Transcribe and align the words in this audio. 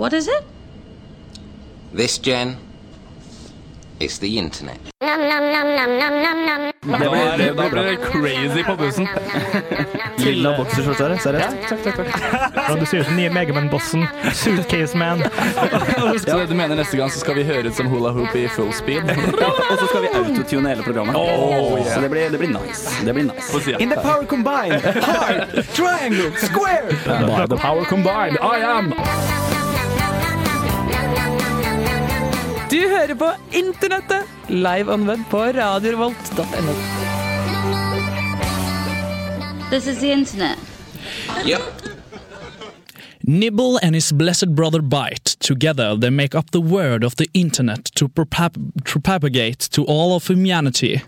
What 0.00 0.14
is 0.14 0.28
it? 0.28 0.44
This, 1.92 2.18
Jen, 2.18 2.56
is 4.00 4.18
the 4.18 4.38
internet. 4.38 4.80
Det, 4.98 5.16
blir 7.70 7.82
det 7.82 7.96
crazy 7.96 8.64
på 8.64 8.76
bussen. 8.76 9.08
Lilla 10.18 10.56
bokserskjorte 10.56 11.08
her, 11.08 11.16
seriøst. 11.20 11.56
Ja, 12.56 12.76
du 12.80 12.86
sier 12.86 13.04
som 13.04 13.18
nye 13.18 13.28
Megaman-bossen. 13.28 14.06
Suitcase 14.32 14.96
Man. 14.96 15.20
Så 16.24 16.38
du 16.48 16.54
mener 16.54 16.80
neste 16.80 16.96
gang 16.96 17.12
så 17.12 17.20
skal 17.20 17.36
vi 17.36 17.44
høre 17.44 17.68
ut 17.68 17.76
som 17.76 17.92
hula 17.92 18.14
hoop 18.16 18.32
i 18.34 18.46
full 18.48 18.72
speed? 18.72 19.04
Og 19.04 19.76
så 19.82 19.90
skal 19.90 20.06
vi 20.06 20.14
autotune 20.14 20.72
hele 20.72 20.82
programmet. 20.82 21.16
Oh, 21.16 21.76
yeah. 21.76 21.92
Så 21.92 22.00
det 22.00 22.08
blir, 22.08 22.32
det 22.32 22.40
blir 22.40 22.54
nice. 22.56 22.96
Det 23.04 23.12
blir 23.14 23.28
nice. 23.28 23.76
In 23.76 23.92
the 23.92 24.00
power 24.00 24.24
combined, 24.24 24.80
hard, 24.80 25.60
triangle, 25.76 26.32
square. 26.40 26.88
By 27.04 27.46
the 27.52 27.60
power 27.60 27.84
combined, 27.84 28.40
I 28.40 28.64
am 28.64 28.94
Du 32.70 32.78
hører 32.78 33.16
på 33.18 33.28
Internettet, 33.58 34.28
live 34.48 34.92
on 34.94 35.02
web 35.08 35.24
på 35.30 35.40
radiorevolt.no. 35.56 36.74
This 39.70 39.86
is 39.86 39.98
the 39.98 40.12
internet. 40.12 40.58
Yep. 41.44 41.89
Nibble 43.30 43.78
and 43.80 43.94
his 43.94 44.10
blessed 44.10 44.56
brother 44.56 44.82
Bite, 44.82 45.36
together 45.38 45.94
they 45.94 46.10
make 46.10 46.34
up 46.34 46.50
the 46.50 46.60
word 46.60 47.04
of 47.04 47.14
the 47.14 47.28
internet 47.32 47.84
to, 47.94 48.08
to 48.08 49.00
propagate 49.00 49.60
to 49.70 49.84
all 49.84 50.16
of 50.16 50.26
humanity. 50.26 51.02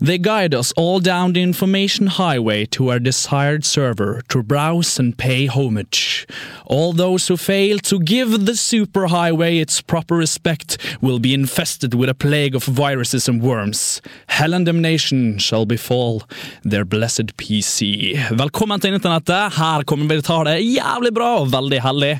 They 0.00 0.18
guide 0.18 0.52
us 0.52 0.72
all 0.76 0.98
down 0.98 1.34
the 1.34 1.42
information 1.42 2.08
highway 2.08 2.66
to 2.66 2.90
our 2.90 2.98
desired 2.98 3.64
server 3.64 4.20
to 4.30 4.42
browse 4.42 4.98
and 4.98 5.16
pay 5.16 5.46
homage. 5.46 6.26
All 6.66 6.92
those 6.92 7.28
who 7.28 7.36
fail 7.36 7.78
to 7.78 8.00
give 8.00 8.46
the 8.46 8.56
superhighway 8.56 9.60
its 9.60 9.80
proper 9.80 10.16
respect 10.16 10.76
will 11.00 11.20
be 11.20 11.32
infested 11.32 11.94
with 11.94 12.08
a 12.08 12.14
plague 12.14 12.56
of 12.56 12.64
viruses 12.64 13.28
and 13.28 13.40
worms. 13.40 14.02
Hell 14.26 14.54
and 14.54 14.66
damnation 14.66 15.38
shall 15.38 15.66
befall 15.66 16.24
their 16.64 16.84
blessed 16.84 17.36
PC. 17.36 18.18
Velkommen 18.30 18.80
til 18.80 18.94
internettet. 18.94 19.54
Her 19.54 19.84
kommer 19.84 20.14
vi 20.14 20.22
ta 20.22 20.42
det 20.44 20.58
jævlig 20.58 21.14
bra 21.14 21.44
veldig 21.60 21.82
heldig. 21.84 22.14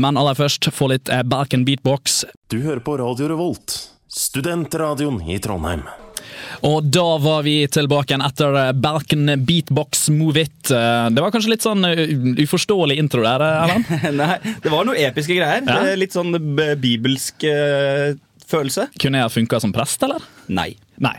Men 0.00 0.16
aller 0.20 0.38
først, 0.38 0.70
få 0.74 0.88
litt 0.94 1.10
Berken 1.28 1.66
beatbox. 1.68 2.22
Du 2.48 2.60
hører 2.62 2.80
på 2.86 2.96
Radio 3.02 3.28
Revolt, 3.34 3.76
studentradioen 4.10 5.20
i 5.30 5.38
Trondheim. 5.42 5.84
Og 6.64 6.86
da 6.88 7.04
var 7.20 7.42
vi 7.44 7.56
tilbake 7.68 8.12
igjen 8.14 8.22
etter 8.24 8.54
eh, 8.56 8.70
Balkan 8.78 9.26
Beatbox 9.44 10.06
Move 10.14 10.44
It. 10.46 10.70
Eh, 10.72 11.08
Det 11.12 11.20
var 11.22 11.32
kanskje 11.34 11.50
litt 11.52 11.64
sånn 11.66 11.84
eh, 11.84 12.14
uforståelig 12.44 12.96
intro 13.02 13.24
der, 13.26 13.42
eh, 13.44 13.64
Erlend? 13.66 13.90
Nei, 14.20 14.54
det 14.64 14.72
var 14.72 14.86
noe 14.88 14.96
episke 15.02 15.36
greier. 15.36 15.66
Ja. 15.66 15.80
Eh, 15.90 15.98
Litt 16.00 16.14
sånn 16.16 16.32
bibelsk 16.80 17.44
eh, 17.50 18.14
følelse. 18.48 18.88
Kunne 19.02 19.20
jeg 19.24 19.34
funka 19.34 19.60
som 19.60 19.74
prest, 19.76 20.02
eller? 20.06 20.24
Nei. 20.48 20.70
Nei. 21.02 21.14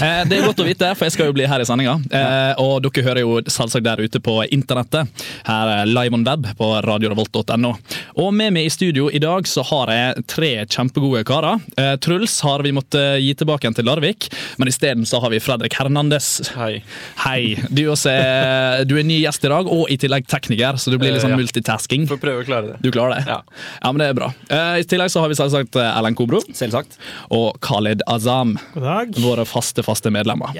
Eh, 0.00 0.22
det 0.26 0.38
er 0.38 0.46
godt 0.46 0.60
å 0.62 0.66
vite, 0.66 0.88
for 0.96 1.06
jeg 1.06 1.14
skal 1.14 1.28
jo 1.30 1.34
bli 1.36 1.46
her 1.48 1.62
i 1.62 1.66
sendinga. 1.68 1.96
Eh, 2.10 2.60
og 2.62 2.80
dere 2.82 3.04
hører 3.06 3.22
jo 3.22 3.36
selvsagt 3.50 3.84
der 3.86 4.02
ute 4.02 4.20
på 4.22 4.38
internettet. 4.50 5.10
Her 5.46 5.72
er 5.80 5.90
live 5.90 6.16
on 6.16 6.24
web 6.26 6.48
på 6.58 6.70
radiorevolt.no. 6.86 7.72
Og 8.20 8.30
med 8.34 8.54
meg 8.56 8.66
i 8.66 8.72
studio 8.72 9.08
i 9.12 9.20
dag 9.22 9.46
så 9.48 9.64
har 9.70 9.92
jeg 9.94 10.24
tre 10.30 10.50
kjempegode 10.66 11.22
karer. 11.28 11.60
Eh, 11.78 11.94
Truls 12.02 12.38
har 12.46 12.64
vi 12.66 12.74
måttet 12.76 13.20
gi 13.22 13.34
tilbake 13.38 13.66
igjen 13.66 13.78
til 13.78 13.86
Larvik, 13.88 14.30
men 14.58 14.70
isteden 14.72 15.06
så 15.08 15.20
har 15.22 15.32
vi 15.34 15.40
Fredrik 15.42 15.76
Hernandez. 15.78 16.30
Hei. 16.56 16.82
Hei. 17.24 17.40
Du, 17.70 17.84
også 17.92 18.10
er, 18.14 18.84
du 18.88 18.96
er 18.98 19.06
ny 19.06 19.20
gjest 19.22 19.46
i 19.46 19.52
dag, 19.52 19.70
og 19.70 19.86
i 19.92 19.98
tillegg 20.00 20.26
tekniker, 20.30 20.80
så 20.80 20.90
du 20.92 20.98
blir 20.98 21.14
litt 21.14 21.22
sånn 21.24 21.30
Eh, 21.30 21.38
multitasking. 21.38 22.08
Får 22.10 22.18
prøve 22.18 22.42
å 22.42 22.46
klare 22.48 22.72
det. 22.72 22.78
Du 22.82 22.90
klarer 22.90 23.20
det? 23.20 23.30
Ja. 23.30 23.38
ja, 23.78 23.92
men 23.92 24.02
det 24.02 24.08
er 24.10 24.16
bra. 24.18 24.32
Eh, 24.50 24.80
I 24.82 24.86
tillegg 24.88 25.12
så 25.12 25.22
har 25.22 25.30
vi 25.30 25.38
selvsagt 25.38 25.76
Erlend 25.78 26.00
Ellen 26.00 26.16
Kobro 26.18 26.40
Selvsagt. 26.56 26.96
og 27.30 27.60
Khaled 27.62 28.02
Azam. 28.10 28.56
God 28.74 28.86
dag. 28.88 29.19
Våre 29.20 29.44
faste, 29.48 29.84
faste 29.86 30.12
medlemmer. 30.12 30.56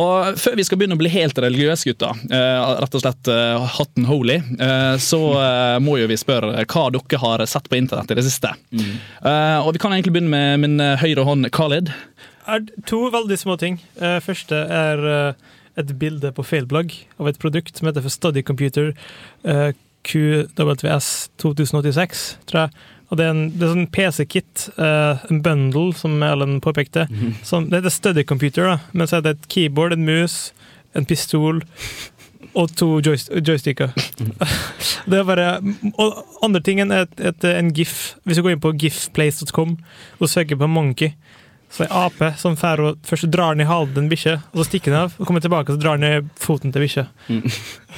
Og 0.00 0.38
Før 0.40 0.56
vi 0.58 0.66
skal 0.66 0.80
begynne 0.80 0.96
å 0.98 1.00
bli 1.00 1.12
helt 1.12 1.38
religiøse, 1.38 1.90
gutter, 1.90 2.16
eh, 2.30 2.72
rett 2.80 2.96
og 2.96 3.04
slett 3.04 3.30
eh, 3.32 3.68
hot 3.76 3.92
and 3.98 4.08
holy, 4.10 4.40
eh, 4.40 4.96
så 5.02 5.20
må 5.82 5.98
jo 6.00 6.08
vi 6.10 6.18
spørre 6.20 6.64
hva 6.64 6.88
dere 6.94 7.20
har 7.22 7.44
sett 7.50 7.68
på 7.70 7.78
internett 7.78 8.10
i 8.10 8.18
det 8.18 8.26
siste. 8.26 8.52
Mm. 8.72 8.90
og 9.64 9.72
Vi 9.74 9.80
kan 9.82 9.92
egentlig 9.94 10.14
begynne 10.16 10.32
med 10.32 10.60
min 10.64 10.98
høyre 11.00 11.24
hånd, 11.26 11.48
Khalid. 11.54 11.92
Er 12.50 12.66
to 12.88 13.06
veldig 13.12 13.38
små 13.38 13.56
ting. 13.60 13.78
Første 14.24 14.56
er 14.56 15.34
et 15.78 15.92
bilde 16.00 16.32
på 16.34 16.44
Failblog 16.46 16.94
av 17.20 17.30
et 17.30 17.38
produkt 17.40 17.78
som 17.78 17.88
heter 17.88 18.04
for 18.04 18.12
Study 18.12 18.42
Computer 18.46 18.92
eh, 19.44 19.70
QWS 20.06 21.30
2086, 21.42 22.24
tror 22.48 22.64
jeg. 22.64 22.88
Og 23.10 23.18
det 23.18 23.26
er 23.26 23.34
en, 23.34 23.42
det 23.58 23.66
er 23.66 23.74
sånn 23.74 23.90
PC-kit, 23.90 24.68
uh, 24.78 25.18
en 25.30 25.42
bundle, 25.42 25.90
som 25.98 26.14
Ellen 26.22 26.60
påpekte. 26.62 27.08
Som, 27.46 27.66
det 27.70 27.80
heter 27.80 27.94
Study 27.94 28.24
Computer, 28.26 28.68
da. 28.70 28.78
men 28.92 29.10
så 29.10 29.18
er 29.18 29.26
det 29.26 29.36
et 29.36 29.50
keyboard, 29.50 29.96
en 29.96 30.06
mus, 30.06 30.52
en 30.94 31.06
pistol 31.06 31.62
og 32.58 32.70
to 32.74 32.88
joys 33.04 33.28
joysticker. 33.30 33.92
det 35.10 35.18
er 35.20 35.26
bare, 35.26 35.50
og 35.92 36.22
andre 36.42 36.62
tingen 36.66 36.90
er 36.94 37.06
et, 37.06 37.20
et, 37.30 37.46
en 37.50 37.70
gif. 37.74 38.14
Hvis 38.24 38.40
du 38.40 38.44
går 38.46 38.56
inn 38.56 38.62
på 38.62 38.74
gifplace.com 38.80 39.76
og 40.18 40.30
søker 40.30 40.58
på 40.58 40.70
monkey, 40.70 41.14
så 41.70 41.84
er 41.84 41.92
ape 41.94 42.32
som 42.40 42.56
først 42.58 43.28
drar 43.30 43.54
i 43.54 43.66
halen 43.66 43.92
til 43.94 44.02
en 44.02 44.10
bikkje, 44.10 44.32
og 44.50 44.58
så 44.58 44.66
stikker 44.66 44.90
den 44.90 45.04
av, 45.04 45.12
og 45.18 45.28
kommer 45.28 45.42
tilbake 45.44 45.70
og 45.70 45.78
så 45.78 45.82
drar 45.84 46.02
i 46.02 46.16
foten 46.42 46.74
til 46.74 46.82
bikkja. 46.82 47.04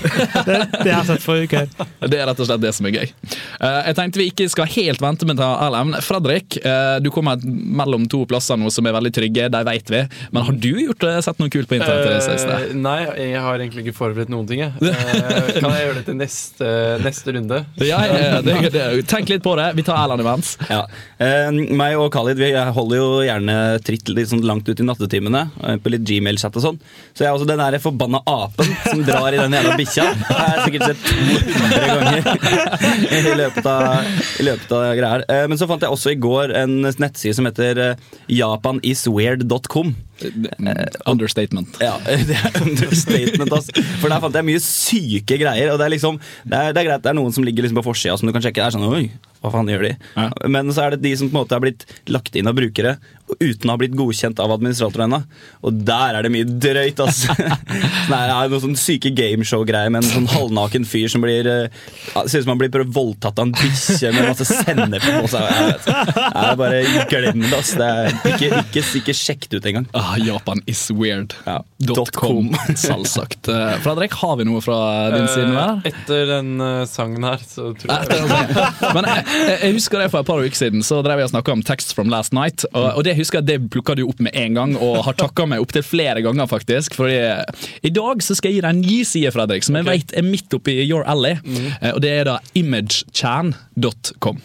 det, 0.47 0.59
det 0.83 0.93
er 0.93 1.07
sett 1.07 1.23
for 1.25 1.41
gøy. 1.43 1.69
Det 2.09 2.19
er 2.19 2.27
rett 2.29 2.41
og 2.43 2.49
slett 2.49 2.63
det 2.63 2.73
som 2.77 2.89
er 2.89 2.97
gøy. 2.99 3.09
Eh, 3.63 3.81
jeg 3.89 3.97
tenkte 3.99 4.21
vi 4.21 4.29
ikke 4.33 4.49
skal 4.53 4.71
helt 4.75 5.03
vente 5.03 5.29
med 5.29 5.39
å 5.39 5.43
ta 5.43 5.51
Erlend. 5.67 5.99
Fredrik, 6.05 6.59
eh, 6.61 6.97
du 7.03 7.11
kommer 7.15 7.41
mellom 7.43 8.09
to 8.11 8.25
plasser 8.29 8.59
nå 8.61 8.71
som 8.73 8.87
er 8.89 8.97
veldig 8.97 9.13
trygge, 9.15 9.49
de 9.53 9.63
vet 9.69 9.93
vi. 9.93 10.03
Men 10.35 10.47
har 10.49 10.59
du 10.67 10.71
gjort, 10.71 11.07
eh, 11.09 11.21
sett 11.25 11.41
noe 11.43 11.53
kult 11.53 11.71
på 11.71 11.79
internett 11.79 12.03
Uh, 12.03 12.09
det 12.09 12.21
siste? 12.25 12.59
Nei, 12.79 12.99
jeg 13.19 13.41
har 13.43 13.61
egentlig 13.61 13.87
ikke 13.87 13.97
forberedt 13.97 14.31
noen 14.33 14.47
ting. 14.49 14.63
Jeg. 14.65 14.73
Eh, 14.81 15.51
kan 15.63 15.75
jeg 15.75 15.87
gjøre 15.87 15.97
det 15.99 16.05
til 16.09 16.19
neste, 16.19 16.71
neste 17.05 17.35
runde? 17.37 17.61
Ja, 17.83 18.01
ja, 18.09 18.41
det, 18.45 18.57
det, 18.75 18.87
tenk 19.11 19.31
litt 19.33 19.45
på 19.45 19.55
det. 19.59 19.69
Vi 19.79 19.85
tar 19.87 20.01
Erlend 20.01 20.25
imens. 20.25 20.55
Ja. 20.71 20.83
Eh, 21.23 21.51
meg 21.53 21.99
og 22.01 22.11
Khalid 22.15 22.41
vi 22.41 22.53
holder 22.53 23.01
jo 23.01 23.09
gjerne 23.27 23.59
tritt 23.87 24.13
litt 24.13 24.33
sånn 24.33 24.45
langt 24.47 24.69
ut 24.69 24.83
i 24.83 24.87
nattetimene. 24.87 25.45
På 25.83 25.93
litt 25.93 26.05
Gmail-chat 26.09 26.59
og 26.59 26.67
sånn. 26.67 26.81
Så 27.13 27.25
jeg 27.25 27.31
er 27.31 27.37
også 27.37 27.49
den 27.49 27.63
der 27.63 27.79
forbanna 27.83 28.23
apen 28.29 28.73
som 28.89 29.05
drar 29.07 29.31
i 29.35 29.41
den 29.41 29.57
jævla 29.59 29.77
bikkja. 29.83 30.07
har 30.31 30.55
jeg 30.57 30.65
sikkert 30.69 30.89
sett 30.89 31.01
200 31.11 31.91
ganger 31.91 33.29
i 33.33 33.35
løpet 33.43 33.69
av, 33.69 34.13
i 34.41 34.47
løpet 34.49 34.75
av 34.79 34.87
greier. 34.99 35.27
Eh, 35.29 35.45
Men 35.51 35.61
så 35.61 35.69
fant 35.71 35.85
jeg 35.85 35.93
også 35.99 36.15
i 36.15 36.21
går 36.23 36.55
en 36.63 36.79
nettside 36.87 37.37
som 37.39 37.49
heter 37.51 37.83
eh, 37.91 38.09
japanisweird.com. 38.41 39.95
Understatement. 41.07 41.77
Ja, 41.83 41.97
det 42.29 42.37
er 42.39 42.61
understatement, 42.63 43.53
ass. 43.57 43.71
For 44.01 44.13
der 44.13 44.23
fant 44.23 44.39
jeg 44.39 44.49
mye 44.49 44.63
syke 44.63 45.39
greier. 45.41 45.73
Og 45.75 45.81
det 45.81 45.89
er 45.89 45.95
liksom 45.97 46.21
Det 46.45 46.57
er, 46.59 46.73
det 46.77 46.83
er 46.85 46.89
greit, 46.91 47.05
det 47.05 47.11
er 47.13 47.19
noen 47.19 47.35
som 47.35 47.47
ligger 47.47 47.67
liksom 47.67 47.81
på 47.81 47.87
forsida 47.91 48.17
som 48.21 48.29
du 48.31 48.35
kan 48.35 48.45
sjekke. 48.45 48.61
Det 48.63 48.69
er 48.71 48.77
sånn, 48.77 48.87
oi, 48.89 49.09
hva 49.43 49.51
faen 49.55 49.71
gjør 49.73 49.89
de? 49.89 49.93
Ja. 50.15 50.29
Men 50.55 50.71
så 50.75 50.87
er 50.87 50.95
det 50.95 51.03
de 51.07 51.15
som 51.19 51.31
på 51.31 51.35
en 51.37 51.43
måte 51.43 51.57
har 51.57 51.65
blitt 51.65 51.87
lagt 52.13 52.37
inn 52.39 52.51
av 52.51 52.55
brukere 52.59 52.97
uten 53.41 53.71
å 53.71 53.75
ha 53.75 53.79
blitt 53.81 53.95
godkjent 53.97 54.41
av 54.43 54.53
administrator 54.55 55.05
ennå. 55.07 55.23
Og 55.67 55.79
der 55.87 56.19
er 56.19 56.27
det 56.27 56.33
mye 56.35 56.45
drøyt, 56.49 57.01
ass. 57.05 57.23
Nei, 58.11 58.21
det 58.29 58.35
er 58.35 58.51
noen 58.53 58.65
sånn 58.67 58.77
syke 58.81 59.13
gameshow-greier 59.17 59.93
med 59.95 60.03
en 60.03 60.11
sånn 60.11 60.29
halvnaken 60.33 60.85
fyr 60.89 61.09
som 61.13 61.23
blir 61.25 61.47
uh, 61.49 61.83
Ser 62.27 62.43
ut 62.43 62.47
som 62.47 62.53
han 62.55 62.61
blir 62.61 62.73
prøvd 62.75 62.93
voldtatt 62.95 63.39
av 63.41 63.49
en 63.49 63.55
bikkje 63.57 64.11
med 64.15 64.29
masse 64.29 64.47
sennep 64.49 65.05
på 65.07 65.31
seg. 65.33 65.89
Bare 66.59 66.83
glem 67.11 67.43
det, 67.45 67.53
ass. 67.57 67.73
Det 67.79 67.87
er 67.89 68.11
ikke, 68.35 68.51
ikke, 68.67 68.85
ikke 69.03 69.15
sjekk 69.17 69.49
det 69.53 69.61
ut 69.63 69.69
engang. 69.71 69.87
Ah, 69.97 70.15
Japan 70.21 70.61
is 70.71 70.83
weird. 70.93 71.35
Ja. 71.47 71.59
Dot 71.83 72.13
com, 72.17 72.53
selvsagt. 72.79 73.49
Eh, 73.51 73.75
Fredrik, 73.85 74.15
har 74.23 74.37
vi 74.41 74.47
noe 74.49 74.61
fra 74.65 74.79
din 75.15 75.29
side? 75.31 75.49
der? 75.53 75.81
Eh, 75.83 75.91
etter 75.93 76.29
den 76.37 76.53
uh, 76.63 76.83
sangen 76.89 77.25
her, 77.27 77.43
så 77.47 77.73
tror 77.79 77.93
jeg 77.93 78.11
den. 78.13 78.95
Men 78.97 79.09
jeg, 79.09 79.25
jeg- 79.49 79.61
jeg 79.63 79.77
husker 79.79 80.03
det 80.03 80.09
for 80.13 80.21
et 80.23 80.29
par 80.29 80.41
uker 80.43 80.59
siden 80.59 80.83
Så 80.85 80.99
drev 81.05 81.21
jeg 81.21 81.29
og 81.29 81.33
snakka 81.33 81.53
om 81.55 81.63
Text 81.67 81.95
from 81.97 82.11
last 82.13 82.33
night. 82.37 82.65
Og, 82.73 82.87
og 82.99 83.05
det 83.07 83.15
husker 83.23 83.41
jeg 83.41 83.49
det 83.51 83.71
plukka 83.73 83.97
du 83.99 84.05
opp 84.07 84.21
med 84.23 84.37
en 84.39 84.59
gang, 84.59 84.77
og 84.77 85.03
har 85.07 85.19
takka 85.19 85.47
meg 85.49 85.63
opptil 85.65 85.85
flere 85.87 86.23
ganger. 86.25 86.47
faktisk 86.51 86.97
Fordi 86.99 87.19
I 87.83 87.93
dag 87.95 88.23
så 88.25 88.37
skal 88.39 88.53
jeg 88.53 88.61
gi 88.61 88.65
deg 88.67 88.73
en 88.77 88.83
ny 88.85 89.03
side, 89.09 89.33
Fredrik, 89.35 89.67
som 89.67 89.79
jeg 89.79 89.89
vet 89.89 90.17
er 90.17 90.27
midt 90.27 90.55
oppi 90.57 90.79
your 90.85 91.07
alley. 91.09 91.39
Mm. 91.45 91.71
Og 91.95 92.03
det 92.05 92.11
er 92.21 92.25
da 92.29 92.37
imagechan.com. 92.59 94.43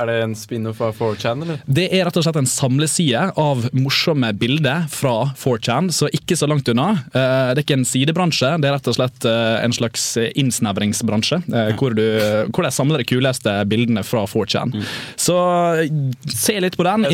Er 0.00 0.06
det 0.08 0.16
en 0.24 0.34
spin-off 0.38 0.80
av 0.84 0.94
4chan, 0.98 1.42
eller? 1.44 1.60
Det 1.66 1.86
er 1.92 2.04
rett 2.08 2.16
og 2.16 2.24
slett 2.24 2.38
en 2.40 2.48
samleside 2.48 3.22
av 3.40 3.66
morsomme 3.76 4.30
bilder 4.40 4.86
fra 4.92 5.14
4chan, 5.36 5.90
så 5.92 6.08
ikke 6.16 6.36
så 6.40 6.48
langt 6.50 6.68
unna. 6.72 6.88
Eh, 7.12 7.52
Det 7.54 7.58
er 7.58 7.62
ikke 7.64 7.78
en 7.80 7.84
sidebransje, 7.88 8.50
det 8.62 8.70
er 8.70 8.76
rett 8.78 8.88
og 8.92 8.96
slett 8.96 9.26
eh, 9.28 9.64
en 9.64 9.72
slags 9.76 10.04
innsnevringsbransje. 10.34 11.42
eh, 11.52 11.72
Hvor, 11.76 11.94
du, 11.94 12.04
hvor 12.54 12.64
de 12.66 12.70
samler 12.74 13.02
de 13.02 13.08
kuleste 13.10 13.54
bildene 13.70 14.02
fra 14.06 14.24
4chan. 14.30 14.74
Så 15.20 15.36
eh, 15.84 15.92
se 16.30 16.58
litt 16.60 16.76
på 16.80 16.86
den. 16.86 17.06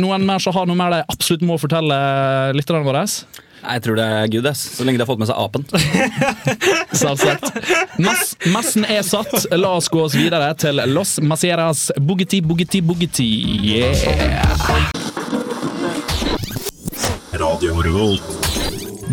Noen 0.00 0.26
mer 0.26 0.38
som 0.42 0.54
har 0.56 0.66
noe 0.68 0.78
mer 0.78 0.90
de 0.98 1.02
absolutt 1.12 1.42
må 1.46 1.58
fortelle 1.60 1.98
lytterne 2.56 2.84
våre? 2.86 3.04
Jeg 3.62 3.82
tror 3.84 3.94
det 3.98 4.04
er 4.04 4.26
good, 4.32 4.46
ass. 4.50 4.62
Så 4.76 4.84
lenge 4.84 4.98
de 4.98 5.04
har 5.04 5.08
fått 5.10 5.20
med 5.22 5.28
seg 5.30 5.38
apen. 5.38 5.62
Selvsagt. 7.02 7.52
Mass, 8.02 8.32
massen 8.50 8.86
er 8.90 9.04
satt. 9.06 9.46
La 9.54 9.70
oss 9.78 9.86
gå 9.92 10.02
oss 10.02 10.16
videre 10.18 10.48
til 10.58 10.82
Los 10.90 11.16
Maceras 11.22 11.84
Bugatti, 12.02 12.40
Bugatti, 12.42 12.80
Bugatti. 12.82 13.28
Yeah. 13.62 13.94
Radio 17.38 17.78
Revolt. 17.86 18.22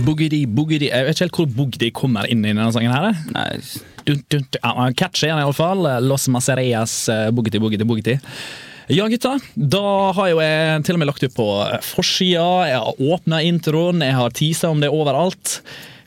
Boogity, 0.06 0.44
Bugatti. 0.48 0.90
Jeg 0.90 1.06
vet 1.06 1.14
ikke 1.16 1.28
helt 1.28 1.38
hvor 1.44 1.52
boogity 1.60 1.92
kommer 1.96 2.26
inn 2.30 2.42
i 2.46 2.50
denne 2.50 2.72
sangen. 2.74 2.94
her 2.94 3.14
Nei, 3.36 3.60
dun, 4.08 4.24
dun, 4.32 4.48
dun. 4.56 4.96
Catchy 4.98 5.30
iallfall. 5.30 5.86
Los 6.10 6.26
Macereas 6.34 7.04
boogity, 7.36 7.62
boogity, 7.62 7.86
Bugatti, 7.86 8.18
Bugatti. 8.18 8.69
Ja, 8.90 9.06
gutta. 9.08 9.36
Da 9.54 10.12
har 10.18 10.32
jo 10.32 10.40
jeg 10.42 10.82
til 10.88 10.98
og 10.98 11.00
med 11.04 11.10
lagt 11.12 11.22
ut 11.22 11.36
på 11.38 11.46
forsida. 11.86 12.46
Jeg 12.72 12.80
har 12.82 13.02
åpna 13.14 13.44
introen, 13.46 14.02
jeg 14.02 14.18
har 14.18 14.34
tisa 14.34 14.72
om 14.74 14.82
det 14.82 14.90
overalt. 14.90 15.60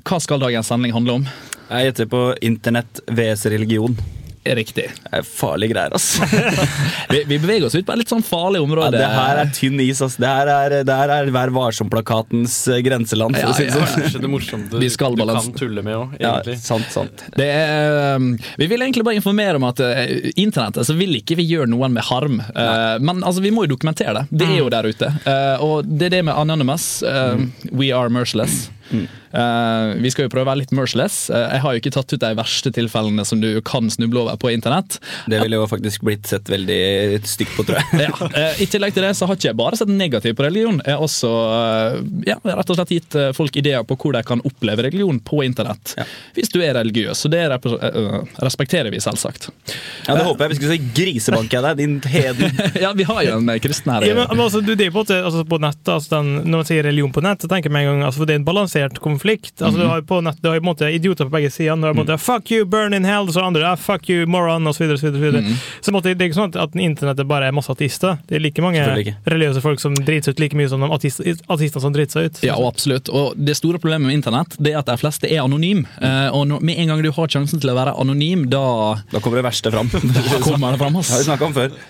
Hva 0.02 0.18
skal 0.18 0.42
dagens 0.42 0.66
sending 0.66 0.94
handle 0.96 1.20
om? 1.20 1.28
jeg 1.72 1.86
gjetter 1.88 2.08
på 2.10 2.22
internett 2.44 3.00
vs 3.06 3.46
religion. 3.54 3.94
Riktig. 4.44 4.88
Det 5.04 5.12
er 5.20 5.22
farlige 5.22 5.70
greier, 5.70 5.92
ass. 5.94 6.16
Vi, 7.12 7.20
vi 7.28 7.36
beveger 7.38 7.66
oss 7.68 7.74
ut 7.76 7.84
på 7.86 7.92
et 7.94 8.00
litt 8.00 8.10
sånn 8.10 8.24
farlig 8.26 8.58
Ja, 8.58 8.64
område. 8.66 8.90
det 8.98 9.06
her 9.12 9.38
er 9.44 9.50
tynn 9.54 9.78
is, 9.84 10.00
ass. 10.02 10.16
Det 10.18 10.26
her 10.26 10.48
er, 10.50 10.74
det 10.88 10.96
her 10.98 11.12
er 11.14 11.30
Vær 11.34 11.52
varsom-plakatens 11.54 12.56
eh, 12.72 12.80
grenseland. 12.82 13.36
For 13.38 13.52
å 13.52 13.54
si 13.54 13.66
det 13.68 13.70
Ja, 13.70 13.76
sånn. 13.86 14.02
Kanskje 14.02 14.80
det 14.82 14.90
skal 14.96 15.14
du 15.14 15.22
balanse- 15.22 15.52
kan 15.52 15.58
tulle 15.60 15.84
med 15.86 15.94
òg, 16.00 16.16
Ja, 16.22 16.34
sant, 16.58 16.88
sant. 16.90 17.22
Det 17.38 17.46
er, 17.52 18.16
um, 18.18 18.32
vi 18.58 18.66
vil 18.72 18.82
egentlig 18.82 19.06
bare 19.06 19.20
informere 19.20 19.60
om 19.60 19.68
at 19.70 19.78
uh, 19.84 20.02
internettet 20.34 20.88
så 20.90 20.96
vil 20.98 21.14
ikke 21.20 21.38
vi 21.38 21.46
gjøre 21.52 21.70
noen 21.70 21.94
med 21.94 22.02
harm. 22.10 22.40
Uh, 22.50 22.98
men 22.98 23.22
altså, 23.22 23.44
vi 23.44 23.54
må 23.54 23.66
jo 23.68 23.74
dokumentere 23.76 24.22
det. 24.24 24.26
Det 24.42 24.48
er 24.50 24.58
jo 24.64 24.70
der 24.74 24.90
ute. 24.90 25.12
Uh, 25.28 25.56
og 25.62 25.86
det 25.86 26.10
er 26.10 26.16
det 26.18 26.24
med 26.32 26.34
Anonymous. 26.34 26.88
Uh, 27.06 27.46
We 27.70 27.92
are 27.94 28.10
merciless. 28.10 28.66
Uh, 29.32 29.96
vi 30.02 30.10
skal 30.12 30.26
jo 30.26 30.32
prøve 30.32 30.46
å 30.46 30.50
være 30.50 30.62
litt 30.62 30.74
merciless. 30.76 31.26
Uh, 31.32 31.40
jeg 31.40 31.62
har 31.64 31.74
jo 31.74 31.82
ikke 31.82 31.94
tatt 31.94 32.12
ut 32.12 32.22
de 32.22 32.32
verste 32.38 32.72
tilfellene 32.74 33.24
som 33.28 33.40
du 33.42 33.48
kan 33.66 33.88
snuble 33.92 34.24
over 34.24 34.38
på 34.40 34.52
internett. 34.52 34.98
Det 35.30 35.40
ville 35.42 35.58
jo 35.60 35.68
faktisk 35.70 36.04
blitt 36.06 36.28
sett 36.28 36.50
veldig 36.52 37.22
stygt 37.28 37.56
på, 37.56 37.66
tror 37.68 37.80
jeg. 37.80 38.06
Ja, 38.06 38.12
uh, 38.12 38.62
I 38.62 38.68
tillegg 38.70 38.96
til 38.96 39.06
det 39.06 39.14
så 39.18 39.28
har 39.28 39.38
ikke 39.38 39.50
jeg 39.50 39.58
bare 39.60 39.78
sett 39.80 39.92
negativt 39.92 40.38
på 40.38 40.46
religion. 40.46 40.82
Jeg 40.84 40.98
har 40.98 41.04
også 41.04 41.32
uh, 41.32 41.98
ja, 42.28 42.38
rett 42.44 42.72
og 42.74 42.78
slett 42.80 42.94
gitt 42.96 43.18
folk 43.36 43.56
ideer 43.56 43.86
på 43.88 43.96
hvor 44.02 44.16
de 44.16 44.22
kan 44.26 44.42
oppleve 44.48 44.86
religion 44.88 45.20
på 45.22 45.42
internett. 45.46 45.94
Ja. 45.98 46.06
Hvis 46.36 46.52
du 46.52 46.60
er 46.60 46.76
religiøs. 46.76 47.22
Så 47.22 47.30
det 47.32 47.44
uh, 47.48 48.22
respekterer 48.42 48.92
vi 48.92 49.00
selvsagt. 49.00 49.48
Ja, 50.06 50.16
Det 50.16 50.26
håper 50.26 50.44
jeg 50.44 50.52
vi 50.52 50.60
skulle 50.60 50.76
si 50.76 50.92
grisebank 50.96 51.52
jeg 51.52 51.64
deg, 51.64 51.80
din 51.80 51.98
heden. 52.12 52.62
ja, 52.84 52.92
vi 52.96 53.06
har 53.08 53.22
jo 53.26 53.38
en 53.38 53.52
kristen 53.62 53.94
her. 53.94 54.08
Ja, 54.08 54.16
men, 54.18 54.28
men 54.32 54.44
altså, 54.44 54.60
du, 54.64 54.74
det 54.76 54.90
er 54.90 54.94
på, 54.94 55.06
altså, 55.06 55.44
på 55.48 55.60
nett, 55.62 55.82
altså, 55.86 56.18
den, 56.18 56.32
Når 56.44 56.64
man 56.64 56.68
sier 56.68 56.86
religion 56.86 57.14
på 57.14 57.24
nett, 57.24 57.44
så 57.44 57.50
tenker 57.50 57.70
jeg 57.70 57.76
med 57.76 57.86
en 57.86 57.92
gang 57.92 58.06
altså, 58.10 58.26
det 58.28 58.36
er 58.36 58.42
en 58.42 58.48
balansert 58.48 59.00
konflikt. 59.02 59.21
Altså, 59.62 59.78
du 59.80 59.86
har 59.86 60.02
jo 60.02 60.06
på 60.08 60.20
nett, 60.24 60.38
du 60.42 60.48
har 60.48 60.58
jo 60.58 60.62
på 60.62 60.66
en 60.66 60.70
måte 60.72 60.90
idioter 60.92 61.28
på 61.28 61.36
begge 61.36 61.50
sider. 61.52 61.76
Du 61.76 61.86
har 61.86 61.94
på 61.94 62.00
en 62.00 62.06
måte 62.06 62.18
'fuck 62.18 62.50
you, 62.50 62.64
burn 62.64 62.94
in 62.94 63.04
hell', 63.04 63.28
og 63.28 63.34
så 63.34 63.44
andre 63.46 63.64
ah, 63.72 63.76
'fuck 63.76 64.10
you, 64.10 64.26
moron', 64.26 64.68
osv. 64.68 64.82
Så, 64.82 64.84
videre, 64.84 64.98
så, 64.98 65.10
videre. 65.10 65.42
så 65.80 65.90
på 65.90 65.94
en 65.94 65.98
måte, 65.98 66.14
det 66.14 66.24
er 66.24 66.30
ikke 66.30 66.40
sånn 66.40 66.52
at, 66.54 66.56
at 66.56 66.74
internettet 66.74 67.28
bare 67.28 67.48
er 67.48 67.52
masse 67.52 67.72
ateister. 67.72 68.18
Det 68.28 68.36
er 68.36 68.44
like 68.44 68.62
mange 68.62 68.82
religiøse 68.82 69.62
folk 69.62 69.80
som 69.80 69.94
driter 69.94 70.30
seg 70.30 70.36
ut 70.36 70.42
like 70.42 70.58
mye 70.58 70.68
som 70.68 70.82
de 70.82 70.90
ateister 70.92 71.80
som 71.80 71.94
driter 71.94 72.12
seg 72.12 72.28
ut. 72.28 72.42
Ja, 72.46 72.56
og 72.56 72.72
absolutt. 72.72 73.10
Og 73.12 73.36
det 73.36 73.56
store 73.58 73.80
problemet 73.82 74.08
med 74.10 74.18
internett 74.20 74.56
det 74.58 74.74
er 74.74 74.82
at 74.82 74.90
de 74.90 74.98
fleste 75.00 75.30
er 75.30 75.42
anonym. 75.44 75.84
Eh, 76.00 76.28
og 76.34 76.46
når, 76.50 76.64
med 76.64 76.82
en 76.82 76.92
gang 76.92 77.04
du 77.04 77.10
har 77.14 77.32
sjansen 77.32 77.62
til 77.62 77.72
å 77.72 77.78
være 77.78 77.96
anonym, 78.00 78.48
da 78.52 78.98
Da 79.12 79.20
kommer 79.22 79.40
det 79.40 79.46
verste 79.48 79.72
fram. 79.72 79.90
kommer 80.46 80.74
det 80.74 80.82
fram. 80.82 80.98
Det 80.98 81.06
har 81.06 81.18
vi 81.18 81.20
ass. 81.20 81.24
snakka 81.28 81.48
om 81.48 81.56
før. 81.56 81.80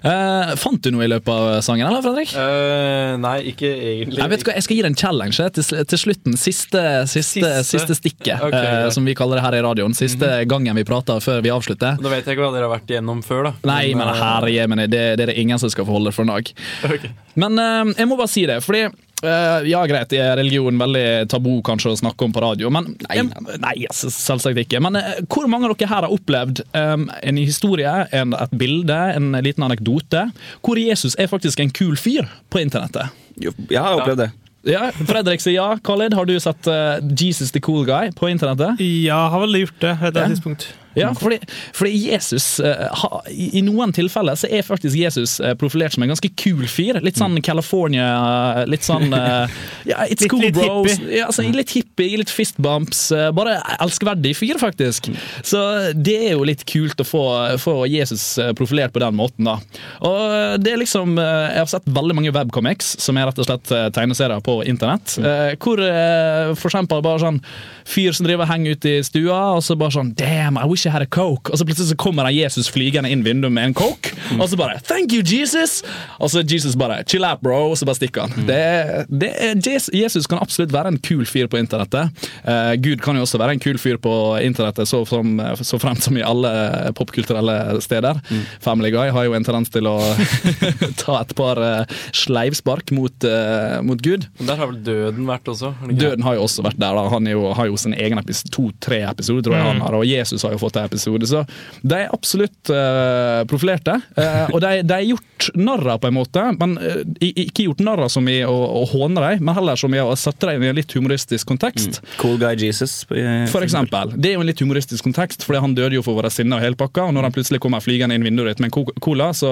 Uh, 0.00 0.54
fant 0.56 0.80
du 0.80 0.88
noe 0.94 1.04
i 1.04 1.10
løpet 1.10 1.28
av 1.28 1.60
sangen, 1.64 1.84
eller, 1.84 2.00
Fredrik? 2.04 2.32
Uh, 2.32 3.18
nei, 3.20 3.36
ikke 3.52 3.68
egentlig. 3.68 4.20
Jeg 4.22 4.32
vet 4.32 4.44
hva, 4.46 4.54
jeg 4.56 4.66
skal 4.66 4.78
gi 4.78 4.84
deg 4.86 4.92
en 4.94 5.00
challenge 5.02 5.48
til, 5.58 5.84
til 5.92 6.00
slutten. 6.00 6.38
Siste, 6.70 7.06
siste, 7.06 7.40
Siste? 7.40 7.78
siste 7.78 7.94
stikket, 7.98 8.42
okay, 8.46 8.84
eh, 8.84 8.90
som 8.94 9.04
vi 9.04 9.14
kaller 9.18 9.40
det 9.40 9.42
her 9.42 9.56
i 9.58 9.62
radioen. 9.66 9.94
Siste 9.94 10.44
gangen 10.46 10.76
vi 10.78 10.84
prater 10.86 11.18
før 11.18 11.42
vi 11.42 11.50
avslutter. 11.50 11.98
Da 11.98 12.12
vet 12.12 12.22
jeg 12.22 12.36
ikke 12.36 12.46
hva 12.46 12.54
dere 12.54 12.68
har 12.68 12.74
vært 12.76 12.92
igjennom 12.92 13.24
før, 13.26 13.48
da. 13.48 13.52
Nei, 13.66 13.90
men 13.98 14.06
eh, 14.06 14.20
herre 14.22 14.52
jemini, 14.54 14.86
det, 14.86 15.04
det 15.18 15.26
er 15.26 15.32
det 15.32 15.38
ingen 15.42 15.58
som 15.58 15.72
skal 15.72 15.88
få 15.88 15.98
holde 15.98 16.14
for 16.14 16.28
en 16.28 16.36
dag. 16.36 16.52
ok. 16.86 17.08
Men 17.42 17.58
eh, 17.58 17.94
jeg 17.98 18.10
må 18.10 18.20
bare 18.20 18.30
si 18.30 18.46
det, 18.46 18.60
fordi 18.66 18.86
Uh, 19.20 19.60
ja, 19.68 19.82
greit, 19.84 20.14
er 20.16 20.30
religion 20.38 20.78
veldig 20.80 21.26
tabu 21.28 21.58
kanskje 21.60 21.90
å 21.92 21.96
snakke 22.00 22.24
om 22.24 22.32
på 22.32 22.40
radio, 22.40 22.70
men 22.72 22.86
Nei, 23.04 23.18
nei 23.60 23.74
altså, 23.84 24.08
selvsagt 24.08 24.56
ikke. 24.62 24.80
Men 24.80 24.96
uh, 24.96 25.10
hvor 25.28 25.44
mange 25.44 25.68
av 25.68 25.74
dere 25.74 25.90
her 25.90 26.06
har 26.06 26.14
opplevd 26.14 26.62
um, 26.72 27.04
en 27.20 27.40
historie, 27.42 27.92
en, 28.16 28.32
et 28.32 28.54
bilde, 28.56 28.96
en 28.96 29.34
liten 29.44 29.66
anekdote, 29.66 30.24
hvor 30.64 30.80
Jesus 30.80 31.18
er 31.20 31.28
faktisk 31.28 31.60
en 31.60 31.68
kul 31.68 32.00
fyr 32.00 32.32
på 32.48 32.64
internettet? 32.64 33.12
Jo, 33.36 33.52
jeg 33.68 33.84
har 33.84 34.00
opplevd 34.00 34.24
det. 34.24 34.30
Ja, 34.68 34.90
Fredrik 34.92 35.40
sier 35.40 35.54
ja. 35.56 35.68
Khaled, 35.84 36.12
har 36.14 36.26
du 36.28 36.34
sett 36.40 36.66
uh, 36.68 36.98
Jesus 37.16 37.50
the 37.54 37.60
cool 37.64 37.86
guy 37.88 38.10
på 38.12 38.28
internettet? 38.28 38.80
Ja, 38.80 39.28
har 39.32 39.40
vel 39.46 39.56
gjort 39.62 39.78
det 39.80 39.94
et 40.02 40.14
Ja. 40.20 40.26
tidspunkt. 40.28 40.66
Ja, 41.00 41.10
fordi, 41.16 41.38
fordi 41.76 41.92
Jesus 42.10 42.46
eh, 42.60 42.86
ha, 43.02 43.22
i, 43.30 43.62
noen 43.66 43.92
tilfeller 43.96 44.36
så 44.38 44.48
er 44.50 44.62
faktisk 44.66 44.96
Jesus 44.98 45.38
eh, 45.40 45.54
profilert 45.60 45.94
som 45.96 46.04
en 46.06 46.12
ganske 46.12 46.30
kul 46.40 46.66
fyr. 46.70 47.00
Litt 47.04 47.18
sånn 47.20 47.38
California, 47.46 48.06
eh, 48.60 48.66
litt 48.70 48.86
sånn 48.86 49.08
Ja, 49.90 50.04
it's 50.06 50.20
Litt- 50.24 50.30
cool, 50.30 50.44
litt 50.46 50.54
bros. 50.58 50.90
hippie. 50.94 51.16
Ja, 51.18 51.26
altså, 51.30 51.44
litt 51.54 51.72
hippie, 51.74 52.18
litt 52.20 52.30
fistbumps. 52.32 53.06
eh, 53.16 53.30
bare 53.36 53.58
elskverdig 53.80 54.34
fyr, 54.38 54.58
faktisk. 54.60 55.10
Så 55.46 55.60
det 55.96 56.16
er 56.30 56.34
jo 56.36 56.44
litt 56.48 56.64
kult 56.68 57.00
å 57.00 57.06
få, 57.06 57.24
få 57.62 57.76
Jesus 57.90 58.24
profilert 58.58 58.92
på 58.94 59.00
den 59.02 59.16
måten, 59.18 59.48
da. 59.48 59.56
Og 60.06 60.60
det 60.62 60.72
er 60.74 60.80
liksom 60.82 61.16
Jeg 61.20 61.58
har 61.58 61.66
sett 61.70 61.86
veldig 61.90 62.14
mange 62.18 62.32
webcomics, 62.34 62.94
som 63.02 63.16
er 63.18 63.26
rett 63.30 63.38
og 63.40 63.46
slett 63.48 63.70
tegneserier 63.96 64.40
på 64.44 64.58
internett, 64.68 65.16
hvor 65.62 65.80
for 66.60 66.68
eksempel 66.70 67.02
bare 67.04 67.22
sånn 67.22 67.40
fyr 67.90 68.12
som 68.16 68.26
driver 68.26 68.44
og 68.46 68.50
henger 68.52 68.76
ute 68.76 68.92
i 68.98 69.02
stua, 69.06 69.38
og 69.56 69.62
så 69.66 69.76
bare 69.80 69.94
sånn 69.96 70.12
Damn, 70.18 70.58
I 70.60 70.66
wish 70.68 70.86
I 70.86 70.89
had 70.90 71.04
a 71.04 71.08
coke. 71.08 71.50
Og 71.50 71.58
så 71.58 71.66
plutselig 71.66 71.90
så 71.92 71.98
kommer 72.00 72.28
han 72.28 72.36
Jesus 72.36 72.70
flygende 72.72 73.10
inn 73.10 73.24
vinduet 73.26 73.54
med 73.54 73.70
en 73.70 73.76
coke, 73.76 74.14
og 74.38 74.46
så 74.50 74.58
bare 74.58 74.80
Thank 74.86 75.14
you, 75.14 75.22
Jesus! 75.26 75.80
Og 76.18 76.30
så 76.32 76.42
Jesus 76.42 76.76
bare 76.78 77.02
Chill 77.08 77.24
out, 77.26 77.40
bro, 77.42 77.70
og 77.72 77.78
så 77.78 77.88
bare 77.88 77.98
stikker 78.00 78.26
han. 78.26 78.46
Det, 78.48 78.60
det 79.08 79.30
er, 79.38 79.58
Jesus 79.94 80.28
kan 80.30 80.40
absolutt 80.42 80.72
være 80.74 80.94
en 80.94 81.00
kul 81.02 81.24
fyr 81.28 81.48
på 81.50 81.58
internettet. 81.60 82.10
Uh, 82.44 82.74
Gud 82.80 83.02
kan 83.04 83.18
jo 83.18 83.24
også 83.26 83.40
være 83.40 83.56
en 83.56 83.62
kul 83.62 83.78
fyr 83.80 83.98
på 84.02 84.14
internettet, 84.44 84.88
så, 84.88 85.02
som, 85.08 85.40
så 85.60 85.80
fremt 85.82 86.04
som 86.04 86.16
i 86.18 86.24
alle 86.26 86.52
popkulturelle 86.98 87.80
steder. 87.84 88.20
Family 88.62 88.92
Guy 88.94 89.10
har 89.14 89.26
jo 89.26 89.36
en 89.36 89.46
tendens 89.46 89.72
til 89.72 89.88
å 89.90 89.96
ta 91.02 91.20
et 91.20 91.34
par 91.38 91.60
uh, 91.60 91.98
sleivspark 92.16 92.94
mot, 92.96 93.26
uh, 93.26 93.80
mot 93.86 94.00
Gud. 94.02 94.26
Der 94.40 94.60
har 94.60 94.70
vel 94.72 94.80
døden 94.86 95.28
vært 95.28 95.48
også? 95.50 95.72
ikke? 95.86 95.98
Døden 96.00 96.26
har 96.26 96.38
jo 96.38 96.46
også 96.46 96.64
vært 96.66 96.80
der. 96.80 96.96
da 96.96 97.06
Han 97.12 97.28
jo, 97.30 97.46
har 97.56 97.70
jo 97.70 97.78
sin 97.80 97.96
egen 97.96 98.20
episode, 98.20 98.52
to-tre 98.54 99.02
episoder, 99.08 99.44
tror 99.46 99.58
jeg 99.58 99.68
han 99.70 99.82
har, 99.84 99.96
og 99.96 100.06
Jesus 100.08 100.44
har 100.46 100.54
jo 100.54 100.60
fått 100.62 100.69
en 100.78 100.88
episode. 100.88 101.28
Så 101.30 101.42
de 101.82 101.96
er 101.96 102.12
absolutt 102.14 102.72
uh, 102.72 103.42
profilerte. 103.50 103.96
Uh, 104.16 104.52
og 104.54 104.60
de, 104.64 104.80
de 104.86 104.96
er 104.96 105.08
gjort 105.08 105.48
narr 105.58 105.86
av, 105.94 106.00
på 106.02 106.10
en 106.10 106.16
måte. 106.16 106.44
Men 106.60 106.76
uh, 106.80 107.00
ikke 107.20 107.66
gjort 107.66 107.82
narr 107.86 108.04
av 108.06 108.12
som 108.12 108.28
i 108.30 108.40
å, 108.46 108.54
å 108.80 108.84
håne 108.92 109.24
dem, 109.24 109.44
men 109.46 109.58
heller 109.58 109.80
som 109.80 109.94
i 109.94 110.02
å 110.02 110.14
sette 110.18 110.52
dem 110.52 110.66
i 110.66 110.70
en 110.70 110.78
litt 110.78 110.94
humoristisk 110.96 111.50
kontekst. 111.50 112.00
Cool 112.20 112.38
guy 112.40 112.54
Jesus. 112.60 113.02
For 113.08 113.64
eksempel. 113.64 114.14
Det 114.16 114.32
er 114.32 114.38
jo 114.38 114.44
en 114.44 114.50
litt 114.50 114.62
humoristisk 114.62 115.06
kontekst, 115.06 115.46
fordi 115.46 115.64
han 115.64 115.76
døde 115.76 115.98
jo 115.98 116.04
for 116.06 116.14
å 116.14 116.22
være 116.22 116.32
sinna 116.34 116.60
og 116.60 116.66
helpakka, 116.68 117.08
og 117.08 117.16
når 117.16 117.28
han 117.28 117.36
plutselig 117.36 117.62
kommer 117.62 117.82
flygende 117.84 118.16
inn 118.16 118.26
vinduet 118.26 118.54
ditt 118.54 118.64
med 118.64 118.70
en 118.72 118.96
cola, 119.02 119.30
så 119.36 119.50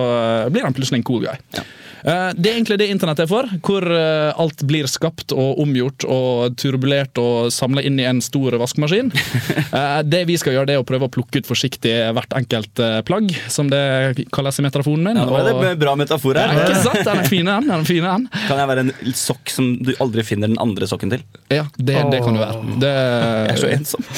blir 0.52 0.66
han 0.66 0.76
plutselig 0.76 1.02
en 1.02 1.08
cool 1.08 1.24
guy. 1.26 1.36
Eh, 1.58 1.97
Det 2.04 2.50
er 2.50 2.54
egentlig 2.54 2.78
det 2.80 2.88
internett 2.92 3.18
er 3.24 3.28
for, 3.30 3.44
hvor 3.66 3.82
eh, 3.90 4.30
alt 4.38 4.62
blir 4.68 4.86
skapt 4.90 5.32
og 5.34 5.58
omgjort 5.62 6.04
og 6.08 6.56
turbulert 6.60 7.18
og 7.18 7.50
samla 7.54 7.82
inn 7.86 7.98
i 8.00 8.04
en 8.08 8.20
stor 8.24 8.56
vaskemaskin. 8.60 9.12
Eh, 9.68 10.00
Det 10.08 10.22
vi 10.28 10.36
skal 10.40 10.52
gjøre, 10.54 10.66
det 10.70 10.74
er 10.78 10.80
å 10.80 10.86
prøve 10.88 11.04
å 11.08 11.10
plukke 11.12 11.38
ut 11.42 11.46
forsiktig 11.48 11.92
hvert 12.16 12.32
enkelt 12.38 12.78
eh, 12.80 13.00
plagg, 13.04 13.26
som 13.52 13.68
det 13.68 13.80
kalles 14.32 14.58
i 14.58 14.62
metaforen 14.64 15.02
min. 15.04 15.16
Ja, 15.20 15.24
nå 15.28 15.34
er 15.36 15.44
det 15.44 15.52
en 15.74 15.78
bra 15.82 15.92
metafor 15.98 16.34
Ja, 16.38 16.46
her. 16.48 16.70
ikke 16.70 16.82
sant? 16.86 17.02
Den 17.04 17.18
er 17.20 17.24
fine, 17.28 17.50
den. 17.58 17.66
den, 17.68 17.80
er 17.82 17.86
fine, 17.88 18.08
den. 18.14 18.24
Kan 18.48 18.58
jeg 18.62 18.68
være 18.70 18.80
en 18.86 18.92
sokk 19.18 19.50
som 19.52 19.64
du 19.84 19.92
aldri 20.00 20.22
finner 20.24 20.48
den 20.48 20.58
andre 20.62 20.86
sokken 20.88 21.10
til? 21.12 21.20
Ja, 21.52 21.64
det, 21.76 21.98
det 22.14 22.20
kan 22.24 22.32
du 22.38 22.40
være. 22.40 22.56
Det, 22.80 22.94
Jeg 22.94 23.52
er 23.52 23.58
så 23.60 23.68
ensom. 23.76 24.02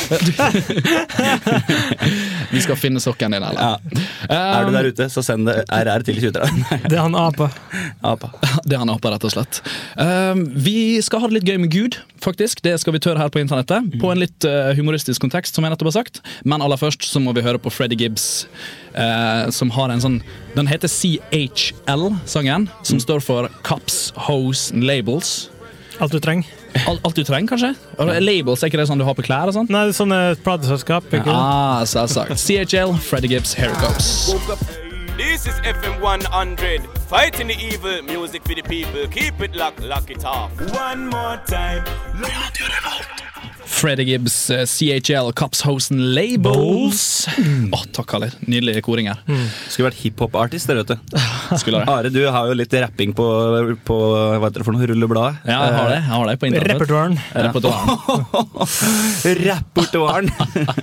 vi 2.54 2.60
skal 2.62 2.76
finne 2.78 3.00
sokken 3.02 3.34
din, 3.34 3.42
eller? 3.42 3.60
Ja. 3.60 3.78
Er 4.30 4.64
du 4.68 4.72
der 4.76 4.84
ute, 4.92 5.08
så 5.12 5.22
send 5.26 5.48
RR 5.50 6.02
til 6.06 6.14
2030. 6.22 6.86
Det 6.86 6.96
er 6.98 7.02
han 7.04 7.16
apa. 7.18 7.50
Apa. 8.02 8.30
Det 8.66 8.76
er 8.76 8.82
han 8.82 8.92
apa, 8.92 9.12
rett 9.14 9.24
og 9.26 9.32
slett. 9.34 9.60
Um, 9.96 10.44
vi 10.64 11.00
skal 11.04 11.22
ha 11.22 11.30
det 11.30 11.40
litt 11.40 11.48
gøy 11.48 11.58
med 11.62 11.72
Gud, 11.72 11.98
faktisk. 12.22 12.62
Det 12.64 12.74
skal 12.82 12.94
vi 12.96 13.02
tørre 13.02 13.22
her 13.22 13.32
på 13.32 13.40
internettet. 13.42 13.92
På 14.02 14.12
en 14.12 14.20
litt 14.20 14.46
uh, 14.48 14.72
humoristisk 14.78 15.22
kontekst, 15.22 15.56
som 15.56 15.66
jeg 15.66 15.74
nettopp 15.74 15.92
har 15.92 15.98
sagt. 16.00 16.22
Men 16.44 16.64
aller 16.64 16.80
først 16.80 17.06
så 17.08 17.22
må 17.22 17.34
vi 17.36 17.44
høre 17.46 17.60
på 17.62 17.72
Freddy 17.72 17.98
Gibbs, 18.00 18.46
uh, 18.96 19.48
som 19.54 19.72
har 19.76 19.92
en 19.92 20.02
sånn 20.02 20.20
Den 20.56 20.68
heter 20.70 20.90
CHL, 20.90 22.10
sangen, 22.28 22.68
som 22.86 23.00
står 23.02 23.22
for 23.24 23.50
Cups, 23.66 24.10
Hose 24.28 24.74
and 24.74 24.86
Labels. 24.88 25.50
Alt 26.00 26.14
du 26.16 26.20
trenger. 26.22 26.48
Alt, 26.86 27.02
alt 27.04 27.16
du 27.18 27.24
trenger, 27.24 27.50
kanskje? 27.50 27.74
Ja. 27.98 28.20
Labels, 28.22 28.62
er 28.62 28.70
ikke 28.70 28.80
det 28.80 28.86
sånn 28.88 29.00
du 29.00 29.04
har 29.04 29.16
på 29.18 29.24
klær 29.26 29.50
og 29.50 29.56
sånt? 29.56 29.72
Nei, 29.72 29.84
det 29.88 29.94
er 29.94 29.98
sånne 29.98 30.20
plateselskap. 30.46 31.10
ikke 31.10 31.28
det? 31.28 31.36
Ah, 31.36 31.84
selvsagt. 31.88 32.40
CHL, 32.40 32.96
Freddy 33.04 33.34
Gibbs, 33.34 33.52
here 33.54 33.72
it 33.74 33.78
goes. 33.84 34.32
This 35.20 35.46
is 35.46 35.60
FM 35.66 36.00
100 36.00 36.99
Fighting 37.10 37.48
the 37.48 37.56
evil, 37.58 38.02
music 38.02 38.40
for 38.44 38.54
the 38.54 38.62
people. 38.62 39.04
Keep 39.08 39.40
it 39.40 39.56
locked, 39.56 39.80
lock 39.80 40.08
it 40.12 40.24
off. 40.24 40.52
One 40.72 41.08
more 41.08 41.42
time. 41.44 41.82
Freddie 43.66 44.04
Gibbs, 44.04 44.50
eh, 44.50 44.64
CHL, 44.66 45.32
Kapshausen 45.36 46.14
Labels. 46.14 47.26
Åh, 47.72 47.84
takk, 47.92 48.06
Kaller. 48.10 48.32
Nydelig 48.46 48.82
koring 48.84 49.08
her. 49.10 49.20
Mm. 49.28 49.46
Skulle 49.68 49.90
vært 49.90 50.00
hiphop-artist, 50.02 50.70
dere, 50.70 50.84
vet 50.84 50.94
du. 50.94 51.20
Skulle 51.60 51.82
det. 51.82 51.88
Are, 51.92 52.12
du 52.12 52.20
har 52.26 52.50
jo 52.50 52.56
litt 52.58 52.74
rapping 52.82 53.14
på, 53.16 53.26
på 53.86 53.98
hva 54.00 54.48
heter 54.48 54.62
det 54.62 54.68
for 54.68 54.76
noe, 54.76 54.88
rullebladet. 54.90 55.44
Ja, 55.44 55.60
jeg 55.68 55.76
har 55.78 55.92
det. 55.92 56.00
Jeg 56.00 56.10
har 56.14 56.30
det 56.30 56.36
på 56.40 56.50
internett. 56.50 56.74
Repertoaren. 56.74 57.18
Repertoaren. 57.48 57.90
Rapportoaren! 59.46 60.32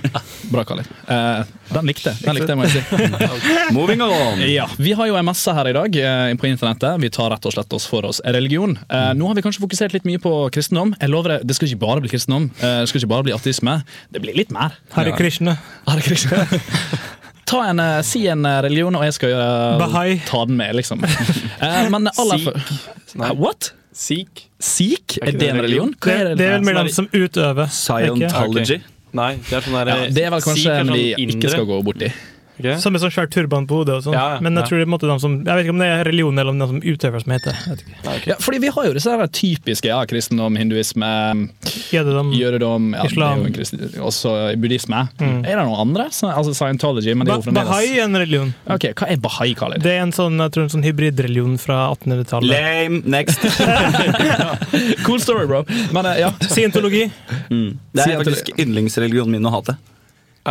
Bra, 0.52 0.64
Kaller. 0.64 0.88
Uh, 1.08 1.44
den 1.74 1.90
likte 1.90 2.14
jeg, 2.14 2.24
den 2.24 2.38
likte 2.38 2.54
jeg, 2.54 2.58
må 2.58 2.68
jeg 2.68 2.78
si. 2.78 3.72
Moving 3.76 4.02
on. 4.04 4.40
Ja, 4.48 4.64
Vi 4.80 4.94
har 4.96 5.10
jo 5.10 5.18
en 5.20 5.26
masse 5.28 5.52
her 5.52 5.68
i 5.68 5.76
dag 5.76 5.98
uh, 6.00 6.32
på 6.40 6.48
internettet. 6.48 6.96
Vi 7.02 7.10
tar 7.12 7.30
rett 7.34 7.48
og 7.48 7.54
slett 7.54 7.76
oss 7.76 7.88
for 7.90 8.08
oss 8.08 8.22
religion. 8.24 8.76
Eh, 8.88 9.12
nå 9.18 9.28
har 9.28 9.36
vi 9.36 9.44
kanskje 9.44 9.62
fokusert 9.62 9.94
litt 9.96 10.06
mye 10.08 10.20
på 10.22 10.32
kristendom. 10.54 10.94
Jeg 11.00 11.12
lover 11.12 11.38
Det 11.38 11.48
det 11.48 11.56
skal 11.56 11.70
ikke 11.70 11.82
bare 11.82 12.02
bli 12.04 12.12
kristendom. 12.12 12.48
Eh, 12.60 12.77
det 12.82 12.88
skal 12.90 13.02
ikke 13.02 13.10
bare 13.14 13.26
bli 13.28 13.34
ateisme. 13.36 13.78
Det 14.12 14.22
blir 14.24 14.36
litt 14.38 14.50
mer. 14.54 14.76
Hare 14.94 15.12
Krishna. 15.18 15.56
Hare 15.88 16.04
Krishna. 16.04 16.44
Ta 17.48 17.62
en, 17.70 17.80
eh, 17.80 18.02
Si 18.04 18.26
en 18.28 18.44
eh, 18.44 18.58
religion, 18.66 18.94
og 18.98 19.04
jeg 19.06 19.14
skal 19.16 19.32
eh, 19.32 19.78
Bahai. 19.80 20.20
ta 20.28 20.44
den 20.44 20.56
med, 20.60 20.74
liksom. 20.76 21.04
Eh, 21.58 21.88
men 21.90 22.06
aller 22.12 22.38
først 22.44 23.16
What? 23.40 23.72
Sikh? 23.92 24.44
Sikh? 24.62 25.16
Er 25.22 25.32
Er 25.32 25.38
det 25.40 25.48
en 25.50 25.60
religion? 25.64 25.90
Det, 25.90 25.98
Hva 26.04 26.12
er 26.12 26.34
det 26.38 26.46
er 26.46 26.60
Sånn 26.62 26.86
de 26.86 26.92
som 26.94 27.08
utøver. 27.12 27.66
Scientology. 27.72 28.78
Nei, 29.18 29.32
det 29.48 29.56
er 29.56 29.64
sånn 29.64 29.74
der, 29.80 29.90
Ja, 29.90 30.10
det 30.12 30.24
er 30.28 30.34
vel 30.36 30.44
kanskje 30.44 30.74
en 30.84 30.92
de 30.92 31.00
vi 31.16 31.26
ikke 31.32 31.50
skal 31.50 31.66
gå 31.66 31.80
borti. 31.82 32.12
Ikke? 32.58 32.74
Som 32.82 32.94
med 32.94 33.02
sånn 33.02 33.14
svær 33.14 33.30
turban 33.32 33.66
på 33.70 33.80
hodet 33.80 33.98
og 33.98 34.04
sånn. 34.08 34.16
Ja, 34.16 34.26
ja, 34.36 34.40
Men 34.44 34.58
jeg 34.58 34.64
ja. 34.64 34.68
tror 34.68 34.78
det 34.78 34.84
er 34.84 34.88
en 34.88 34.94
måte 34.94 35.08
de 35.10 35.16
som 35.22 35.36
Jeg 35.38 35.58
vet 35.58 35.66
ikke 35.66 35.74
om 35.74 35.82
det 35.82 35.88
er 35.94 36.02
religion 36.08 36.42
eller 36.42 36.52
om 36.52 36.58
det 36.58 36.66
er 36.66 36.72
de 36.72 36.74
som 36.74 36.94
utøver 36.94 37.24
som 37.24 37.34
heter. 37.36 37.60
Ja, 38.28 38.36
fordi 38.42 38.60
vi 38.64 38.72
har 38.74 38.88
jo 38.88 38.94
disse 38.96 39.14
her 39.14 39.32
typiske 39.38 39.90
ja, 39.90 39.98
kristendom, 40.08 40.58
hinduisme, 40.58 41.10
Jødedom. 41.92 42.32
jødedom 42.36 42.90
ja, 42.96 43.06
Islam. 43.08 43.46
også 44.04 44.34
buddhisme. 44.60 45.04
Er 45.20 45.54
det 45.54 45.64
noen 45.64 45.82
andre? 45.86 46.08
Altså 46.10 46.54
Scientology, 46.56 47.14
men 47.14 47.28
det 47.28 47.34
er 47.34 47.42
jo 47.42 47.46
fremdeles 47.48 47.68
Bahai 47.68 47.98
er 47.98 48.04
en 48.06 48.18
religion. 48.18 48.54
Ok, 48.68 48.90
Hva 48.98 49.08
er 49.12 49.20
bahai, 49.22 49.50
Khalid? 49.58 49.82
Det 49.84 49.94
er 49.94 50.02
en 50.06 50.14
sånn, 50.14 50.38
jeg 50.42 50.54
tror, 50.54 50.66
en 50.68 50.74
sånn 50.76 50.86
hybridreligion 50.86 51.58
fra 51.62 51.80
1800-tallet. 51.94 52.50
Lame. 52.52 53.02
Next. 53.08 53.44
Cool 55.06 55.20
story, 55.20 55.46
bro. 55.46 55.62
Men 55.92 56.06
eh, 56.06 56.20
ja, 56.24 56.32
Scientologi. 56.40 57.06
Mm. 57.50 57.78
Det 57.92 58.04
er 58.04 58.18
faktisk 58.20 58.50
yndlingsreligionen 58.58 59.36
min 59.38 59.48
å 59.48 59.52
hate. 59.58 59.76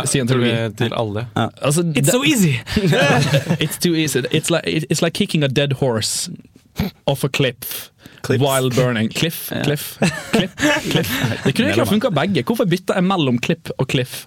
Scientology. 0.04 0.50
Til, 0.50 0.74
til 0.76 0.92
alle. 0.96 1.26
Altså, 1.36 1.80
It's 1.96 2.10
so 2.10 2.24
easy! 2.24 2.54
It's 3.64 3.78
too 3.78 3.94
easy. 3.94 4.18
It's 4.30 4.50
like, 4.50 4.62
it's 4.66 5.02
like 5.02 5.14
kicking 5.14 5.44
a 5.44 5.48
dead 5.48 5.72
horse 5.72 6.30
off 7.06 7.24
a 7.24 7.28
cliff. 7.28 7.90
Cliffs. 8.22 8.42
While 8.42 8.70
burning. 8.70 9.08
Cliff, 9.08 9.52
cliff, 9.64 9.98
cliff, 10.32 10.54
cliff. 10.90 11.10
Det 11.44 11.52
kunne 11.52 11.68
egentlig 11.68 11.88
funka 11.88 12.10
begge. 12.10 12.42
Hvorfor 12.48 12.68
bytte 12.68 12.96
jeg 12.96 13.06
mellom 13.06 13.38
klipp 13.42 13.70
og 13.78 13.88
cliff? 13.90 14.26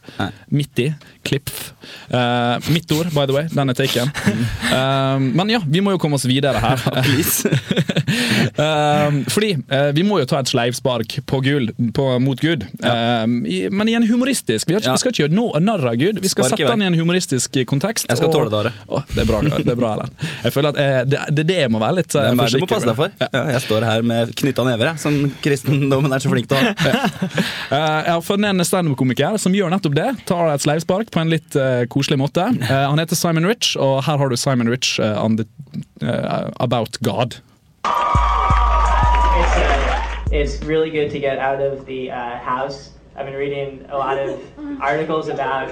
Midt 0.49 0.79
i. 0.79 0.87
Cliff. 1.27 1.71
Uh, 2.09 2.57
mitt 2.71 2.91
ord, 2.91 3.11
by 3.13 3.25
the 3.29 3.35
way. 3.35 3.47
Den 3.51 3.69
er 3.69 3.77
taken. 3.77 4.09
Uh, 4.71 5.19
men 5.19 5.53
ja, 5.53 5.61
vi 5.67 5.83
må 5.83 5.95
jo 5.95 6.01
komme 6.01 6.19
oss 6.19 6.27
videre 6.29 6.61
her. 6.61 6.81
Um, 8.57 9.21
fordi 9.33 9.51
eh, 9.71 9.89
vi 9.95 10.03
må 10.03 10.17
jo 10.19 10.25
ta 10.27 10.41
et 10.41 10.49
sleivspark 10.51 11.13
på 11.29 11.39
gul, 11.45 11.69
på, 11.95 12.07
mot 12.19 12.39
Gud. 12.41 12.65
I, 12.83 13.57
men 13.71 13.89
i 13.89 13.95
en 13.95 14.03
humoristisk. 14.07 14.67
Vi, 14.67 14.75
ikke, 14.75 14.89
Ja. 14.89 14.95
vi 14.97 15.01
skal 15.03 15.13
ikke 15.13 15.23
gjøre 15.23 15.35
noe 15.37 15.61
narr 15.63 15.85
av 15.93 15.95
Gud. 15.99 16.19
Vi 16.23 16.31
skal 16.31 16.49
sette 16.49 16.67
den 16.67 16.83
i 16.83 16.89
en 16.89 16.97
humoristisk 16.99 17.55
kontekst. 17.69 18.09
Jeg 18.09 18.19
skal 18.19 18.27
og- 18.29 18.35
tåle 18.35 18.51
det, 18.51 18.59
Are. 18.61 19.03
Det 19.13 19.23
er 19.23 19.29
bra, 19.29 19.41
det 19.41 19.71
er 19.71 19.79
bra. 19.79 19.93
Jeg 20.43 20.53
føler 20.53 20.75
at 20.75 20.81
eh, 20.81 20.99
det, 21.07 21.21
det 21.39 21.47
det 21.51 21.61
må 21.71 21.81
være 21.81 22.01
litt 22.01 22.15
uh, 22.15 22.29
det 22.31 22.49
du 22.51 22.59
må 22.63 22.69
passe 22.69 22.89
deg 22.89 22.97
for? 22.97 23.13
Ja, 23.21 23.43
jeg 23.55 23.60
står 23.61 23.85
her 23.87 24.05
med 24.05 24.33
knytta 24.37 24.65
never, 24.67 24.93
som 25.01 25.17
kristendommen 25.43 26.11
er 26.13 26.23
så 26.23 26.31
flink 26.31 26.49
til 26.51 26.59
å 26.59 26.63
ha. 26.65 26.69
Eh, 27.71 27.77
jeg 27.77 28.11
har 28.11 28.23
funnet 28.25 28.51
en 28.51 28.65
standup-komiker 28.67 29.37
som 29.39 29.53
gjør 29.55 29.71
nettopp 29.71 29.93
det. 29.95 30.07
Tar 30.27 30.49
et 30.51 30.63
sleivspark 30.63 31.11
på 31.13 31.21
en 31.21 31.29
litt 31.31 31.55
uh, 31.55 31.85
koselig 31.91 32.17
måte. 32.19 32.43
Uh, 32.59 32.67
han 32.91 32.99
heter 32.99 33.15
Simon 33.15 33.47
Rich, 33.47 33.77
og 33.79 34.01
her 34.07 34.19
har 34.19 34.31
du 34.31 34.35
Simon 34.35 34.67
Rich 34.71 34.97
uh, 34.99 35.15
on 35.23 35.37
the, 35.39 35.45
about 36.59 36.99
God. 37.05 37.37
It's, 37.85 39.55
uh, 39.57 40.27
it's 40.31 40.61
really 40.67 40.91
good 40.91 41.11
to 41.11 41.19
get 41.19 41.39
out 41.39 41.61
of 41.61 41.85
the 41.85 42.11
uh, 42.11 42.39
house. 42.43 42.91
I've 43.21 43.27
been 43.27 43.35
reading 43.35 43.85
a 43.89 43.97
lot 43.99 44.17
of 44.17 44.41
articles 44.81 45.27
about 45.27 45.71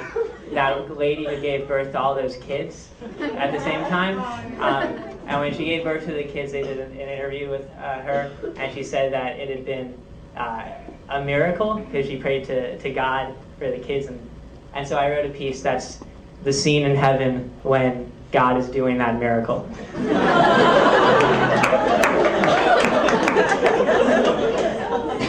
that 0.53 0.96
lady 0.96 1.25
who 1.25 1.41
gave 1.41 1.68
birth 1.68 1.94
to 1.94 2.00
all 2.00 2.13
those 2.13 2.36
kids 2.36 2.89
at 3.20 3.51
the 3.51 3.60
same 3.62 3.84
time. 3.89 4.20
Um, 4.62 5.18
and 5.25 5.39
when 5.39 5.51
she 5.58 5.65
gave 5.65 5.84
birth 5.84 6.06
to 6.06 6.13
the 6.13 6.25
kids, 6.25 6.51
they 6.51 6.62
did 6.62 6.77
an, 6.77 6.91
an 6.91 7.10
interview 7.10 7.50
with 7.50 7.68
uh, 7.79 8.01
her, 8.01 8.32
and 8.56 8.72
she 8.72 8.84
said 8.84 9.12
that 9.13 9.39
it 9.39 9.50
had 9.50 9.65
been 9.65 9.98
uh, 10.38 10.63
a 11.10 11.24
miracle 11.24 11.74
because 11.74 12.06
she 12.06 12.18
prayed 12.18 12.46
to, 12.46 12.77
to 12.77 12.91
God 12.91 13.34
for 13.58 13.72
the 13.72 13.79
kids. 13.79 14.06
And, 14.06 14.29
and 14.75 14.88
so 14.88 14.98
I 14.98 15.10
wrote 15.10 15.25
a 15.25 15.34
piece 15.34 15.63
that's 15.63 15.98
the 16.44 16.53
scene 16.53 16.84
in 16.84 16.96
heaven 16.96 17.51
when 17.63 18.12
God 18.32 18.60
is 18.60 18.70
doing 18.70 19.00
that 19.00 19.20
miracle. 19.20 19.68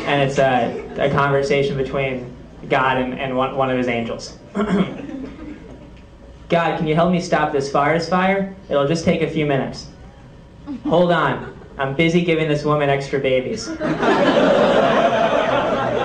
and 0.06 0.20
it's 0.20 0.38
a, 0.38 0.89
a 1.00 1.10
conversation 1.10 1.76
between 1.76 2.32
God 2.68 2.98
and, 2.98 3.18
and 3.18 3.36
one, 3.36 3.56
one 3.56 3.70
of 3.70 3.78
his 3.78 3.88
angels. 3.88 4.38
God, 6.48 6.78
can 6.78 6.86
you 6.86 6.94
help 6.94 7.10
me 7.10 7.20
stop 7.20 7.52
this 7.52 7.72
forest 7.72 8.10
fire? 8.10 8.54
It'll 8.68 8.86
just 8.86 9.04
take 9.04 9.22
a 9.22 9.30
few 9.30 9.46
minutes. 9.46 9.88
Hold 10.84 11.10
on. 11.10 11.56
I'm 11.78 11.94
busy 11.94 12.22
giving 12.22 12.48
this 12.48 12.64
woman 12.64 12.90
extra 12.90 13.18
babies. 13.18 13.68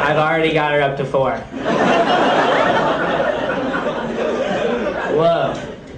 I've 0.05 0.17
already 0.17 0.53
got 0.53 0.71
her 0.71 0.81
up 0.81 0.95
to 0.97 1.05
four. 1.05 1.35
Whoa, 5.15 5.53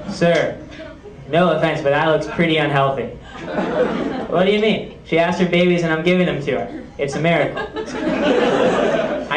sir. 0.09 0.59
No 1.29 1.51
offense, 1.51 1.81
but 1.81 1.91
that 1.91 2.07
looks 2.07 2.25
pretty 2.27 2.57
unhealthy. 2.57 3.07
What 4.29 4.45
do 4.45 4.51
you 4.51 4.59
mean? 4.59 4.97
She 5.05 5.19
asked 5.19 5.39
her 5.39 5.47
babies 5.47 5.83
and 5.83 5.93
I'm 5.93 6.03
giving 6.03 6.25
them 6.25 6.41
to 6.45 6.51
her. 6.59 6.83
It's 6.97 7.15
a 7.15 7.19
miracle. 7.19 7.61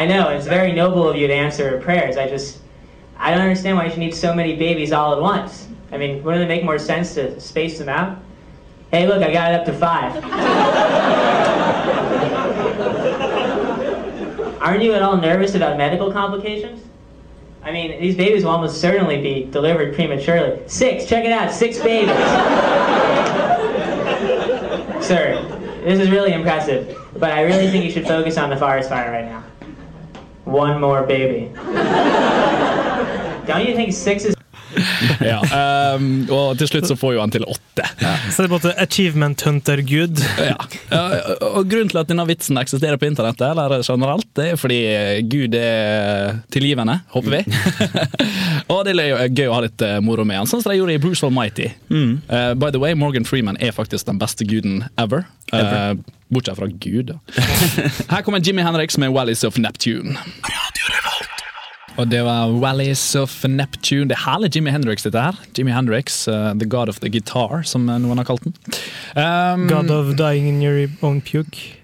I 0.01 0.07
know, 0.07 0.29
it's 0.29 0.47
very 0.47 0.71
noble 0.71 1.07
of 1.07 1.15
you 1.15 1.27
to 1.27 1.33
answer 1.33 1.79
prayers. 1.79 2.17
I 2.17 2.27
just, 2.27 2.57
I 3.17 3.29
don't 3.29 3.41
understand 3.41 3.77
why 3.77 3.87
she 3.87 3.99
needs 3.99 4.19
so 4.19 4.33
many 4.33 4.55
babies 4.55 4.91
all 4.91 5.13
at 5.13 5.21
once. 5.21 5.67
I 5.91 5.99
mean, 5.99 6.23
wouldn't 6.23 6.43
it 6.43 6.47
make 6.47 6.63
more 6.63 6.79
sense 6.79 7.13
to 7.13 7.39
space 7.39 7.77
them 7.77 7.87
out? 7.87 8.17
Hey, 8.89 9.07
look, 9.07 9.21
I 9.21 9.31
got 9.31 9.53
it 9.53 9.59
up 9.59 9.65
to 9.67 9.73
five. 9.73 10.15
Aren't 14.59 14.81
you 14.81 14.93
at 14.93 15.03
all 15.03 15.17
nervous 15.17 15.53
about 15.53 15.77
medical 15.77 16.11
complications? 16.11 16.83
I 17.61 17.71
mean, 17.71 18.01
these 18.01 18.15
babies 18.15 18.43
will 18.43 18.53
almost 18.53 18.81
certainly 18.81 19.21
be 19.21 19.51
delivered 19.51 19.93
prematurely. 19.93 20.67
Six, 20.67 21.05
check 21.05 21.25
it 21.25 21.31
out, 21.31 21.51
six 21.51 21.77
babies. 21.77 22.09
Sir, 25.05 25.43
this 25.83 25.99
is 25.99 26.09
really 26.09 26.33
impressive, 26.33 26.97
but 27.17 27.29
I 27.29 27.43
really 27.43 27.69
think 27.69 27.85
you 27.85 27.91
should 27.91 28.07
focus 28.07 28.39
on 28.39 28.49
the 28.49 28.57
forest 28.57 28.89
fire 28.89 29.11
right 29.11 29.25
now. 29.25 29.43
One 30.45 30.81
more 30.81 31.03
baby. 31.03 31.51
Don't 33.45 33.67
you 33.67 33.75
think 33.75 33.93
six 33.93 34.25
is 34.25 34.35
Ja, 35.31 35.39
um, 35.95 36.25
og 36.31 36.57
til 36.59 36.69
slutt 36.69 36.87
så 36.89 36.95
får 36.99 37.15
jo 37.15 37.21
han 37.23 37.33
til 37.33 37.45
åtte. 37.49 37.85
Så 38.31 38.43
det 38.43 38.45
er 38.45 38.49
på 38.49 38.49
en 38.49 38.53
måte 38.55 38.73
achievement 38.81 39.43
hunter-gud. 39.45 40.21
Ja. 40.39 40.57
Ja, 40.91 41.03
og 41.51 41.69
Grunnen 41.71 41.91
til 41.91 42.01
at 42.01 42.09
denne 42.09 42.25
vitsen 42.29 42.59
eksisterer 42.61 42.99
på 43.01 43.07
internettet, 43.09 43.45
eller 43.51 43.83
generelt, 43.85 44.27
det 44.37 44.47
er 44.53 44.59
fordi 44.59 44.79
Gud 45.31 45.55
er 45.57 46.41
tilgivende, 46.53 46.99
håper 47.15 47.37
vi. 47.37 47.41
og 48.71 48.83
det 48.87 48.95
er 48.95 49.27
gøy 49.29 49.47
å 49.47 49.57
ha 49.57 49.61
litt 49.65 49.85
eh, 49.85 49.99
moro 50.03 50.25
med 50.27 50.41
han, 50.41 50.49
sånn 50.49 50.63
som 50.63 50.73
de 50.73 50.79
gjorde 50.79 50.97
i 50.97 51.01
Bruce 51.01 51.25
Almighty. 51.27 51.71
Eh, 51.91 52.53
by 52.59 52.71
the 52.73 52.81
way, 52.81 52.95
Morgan 52.97 53.27
Freeman 53.27 53.59
er 53.61 53.75
faktisk 53.75 54.09
den 54.09 54.19
beste 54.21 54.47
guden 54.47 54.85
ever. 55.01 55.25
Eh, 55.53 55.93
bortsett 56.31 56.57
fra 56.57 56.67
Gud, 56.67 57.11
da. 57.11 57.19
Her 58.13 58.21
kommer 58.21 58.39
Jimmy 58.39 58.61
Henriks 58.61 58.97
med 58.97 59.11
'Wallis 59.11 59.43
of 59.47 59.57
Neptune'. 59.57 60.17
Og 61.99 62.07
det 62.11 62.21
var 62.23 62.53
Wallis 62.61 63.03
of 63.19 63.33
Neptune. 63.47 64.07
Det 64.09 64.15
er 64.15 64.23
herlig 64.23 64.53
Jimmy 64.55 64.71
Hendrix, 64.71 65.03
dette 65.03 65.19
her. 65.19 65.37
Jimmy 65.57 65.73
Hendrix, 65.75 66.23
uh, 66.27 66.53
The 66.55 66.65
God 66.69 66.89
of 66.89 67.01
the 67.03 67.09
Guitar, 67.11 67.63
som 67.67 67.89
uh, 67.89 67.99
noen 67.99 68.21
har 68.21 68.27
kalt 68.29 68.47
den. 68.47 68.55
Um, 69.15 69.67
God 69.67 69.91
of 69.91 70.15
dying 70.15 70.47
in 70.47 70.61
your 70.63 70.87
own 71.01 71.21
puke. 71.21 71.81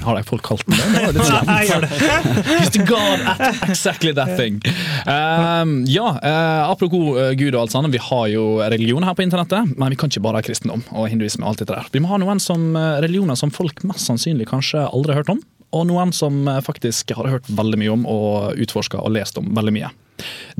har 0.00 0.22
folk 0.24 0.42
kalt 0.42 0.64
den 0.64 0.78
det? 1.12 1.24
Nei, 1.48 1.58
jeg 1.64 1.68
gjør 1.68 1.84
det. 1.84 1.90
He's 2.48 2.72
the 2.72 2.84
God 2.88 3.20
at 3.28 3.68
exactly 3.68 4.14
that 4.16 4.36
thing. 4.38 4.62
Um, 5.04 5.84
ja, 5.86 6.14
uh, 6.16 6.70
apropos 6.70 7.12
uh, 7.18 7.32
Gud 7.36 7.52
og 7.52 7.66
alt 7.66 7.74
sånt, 7.74 7.92
vi 7.92 8.00
har 8.00 8.26
jo 8.32 8.46
religion 8.62 9.04
her 9.04 9.16
på 9.16 9.26
internettet, 9.26 9.74
men 9.76 9.92
vi 9.92 10.00
kan 10.00 10.12
ikke 10.12 10.24
bare 10.24 10.40
ha 10.40 10.46
kristendom 10.46 10.86
og 10.94 11.10
hinduisme 11.12 11.44
og 11.44 11.52
alt 11.52 11.64
dette 11.64 11.76
der. 11.76 11.90
Vi 11.92 12.00
må 12.00 12.14
ha 12.14 12.20
noen 12.22 12.40
som, 12.40 12.70
uh, 12.78 12.96
religioner 13.04 13.36
som 13.36 13.52
folk 13.52 13.84
mest 13.84 14.08
sannsynlig 14.08 14.48
kanskje 14.48 14.86
aldri 14.88 15.12
har 15.12 15.22
hørt 15.22 15.34
om, 15.36 15.44
og 15.74 15.88
noen 15.90 16.14
som 16.14 16.44
uh, 16.48 16.60
faktisk 16.64 17.14
har 17.18 17.30
hørt 17.36 17.50
veldig 17.50 17.80
mye 17.80 17.94
om 17.94 18.08
og 18.10 18.60
utforska 18.64 19.00
og 19.02 19.14
lest 19.16 19.38
om 19.40 19.50
veldig 19.56 19.74
mye. 19.74 19.92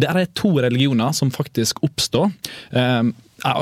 Det 0.01 0.09
er 0.11 0.27
to 0.35 0.51
religioner 0.59 1.15
som 1.15 1.31
faktisk 1.33 1.83
oppstår. 1.87 2.33
Um, 2.75 3.15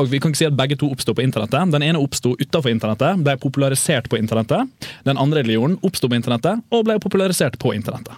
vi 0.08 0.20
kan 0.20 0.32
ikke 0.32 0.40
si 0.40 0.48
at 0.48 0.56
begge 0.56 0.78
to 0.78 0.88
oppsto 0.92 1.14
på 1.16 1.24
internettet. 1.24 1.72
Den 1.74 1.84
ene 1.84 2.00
oppsto 2.00 2.34
utenfor 2.38 2.70
internettet, 2.70 3.20
ble 3.24 3.36
popularisert 3.40 4.08
på 4.08 4.18
internettet. 4.20 4.88
Den 5.08 5.20
andre 5.20 5.42
religionen 5.42 5.78
oppsto 5.82 6.08
på 6.08 6.18
internettet 6.18 6.62
og 6.72 6.86
ble 6.88 6.98
popularisert 7.02 7.58
på 7.60 7.74
internettet. 7.76 8.14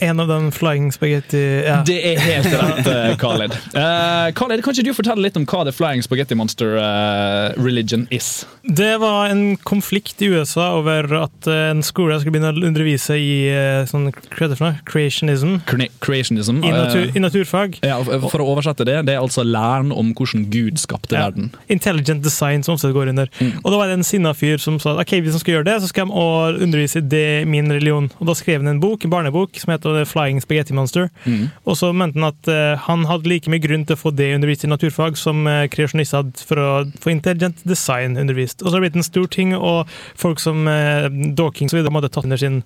En 0.00 0.20
av 0.20 0.28
dem 0.28 0.50
flying 0.54 0.90
spaghetti 0.94 1.40
ja. 1.66 1.80
Det 1.86 1.96
er 2.12 2.20
helt 2.22 2.46
rett, 2.52 2.84
Khaled. 2.84 3.18
Khalid. 3.20 3.56
Eh, 3.76 4.28
Khalid, 4.38 4.62
Kan 4.64 4.74
ikke 4.76 4.84
du 4.86 4.94
fortelle 4.96 5.24
litt 5.26 5.36
om 5.36 5.44
hva 5.50 5.64
The 5.68 5.72
Flying 5.76 6.02
Spaghetti 6.04 6.36
Monster 6.38 6.76
uh, 6.78 7.52
Religion 7.60 8.06
is? 8.14 8.46
Det 8.64 8.94
var 9.02 9.28
en 9.28 9.56
konflikt 9.60 10.22
i 10.24 10.30
USA 10.32 10.70
over 10.78 11.04
at 11.20 11.48
eh, 11.50 11.70
en 11.74 11.82
skole 11.84 12.16
skulle 12.20 12.32
begynne 12.38 12.54
å 12.54 12.64
undervise 12.70 13.16
i 13.20 13.32
uh, 13.52 13.82
sånn, 13.90 14.08
hva 14.14 14.46
heter 14.46 14.56
det 14.56 14.70
creationism. 14.88 15.58
Cre- 15.68 15.90
Creationism. 16.04 16.62
I, 16.64 16.72
natur, 16.72 17.02
eh, 17.10 17.18
I 17.18 17.22
naturfag. 17.24 17.76
ja, 17.84 17.98
for 18.04 18.40
å 18.40 18.48
oversette 18.54 18.86
det, 18.88 18.96
det 19.10 19.18
er 19.18 19.20
altså 19.22 19.44
læren 19.44 19.92
om 19.92 20.14
hvordan 20.16 20.46
Gud 20.54 20.80
skapte 20.80 21.12
Ja. 21.18 21.26
verden. 21.28 21.50
Intelligent 21.68 22.24
design, 22.24 22.62
som 22.64 22.78
også 22.78 22.92
går 22.96 23.12
under. 23.12 23.28
Mm. 23.40 23.52
Og 23.62 23.68
da 23.74 23.76
var 23.82 23.90
det 23.92 23.98
en 24.00 24.06
sinna 24.06 24.32
fyr 24.34 24.56
som 24.62 24.80
sa 24.80 24.96
ok, 25.02 25.12
hvis 25.20 25.36
han 25.36 25.44
skal 25.44 25.58
gjøre 25.58 25.68
det, 25.68 25.76
så 25.84 25.90
skal 25.92 26.08
han 26.08 26.56
undervise 26.64 27.02
i 27.02 27.06
det 27.12 27.26
min 27.50 27.68
religion. 27.72 28.08
Og 28.20 28.30
da 28.32 28.34
skrev 28.38 28.62
han 28.64 28.72
en 28.76 28.80
bok, 28.82 29.04
en 29.04 29.12
barnebok 29.12 29.60
som 29.60 29.73
heter 29.74 29.98
det 29.98 30.06
Flying 30.10 30.40
Spaghetti 30.42 30.76
Monster. 30.76 31.10
Mm. 31.24 31.50
Og 31.64 31.78
så 31.80 31.90
mente 31.96 32.18
han 32.20 32.30
at 32.30 32.50
eh, 32.50 32.86
han 32.86 33.06
hadde 33.10 33.30
like 33.30 33.50
mye 33.52 33.62
grunn 33.62 33.86
til 33.88 33.96
å 33.96 34.00
få 34.00 34.14
det 34.14 34.32
undervist 34.36 34.64
i 34.66 34.70
naturfag 34.70 35.18
som 35.20 35.44
uh, 35.48 35.64
kreasjonister 35.72 36.22
hadde 36.22 36.46
for 36.48 36.62
å 36.62 36.70
få 37.02 37.12
intelligent 37.14 37.62
design 37.68 38.18
undervist. 38.20 38.62
Og 38.62 38.68
så 38.68 38.76
har 38.76 38.80
det 38.80 38.88
blitt 38.88 39.02
en 39.02 39.10
stor 39.10 39.28
ting, 39.30 39.54
og 39.56 39.90
folk 40.20 40.42
som 40.42 40.68
uh, 40.70 41.10
Dawkins 41.10 41.74
og 41.74 41.80
videre 41.80 41.94
hadde 41.98 42.12
tatt 42.14 42.28
under 42.28 42.40
sin 42.40 42.62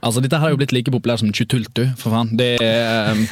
Altså, 0.00 0.22
Dette 0.22 0.36
her 0.36 0.46
har 0.46 0.54
jo 0.54 0.60
blitt 0.60 0.74
like 0.74 0.92
populært 0.92 1.22
som 1.22 1.32
Chutultu, 1.34 1.84
for 2.00 2.14
faen. 2.14 2.32
Det 2.38 2.50
eh, 2.64 3.22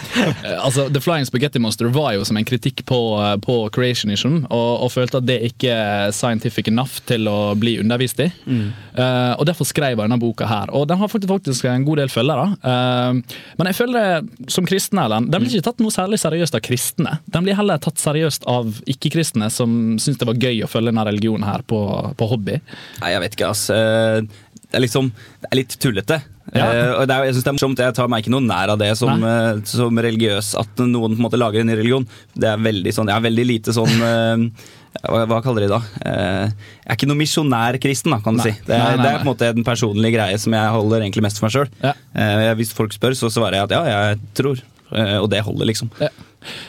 altså, 0.65 0.89
The 0.93 1.03
Flying 1.03 1.27
Spaghetti 1.29 1.61
Monster 1.63 1.91
var 1.95 2.15
jo 2.17 2.27
som 2.29 2.39
en 2.41 2.47
kritikk 2.49 2.85
på, 2.89 3.01
eh, 3.23 3.37
på 3.45 3.61
creationism, 3.75 4.41
og, 4.47 4.71
og 4.87 4.93
følte 4.95 5.21
at 5.21 5.29
det 5.29 5.39
ikke 5.51 5.73
er 5.75 6.15
scientific 6.17 6.71
enough 6.71 7.03
til 7.09 7.29
å 7.31 7.55
bli 7.59 7.79
undervist 7.83 8.23
i. 8.25 8.31
Eh, 8.49 9.33
og 9.35 9.47
Derfor 9.49 9.69
skrev 9.69 9.95
jeg 9.95 10.01
denne 10.01 10.21
boka 10.21 10.49
her. 10.49 10.73
Og 10.77 10.89
den 10.91 11.01
har 11.01 11.11
faktisk, 11.11 11.33
faktisk 11.33 11.69
en 11.71 11.87
god 11.87 12.03
del 12.03 12.11
følgere. 12.13 12.47
Uh, 12.63 13.39
men 13.59 13.71
jeg 13.71 13.79
føler 13.79 14.27
som 14.53 14.67
kristne, 14.69 15.05
Erlend, 15.05 15.31
den 15.33 15.43
blir 15.43 15.59
ikke 15.59 15.69
tatt 15.71 15.83
noe 15.83 15.95
særlig 15.95 16.21
seriøst 16.21 16.57
av 16.59 16.63
kristne. 16.65 17.15
Den 17.33 17.47
blir 17.47 17.57
heller 17.59 17.81
tatt 17.83 18.01
seriøst 18.03 18.47
av 18.51 18.81
ikke-kristne 18.91 19.49
som 19.53 19.97
syns 20.03 20.21
det 20.21 20.29
var 20.29 20.41
gøy 20.41 20.63
å 20.65 20.71
følge 20.71 20.93
denne 20.93 21.07
religionen 21.09 21.47
her 21.49 21.65
på, 21.69 21.81
på 22.19 22.31
hobby. 22.31 22.59
Nei, 23.03 23.13
jeg 23.15 23.25
vet 23.25 23.39
ikke, 23.39 23.53
ass. 23.53 23.65
Eh, 23.73 24.21
Det 24.69 24.77
er 24.77 24.85
liksom 24.85 25.13
Det 25.13 25.49
er 25.51 25.59
litt 25.63 25.79
tullete. 25.81 26.19
Ja. 26.57 26.65
Uh, 26.65 27.03
er, 27.05 27.27
jeg 27.29 27.37
synes 27.37 27.45
det 27.45 27.51
er 27.51 27.57
morsomt, 27.59 27.81
jeg 27.85 27.95
tar 27.97 28.09
meg 28.09 28.23
ikke 28.23 28.33
noe 28.33 28.45
nær 28.45 28.73
av 28.73 28.81
det 28.81 28.91
som, 29.01 29.21
uh, 29.21 29.61
som 29.69 30.01
religiøs. 30.05 30.55
At 30.61 30.81
noen 30.81 31.15
på 31.15 31.21
en 31.21 31.25
måte 31.27 31.41
lager 31.41 31.63
en 31.63 31.69
ny 31.69 31.77
religion. 31.77 32.07
Det 32.35 32.49
er 32.51 32.61
veldig 32.65 32.95
sånn, 32.97 33.11
Jeg 33.13 33.21
er 33.21 33.27
veldig 33.29 33.47
lite 33.49 33.75
sånn 33.77 34.05
uh, 34.05 34.69
hva, 35.13 35.25
hva 35.29 35.41
kaller 35.45 35.65
de 35.65 35.69
det 35.69 35.75
da? 35.75 35.81
Jeg 36.01 36.55
er 36.89 36.97
ikke 36.97 37.09
noe 37.11 37.21
misjonærkristen, 37.21 38.15
da, 38.17 38.23
kan 38.25 38.39
du 38.39 38.43
Nei. 38.43 38.49
si. 38.49 38.65
Det 38.67 38.75
er, 38.75 38.81
Nei, 38.81 38.95
nei, 38.97 39.05
det 39.05 39.11
er 39.11 39.21
på 39.21 39.27
en 39.27 39.31
måte 39.31 39.53
den 39.59 39.67
personlige 39.67 40.17
greie 40.17 40.41
som 40.41 40.57
jeg 40.57 40.73
holder 40.75 41.05
egentlig 41.05 41.27
mest 41.29 41.41
for 41.41 41.47
meg 41.47 41.55
sjøl. 41.55 41.69
Ja. 41.85 41.93
hvis 42.59 42.73
folk 42.75 42.97
spør, 42.97 43.15
så 43.19 43.31
svarer 43.31 43.61
jeg 43.61 43.69
at 43.69 43.77
ja, 43.77 43.83
jeg 44.09 44.19
tror. 44.41 44.65
Og 45.21 45.29
det 45.31 45.45
holder, 45.45 45.69
liksom. 45.69 45.93
Ja. 46.01 46.09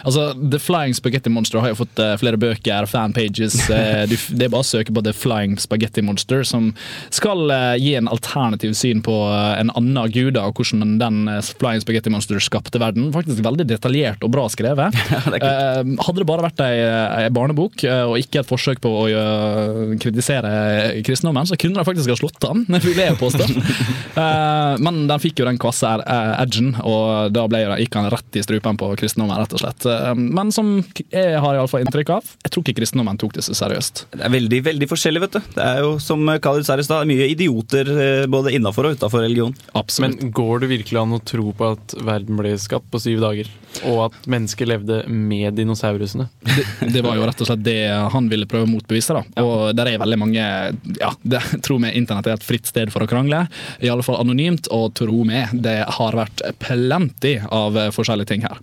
Altså, 0.04 0.30
The 0.40 0.60
Flying 0.62 0.96
Spaghetti 0.98 1.32
Monster 1.34 1.62
har 1.64 1.74
jo 1.74 1.80
fått 1.82 2.02
uh, 2.02 2.14
flere 2.20 2.40
bøker, 2.40 2.88
fanpages. 2.90 3.58
Uh, 3.70 4.06
du, 4.10 4.16
det 4.36 4.48
er 4.48 4.54
bare 4.54 4.66
å 4.66 4.70
søke 4.70 4.94
på 4.96 5.04
The 5.06 5.14
Flying 5.16 5.58
Spaghetti 5.62 6.04
Monster, 6.06 6.44
som 6.48 6.72
skal 7.14 7.46
uh, 7.52 7.76
gi 7.80 7.96
en 8.00 8.10
alternativ 8.12 8.76
syn 8.78 9.04
på 9.06 9.16
en 9.30 9.72
annen 9.76 10.12
gud 10.14 10.38
og 10.40 10.60
hvordan 10.60 10.98
den 11.00 11.20
Flying 11.60 11.84
Spaghetti 11.84 12.12
Monster 12.14 12.42
skapte 12.44 12.82
verden. 12.82 13.10
Faktisk 13.16 13.42
veldig 13.46 13.68
detaljert 13.70 14.24
og 14.26 14.34
bra 14.36 14.48
skrevet. 14.52 14.96
Eh, 15.40 15.86
hadde 16.04 16.20
det 16.20 16.26
bare 16.28 16.44
vært 16.44 16.60
ei, 16.64 16.82
ei 16.84 17.30
barnebok 17.34 17.84
og 17.86 18.16
ikke 18.20 18.42
et 18.42 18.50
forsøk 18.50 18.82
på 18.84 18.90
å 18.92 19.04
kritisere 20.02 20.52
kristendommen, 21.06 21.48
så 21.48 21.58
kunne 21.60 21.80
de 21.80 21.86
faktisk 21.88 22.12
ha 22.12 22.18
slått 22.20 22.40
den, 22.44 22.66
vil 22.86 23.00
jeg 23.00 23.18
påstå. 23.20 23.48
Men 24.84 25.04
den 25.10 25.24
fikk 25.24 25.42
jo 25.42 25.48
den 25.48 25.60
kvasse 25.62 25.92
edgen, 26.42 26.74
og 26.82 27.32
da 27.36 27.46
ble, 27.52 27.62
gikk 27.84 27.98
han 28.00 28.10
rett 28.12 28.40
i 28.40 28.44
strupen 28.46 28.80
på 28.80 28.92
kristendommen, 29.00 29.40
rett 29.40 29.56
og 29.56 29.64
slett. 29.64 29.69
Eh, 29.90 30.14
Men 30.16 30.52
som 30.56 30.70
jeg 31.10 31.40
har 31.42 31.56
i 31.56 31.60
alle 31.60 31.68
fall 31.72 31.84
inntrykk 31.86 32.12
av, 32.16 32.30
jeg 32.46 32.54
tror 32.54 32.64
ikke 32.66 32.78
kristendommen 32.80 33.18
tok 33.20 33.34
det 33.38 33.44
så 33.46 33.56
seriøst. 33.58 34.06
Det 34.16 34.26
er 34.26 34.34
veldig 34.34 34.60
veldig 34.70 34.88
forskjellig, 34.92 35.24
vet 35.26 35.38
du. 35.38 35.40
Det 35.56 35.66
er 35.66 35.82
jo 35.84 35.96
som 36.04 36.24
Khalid 36.44 36.68
Saris 36.68 36.90
da, 36.92 37.02
mye 37.08 37.30
idioter 37.32 37.90
eh, 37.96 38.26
både 38.30 38.54
innafor 38.58 38.90
og 38.90 39.00
utafor 39.00 39.24
religion. 39.26 39.56
Absolutt. 39.74 40.20
Men 40.22 40.34
går 40.36 40.64
det 40.66 40.72
virkelig 40.76 41.02
an 41.02 41.18
å 41.18 41.22
tro 41.24 41.52
på 41.56 41.72
at 41.76 41.96
verden 42.06 42.40
ble 42.40 42.54
skapt 42.62 42.90
på 42.94 43.02
syv 43.02 43.24
dager? 43.26 43.50
Og 43.90 44.00
at 44.08 44.30
mennesker 44.30 44.70
levde 44.70 45.02
med 45.10 45.58
dinosaurusene? 45.60 46.30
det, 46.46 46.66
det 46.94 47.04
var 47.06 47.18
jo 47.18 47.26
rett 47.30 47.42
og 47.44 47.50
slett 47.50 47.66
det 47.66 47.80
han 48.14 48.30
ville 48.32 48.48
prøve 48.50 48.68
å 48.68 48.72
motbevise. 48.72 49.18
da. 49.18 49.44
Og 49.44 49.74
der 49.78 49.94
er 49.94 50.02
veldig 50.02 50.20
mange 50.20 50.46
ja, 51.00 51.12
det, 51.22 51.42
Tro 51.66 51.80
meg, 51.82 51.96
internett 51.98 52.28
er 52.30 52.38
et 52.38 52.46
fritt 52.46 52.70
sted 52.70 52.92
for 52.94 53.06
å 53.06 53.10
krangle. 53.10 53.44
I 53.82 53.90
alle 53.92 54.06
fall 54.06 54.20
anonymt, 54.22 54.70
og 54.74 54.94
tro 54.98 55.24
meg, 55.28 55.54
det 55.54 55.80
har 55.98 56.18
vært 56.18 56.44
plenty 56.62 57.38
av 57.50 57.78
eh, 57.78 57.92
forskjellige 57.96 58.30
ting 58.34 58.46
her. 58.46 58.60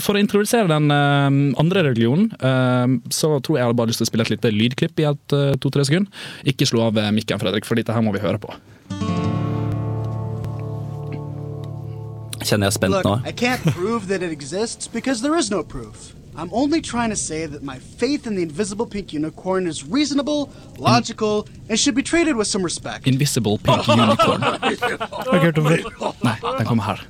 For 0.00 0.10
For 0.10 0.18
å 0.20 0.24
introdusere 0.26 0.68
den 0.70 0.92
eh, 0.94 1.58
andre 1.60 1.86
religionen, 1.88 2.30
eh, 2.36 2.98
så 3.12 3.38
tror 3.40 3.56
jeg 3.56 3.64
jeg 3.64 3.70
har 3.70 3.78
bare 3.78 3.92
lyst 3.92 4.02
til 4.02 4.08
å 4.08 4.10
spille 4.12 4.28
et 4.28 4.34
lite 4.34 4.52
lydklipp 4.54 5.00
i 5.00 5.08
et 5.10 5.36
eh, 5.36 5.56
to-tre 5.62 5.86
sekunder. 5.88 6.28
Ikke 6.48 6.68
slå 6.68 6.88
av 6.90 7.00
mikken, 7.16 7.40
Fredrik, 7.40 7.68
for 7.68 7.80
dette 7.80 7.94
her 7.94 8.04
må 8.04 8.14
vi 8.16 8.22
høre 8.22 8.40
på. 8.42 8.52
Kjenner 12.40 12.66
jeg 12.66 12.72
er 12.72 12.78
spent 12.78 13.04
nå. 13.04 13.18
I 13.28 13.32
can't 13.36 13.62
prove 13.76 14.08
that 14.08 14.22
it 14.22 14.32
exists 14.32 14.88
because 14.88 15.20
there 15.22 15.36
is 15.36 15.50
no 15.50 15.62
proof. 15.62 16.14
I'm 16.36 16.48
only 16.52 16.80
trying 16.80 17.10
to 17.10 17.16
say 17.16 17.44
that 17.46 17.62
my 17.62 17.78
faith 17.78 18.26
in 18.26 18.34
the 18.36 18.42
invisible 18.42 18.86
pink 18.86 19.12
unicorn 19.12 19.66
is 19.66 19.84
reasonable, 19.84 20.48
logical, 20.78 21.46
and 21.68 21.78
should 21.78 21.94
be 21.94 22.02
treated 22.02 22.36
with 22.36 22.46
some 22.46 22.62
respect. 22.62 23.06
Invisible 23.06 23.58
Pink 23.58 23.86
Unicorn. 23.88 24.42
Har 24.42 25.32
du 25.32 25.38
hørt 25.38 25.58
om 25.58 25.64
det? 25.64 25.84
Nei, 26.22 26.36
den 26.58 26.66
kommer 26.66 26.82
her. 26.82 27.04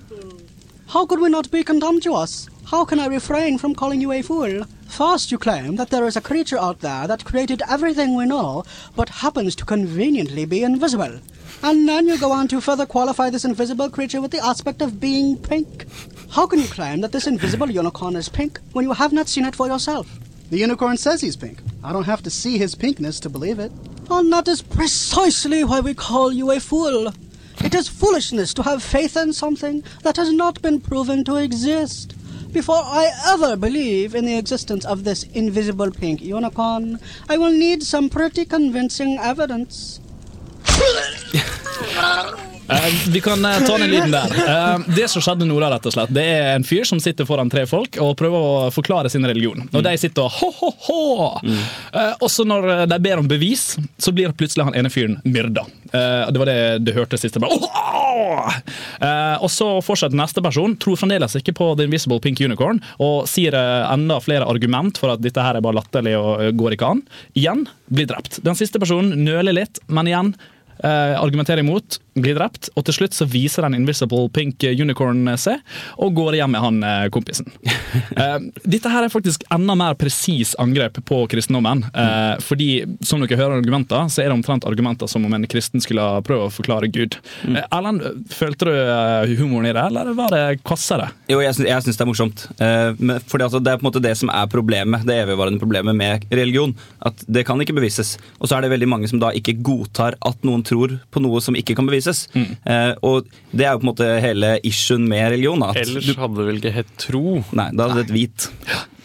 How 0.91 1.07
could 1.07 1.21
we 1.21 1.29
not 1.29 1.53
be 1.53 1.63
contemptuous? 1.63 2.49
How 2.65 2.85
can 2.85 2.99
I 2.99 3.07
refrain 3.07 3.59
from 3.59 3.77
calling 3.77 4.01
you 4.01 4.11
a 4.11 4.23
fool? 4.23 4.65
First, 4.89 5.31
you 5.31 5.39
claim 5.39 5.77
that 5.77 5.91
there 5.91 6.05
is 6.05 6.17
a 6.17 6.21
creature 6.21 6.59
out 6.59 6.81
there 6.81 7.07
that 7.07 7.25
created 7.25 7.63
everything 7.69 8.17
we 8.17 8.27
know, 8.27 8.65
but 8.97 9.09
happens 9.09 9.55
to 9.55 9.65
conveniently 9.65 10.47
be 10.47 10.65
invisible. 10.65 11.21
And 11.63 11.89
then 11.89 12.09
you 12.09 12.19
go 12.19 12.33
on 12.33 12.49
to 12.49 12.61
further 12.61 12.87
qualify 12.87 13.31
this 13.31 13.45
invisible 13.45 13.89
creature 13.89 14.21
with 14.21 14.33
the 14.33 14.45
aspect 14.45 14.83
of 14.83 14.99
being 14.99 15.37
pink. 15.37 15.87
How 16.31 16.49
can 16.49 16.59
you 16.59 16.67
claim 16.67 17.03
that 17.03 17.13
this 17.13 17.29
invisible 17.29 17.71
unicorn 17.71 18.17
is 18.17 18.29
pink 18.29 18.59
when 18.73 18.85
you 18.85 18.93
have 18.93 19.13
not 19.13 19.29
seen 19.29 19.45
it 19.45 19.55
for 19.55 19.69
yourself? 19.69 20.19
The 20.51 20.59
unicorn 20.59 20.97
says 20.97 21.21
he's 21.21 21.37
pink. 21.37 21.61
I 21.85 21.93
don't 21.93 22.03
have 22.03 22.25
to 22.25 22.31
see 22.31 22.59
his 22.59 22.75
pinkness 22.75 23.21
to 23.21 23.29
believe 23.29 23.61
it. 23.61 23.71
And 24.11 24.33
that 24.33 24.49
is 24.49 24.61
precisely 24.61 25.63
why 25.63 25.79
we 25.79 25.95
call 25.95 26.33
you 26.33 26.51
a 26.51 26.59
fool. 26.59 27.13
It 27.63 27.75
is 27.75 27.89
foolishness 27.89 28.55
to 28.55 28.63
have 28.63 28.83
faith 28.83 29.17
in 29.17 29.33
something 29.33 29.85
that 30.03 30.17
has 30.17 30.33
not 30.33 30.63
been 30.63 30.81
proven 30.81 31.25
to 31.25 31.37
exist. 31.37 32.15
Before 32.53 32.83
I 32.83 33.11
ever 33.27 33.55
believe 33.55 34.15
in 34.15 34.25
the 34.25 34.37
existence 34.37 34.85
of 34.85 35.05
this 35.05 35.25
invisible 35.35 35.91
pink 35.91 36.23
unicorn, 36.23 36.99
I 37.29 37.37
will 37.37 37.53
need 37.53 37.83
some 37.83 38.09
pretty 38.09 38.45
convincing 38.45 39.19
evidence. 39.19 40.01
Eh, 42.71 43.11
vi 43.13 43.21
kan 43.21 43.45
eh, 43.45 43.59
ta 43.67 43.79
den 43.79 43.91
lyden 43.95 44.11
der. 44.11 44.35
Eh, 44.49 44.79
det 44.97 45.09
som 45.11 45.23
skjedde 45.25 45.47
nå, 45.49 45.57
rett 45.61 45.87
og 45.89 45.95
slett, 45.95 46.13
det 46.15 46.23
er 46.23 46.53
en 46.55 46.67
fyr 46.67 46.87
som 46.87 47.01
sitter 47.03 47.27
foran 47.29 47.51
tre 47.51 47.65
folk 47.69 47.99
og 48.03 48.15
prøver 48.21 48.47
å 48.51 48.71
forklare 48.75 49.11
sin 49.11 49.27
religion. 49.27 49.65
Og 49.73 49.83
de 49.85 49.95
sitter 49.99 50.27
og 50.29 50.37
ho-ho-ho! 50.39 51.01
Eh, 51.43 52.13
og 52.21 52.29
så 52.31 52.47
når 52.47 52.87
de 52.91 53.01
ber 53.03 53.23
om 53.23 53.29
bevis, 53.31 53.75
så 53.99 54.15
blir 54.15 54.35
plutselig 54.39 54.69
han 54.69 54.77
ene 54.79 54.93
fyren 54.93 55.19
myrda. 55.25 55.67
Det 55.91 56.39
var 56.39 56.47
det 56.47 56.85
du 56.87 56.93
hørte 56.95 57.19
sist. 57.19 57.35
Bare, 57.43 57.57
og 59.43 59.51
så 59.51 59.67
fortsetter 59.83 60.15
neste 60.19 60.43
person, 60.45 60.77
tror 60.79 60.99
fremdeles 61.01 61.35
ikke 61.41 61.55
på 61.57 61.73
The 61.79 61.89
Invisible 61.89 62.21
Pink 62.23 62.39
Unicorn, 62.45 62.79
og 63.03 63.27
sier 63.31 63.57
enda 63.57 64.21
flere 64.23 64.47
argument 64.47 65.01
for 65.03 65.17
at 65.17 65.25
dette 65.25 65.43
her 65.43 65.59
er 65.59 65.65
bare 65.65 65.81
latterlig 65.81 66.15
og 66.19 66.45
går 66.61 66.77
ikke 66.77 66.93
an. 66.95 67.03
Igjen 67.35 67.67
blir 67.91 68.07
drept. 68.13 68.39
Den 68.47 68.59
siste 68.59 68.79
personen 68.83 69.25
nøler 69.27 69.57
litt, 69.57 69.83
men 69.91 70.11
igjen 70.11 70.33
argumenterer 70.81 71.65
imot, 71.65 71.99
blir 72.19 72.37
drept, 72.39 72.71
og 72.75 72.87
til 72.87 72.97
slutt 72.97 73.17
så 73.17 73.27
viser 73.31 73.67
den 73.67 73.79
Invisible 73.79 74.29
Pink 74.35 74.65
Unicorn 74.65 75.29
seg, 75.41 75.63
og 76.01 76.15
går 76.17 76.41
hjem 76.41 76.55
med 76.55 76.65
han 76.65 76.83
eh, 76.87 77.09
kompisen. 77.15 77.51
Eh, 78.21 78.37
dette 78.69 78.91
her 78.91 79.05
er 79.07 79.11
faktisk 79.11 79.43
enda 79.55 79.75
mer 79.79 79.97
presis 79.99 80.53
angrep 80.61 80.99
på 81.07 81.17
kristendommen, 81.31 81.81
eh, 81.89 82.43
fordi 82.43 82.69
som 83.07 83.23
dere 83.23 83.39
hører 83.39 83.59
argumenter, 83.61 84.11
så 84.13 84.23
er 84.23 84.29
det 84.29 84.37
omtrent 84.37 84.67
argumenter 84.69 85.09
som 85.11 85.25
om 85.27 85.35
en 85.35 85.47
kristen 85.51 85.83
skulle 85.83 86.05
prøve 86.27 86.47
å 86.47 86.53
forklare 86.53 86.91
Gud. 86.93 87.17
Eh, 87.49 87.63
Erlend, 87.63 88.05
følte 88.35 88.69
du 88.69 89.35
humoren 89.41 89.71
i 89.71 89.75
det, 89.75 89.87
eller 89.89 90.13
var 90.19 90.35
det 90.35 90.61
kvassere? 90.67 91.09
Jo, 91.31 91.41
jeg 91.43 91.57
syns, 91.59 91.97
det 91.97 92.05
er 92.05 92.11
morsomt. 92.11 92.45
Men 92.61 93.23
fordi 93.31 93.47
altså, 93.47 93.63
Det 93.63 93.73
er 93.73 93.81
på 93.81 93.87
en 93.87 93.89
måte 93.89 94.03
det 94.03 94.13
som 94.19 94.31
er 94.33 94.49
problemet 94.51 95.07
Det 95.09 95.17
evigvarende 95.25 95.61
problemet 95.63 95.97
med 95.97 96.27
religion. 96.35 96.75
At 97.07 97.25
det 97.27 97.47
kan 97.49 97.61
ikke 97.63 97.77
bevises. 97.79 98.17
Og 98.39 98.51
så 98.51 98.59
er 98.59 98.67
det 98.67 98.73
veldig 98.75 98.91
mange 98.91 99.11
som 99.11 99.23
da 99.23 99.33
ikke 99.37 99.57
godtar 99.65 100.19
at 100.27 100.47
noen 100.47 100.65
tror 100.67 100.99
på 101.11 101.23
noe 101.25 101.43
som 101.45 101.57
ikke 101.59 101.79
kan 101.79 101.89
bevises. 101.89 102.00
Belyses. 102.01 102.27
Eh, 102.35 102.93
og 103.07 103.29
det 103.53 103.67
er 103.67 103.75
jo 103.75 103.83
på 103.83 103.87
en 103.87 103.93
måte 103.93 104.09
hele 104.25 104.55
issuen 104.67 105.07
med 105.09 105.31
religion. 105.37 105.63
At 105.67 105.77
Ellers 105.81 106.09
du, 106.09 106.15
hadde 106.19 106.41
det 106.41 106.49
vel 106.49 106.63
ikke 106.63 106.77
hett 106.81 106.95
tro. 107.01 107.43
nei, 107.53 107.71
da 107.75 107.89
hadde 107.89 108.01
det 108.01 108.09
et 108.09 108.15
hvit. 108.17 108.49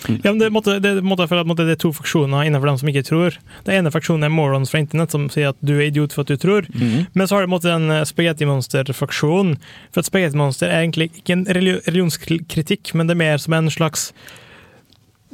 Ja, 0.05 0.29
men 0.29 0.37
det, 0.39 0.51
måtte, 0.53 0.77
det, 0.79 1.01
måtte, 1.01 1.25
for 1.27 1.47
måtte, 1.49 1.65
det 1.65 1.79
er 1.79 1.81
to 1.81 1.89
faksjoner 1.95 2.45
innenfor 2.45 2.69
dem 2.69 2.77
som 2.77 2.89
ikke 2.91 3.05
tror. 3.07 3.37
Den 3.65 3.79
ene 3.79 3.93
faksjonen 3.93 4.27
er 4.27 4.33
morons 4.33 4.69
fra 4.69 4.83
internett, 4.83 5.15
som 5.15 5.25
sier 5.33 5.49
at 5.49 5.61
du 5.65 5.73
er 5.79 5.87
idiot 5.87 6.13
for 6.13 6.25
at 6.25 6.29
du 6.29 6.37
tror. 6.37 6.67
Men 6.77 7.25
så 7.25 7.37
har 7.37 7.45
du 7.45 7.53
måtte, 7.53 7.73
en 7.73 7.89
eh, 7.89 8.05
spagettimonster-faksjon. 8.05 9.55
For 9.91 10.03
at 10.03 10.11
spagettimonster 10.11 10.69
er 10.69 10.83
egentlig 10.83 11.09
ikke 11.21 11.39
en 11.39 11.47
religionskritikk, 11.49 12.93
men 12.93 13.09
det 13.09 13.17
er 13.17 13.23
mer 13.25 13.41
som 13.41 13.57
en 13.57 13.71
slags 13.73 14.11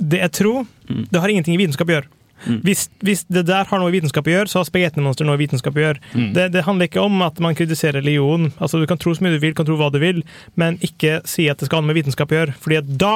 Det 0.01 0.21
er 0.23 0.31
tro. 0.33 0.63
Det 0.87 1.19
har 1.19 1.29
ingenting 1.29 1.53
i 1.53 1.61
vitenskap 1.61 1.91
å 1.91 1.99
gjøre. 1.99 2.09
Hvis, 2.65 2.87
hvis 3.05 3.25
det 3.29 3.45
der 3.49 3.67
har 3.69 3.81
noe 3.81 3.93
vitenskap 3.93 4.27
å 4.27 4.33
gjøre, 4.33 4.51
så 4.51 4.61
har 4.61 4.69
spagettimonster 4.69 5.27
noe 5.27 5.39
vitenskap 5.41 5.77
å 5.77 5.85
gjøre. 5.85 6.01
Mm. 6.13 6.31
Det, 6.37 6.47
det 6.55 6.65
handler 6.67 6.89
ikke 6.89 7.05
om 7.05 7.21
at 7.25 7.39
man 7.43 7.57
kritiserer 7.57 8.01
religion. 8.01 8.49
Altså, 8.57 8.81
du 8.81 8.87
kan 8.89 9.01
tro 9.01 9.13
så 9.15 9.25
mye 9.25 9.35
du 9.35 9.41
vil, 9.43 9.55
kan 9.57 9.67
tro 9.67 9.77
hva 9.79 9.91
du 9.93 9.99
vil, 10.01 10.23
men 10.59 10.79
ikke 10.85 11.19
si 11.29 11.49
at 11.51 11.61
det 11.61 11.69
skal 11.69 11.81
ha 11.81 11.85
noe 11.85 11.93
med 11.93 12.01
vitenskap 12.01 12.33
å 12.33 12.39
gjøre. 12.39 12.57
Fordi 12.61 12.81
at 12.81 12.91
da 13.01 13.15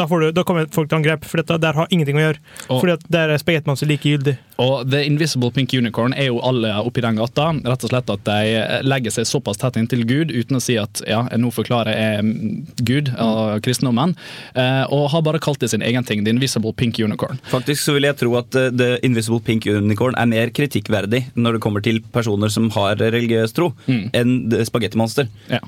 da, 0.00 0.06
får 0.10 0.24
du, 0.24 0.28
da 0.40 0.44
kommer 0.48 0.66
folk 0.72 0.88
til 0.90 0.98
angrep, 1.00 1.24
for 1.28 1.42
dette 1.42 1.58
der 1.62 1.76
har 1.76 1.90
ingenting 1.92 2.16
å 2.18 2.24
gjøre. 2.24 2.40
Og- 2.70 2.80
Fordi 2.82 2.94
at 2.96 3.04
der 3.12 3.34
er 3.34 3.42
spagettimonster 3.42 3.88
like 3.90 4.08
gyldig. 4.08 4.36
Og 4.60 4.90
The 4.92 5.04
Invisible 5.08 5.48
Pink 5.56 5.72
Unicorn 5.76 6.12
er 6.12 6.26
jo 6.28 6.40
alle 6.44 6.72
oppi 6.84 7.00
den 7.04 7.16
gata. 7.16 7.46
Rett 7.64 7.84
og 7.86 7.92
slett 7.92 8.10
at 8.12 8.24
de 8.26 8.82
legger 8.84 9.14
seg 9.14 9.24
såpass 9.28 9.56
tett 9.60 9.78
inntil 9.80 10.02
Gud 10.08 10.32
uten 10.34 10.58
å 10.58 10.60
si 10.60 10.76
at 10.80 11.00
ja, 11.08 11.22
nå 11.40 11.48
forklarer 11.54 11.96
jeg 11.96 12.24
mm, 12.26 12.66
Gud 12.84 13.08
og 13.16 13.62
kristendommen, 13.64 14.12
eh, 14.54 14.84
og 14.92 15.06
har 15.14 15.22
bare 15.26 15.40
kalt 15.40 15.60
det 15.64 15.70
sin 15.72 15.82
egen 15.86 16.04
ting. 16.04 16.24
The 16.26 16.34
Invisible 16.34 16.74
Pink 16.76 16.98
Unicorn. 17.00 17.40
Faktisk 17.52 17.84
så 17.86 17.94
vil 17.96 18.08
jeg 18.10 18.18
tro 18.20 18.34
at 18.40 18.54
eh, 18.60 18.68
The 18.70 18.90
Invisible 19.06 19.40
Pink 19.46 19.64
Unicorn 19.70 20.16
er 20.20 20.28
mer 20.30 20.52
kritikkverdig 20.56 21.24
når 21.40 21.56
det 21.56 21.64
kommer 21.64 21.84
til 21.84 22.00
personer 22.12 22.52
som 22.52 22.68
har 22.76 22.96
religiøs 23.00 23.56
tro, 23.56 23.72
enn 23.88 24.36
Spagettimonster. 24.68 25.28
Ja. 25.50 25.60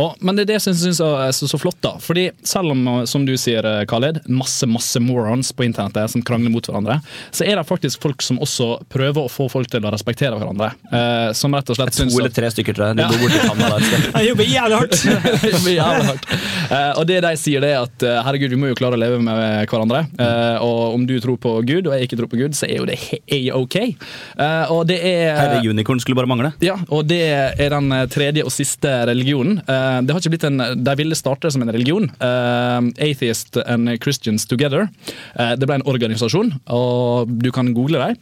Og, 0.00 0.16
men 0.20 0.36
det 0.38 0.46
er 0.46 0.50
det 0.52 0.58
jeg 0.58 0.66
syns 0.68 1.00
er 1.00 1.32
så, 1.34 1.48
så 1.50 1.60
flott. 1.60 1.78
da 1.84 1.96
Fordi 2.02 2.28
Selv 2.46 2.72
om 2.74 3.06
som 3.08 3.24
du 3.26 3.34
sier, 3.40 3.64
eh, 3.66 3.84
Khaled, 3.88 4.22
masse 4.28 4.66
masse 4.68 5.00
morons 5.02 5.52
på 5.52 5.64
internettet 5.66 6.10
som 6.12 6.22
krangler 6.24 6.52
mot 6.52 6.64
hverandre, 6.66 6.98
så 7.34 7.46
er 7.46 7.58
det 7.58 7.66
faktisk 7.68 8.02
folk 8.02 8.22
som 8.24 8.40
også 8.42 8.70
prøver 8.92 9.26
å 9.26 9.30
få 9.32 9.48
folk 9.52 9.70
til 9.70 9.84
å 9.84 9.92
respektere 9.94 10.38
hverandre. 10.38 10.72
Eh, 10.92 11.32
som 11.38 11.54
rett 11.54 11.70
og 11.70 11.78
slett 11.78 11.94
To 11.94 12.02
syns 12.04 12.18
eller 12.18 12.32
tre 12.34 12.50
stykker, 12.52 12.76
tror 12.76 12.90
jeg. 12.90 12.98
De 13.00 13.06
bor 13.08 13.22
borti 13.22 13.40
Canada 13.44 13.78
et 13.78 13.88
sted. 13.88 14.08
Jeg 14.18 14.30
jobber 14.30 14.50
jævlig 14.52 14.78
hardt! 14.78 14.96
Det 15.68 15.74
jævlig 15.74 16.08
hardt. 16.08 16.26
Eh, 16.68 16.90
og 17.00 17.06
det 17.08 17.18
de 17.24 17.30
sier, 17.40 17.62
det 17.64 17.70
er 17.74 17.84
at 17.86 18.04
eh, 18.06 18.18
herregud, 18.26 18.52
vi 18.52 18.58
må 18.60 18.70
jo 18.72 18.76
klare 18.78 18.98
å 18.98 19.00
leve 19.00 19.18
med 19.24 19.68
hverandre. 19.70 20.02
Eh, 20.20 20.64
og 20.64 20.96
om 20.98 21.06
du 21.08 21.14
tror 21.22 21.38
på 21.40 21.54
Gud, 21.68 21.88
og 21.88 21.94
jeg 21.96 22.08
ikke 22.08 22.18
tror 22.20 22.30
på 22.32 22.40
Gud, 22.40 22.56
så 22.58 22.68
er 22.68 22.80
jo 22.82 22.88
det 22.88 22.98
a-ok. 22.98 23.76
Eh, 23.78 24.72
og 24.74 24.82
det 24.90 24.98
er 25.08 25.32
Herre 25.38 25.62
Unicorn 25.68 26.02
skulle 26.02 26.18
bare 26.18 26.30
mangle. 26.30 26.52
ja, 26.64 26.76
og 26.92 27.06
det 27.08 27.20
er 27.28 27.72
den 27.74 27.92
tredje 28.12 28.44
og 28.46 28.52
siste 28.54 28.90
religionen. 29.08 29.60
Eh, 29.68 30.00
det 30.02 30.14
har 30.14 30.22
ikke 30.22 30.32
blitt 30.32 30.46
en, 30.48 30.62
De 30.84 30.94
ville 30.96 31.16
starte 31.18 31.50
som 31.52 31.62
en 31.64 31.72
religion. 31.72 32.08
Eh, 32.24 33.10
Atheist 33.10 33.58
and 33.66 33.90
Christians 34.02 34.46
Together. 34.48 34.88
Eh, 35.34 35.54
det 35.60 35.68
ble 35.68 35.78
en 35.78 35.86
organisasjon, 35.88 36.54
og 36.72 37.32
du 37.42 37.50
kan 37.54 37.72
google 37.76 38.00
dem. 38.00 38.16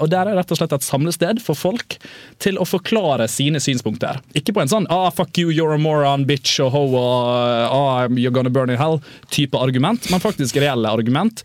Og 0.00 0.08
Der 0.10 0.28
er 0.28 0.36
rett 0.36 0.52
og 0.52 0.58
slett 0.58 0.74
et 0.74 0.84
samlested 0.84 1.40
for 1.42 1.58
folk 1.58 1.96
til 2.42 2.58
å 2.60 2.66
forklare 2.68 3.28
sine 3.30 3.60
synspunkter. 3.62 4.20
Ikke 4.36 4.54
på 4.56 4.62
en 4.62 4.70
sånn 4.70 4.86
ah, 4.90 5.10
'fuck 5.10 5.38
you, 5.38 5.50
you're 5.50 5.74
a 5.74 5.78
moron, 5.78 6.26
bitch' 6.26 6.60
og 6.64 6.72
ho 6.72 6.84
og 6.96 7.70
ah, 7.70 8.08
'you're 8.08 8.34
gonna 8.34 8.50
burn 8.50 8.70
in 8.70 8.78
hell'-type 8.78 9.54
argument, 9.54 10.10
men 10.10 10.20
faktisk 10.20 10.56
reelle 10.56 10.88
argument. 10.88 11.42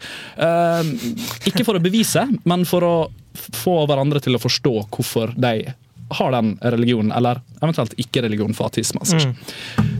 Ikke 1.45 1.63
for 1.63 1.75
å 1.75 1.83
bevise, 1.83 2.27
men 2.45 2.65
for 2.65 2.81
å 2.81 2.95
få 3.35 3.85
hverandre 3.87 4.21
til 4.23 4.35
å 4.35 4.41
forstå 4.41 4.89
hvorfor 4.89 5.33
de 5.35 5.73
har 6.09 6.31
den 6.31 6.57
religionen, 6.61 7.11
eller 7.11 7.39
eventuelt 7.61 7.93
ikke-religion 7.97 8.53
for 8.53 8.69
ateisme. 8.69 9.01
Altså. 9.01 9.31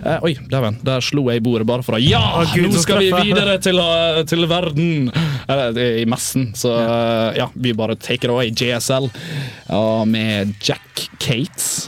Eh, 0.05 0.23
oi, 0.23 0.35
dæven, 0.51 0.77
der 0.85 1.01
slo 1.01 1.25
jeg 1.31 1.41
i 1.41 1.43
bordet 1.45 1.65
bare 1.67 1.85
for 1.85 1.97
å 1.97 2.01
Ja! 2.01 2.21
Oh, 2.41 2.51
Gud, 2.53 2.69
nå 2.73 2.81
skal 2.83 3.01
vi 3.01 3.09
videre 3.09 3.57
til, 3.63 3.79
eh, 3.81 4.21
til 4.29 4.45
verden! 4.49 5.09
Eller 5.49 5.77
er 5.81 5.99
i 6.01 6.05
messen, 6.09 6.51
så 6.57 6.73
uh, 6.77 7.29
ja, 7.37 7.49
vi 7.53 7.73
bare 7.77 7.97
take 7.97 8.25
it 8.25 8.31
away. 8.33 8.49
JSL 8.49 9.09
ja, 9.69 9.81
med 10.09 10.55
Jack 10.61 11.07
Cates. 11.19 11.87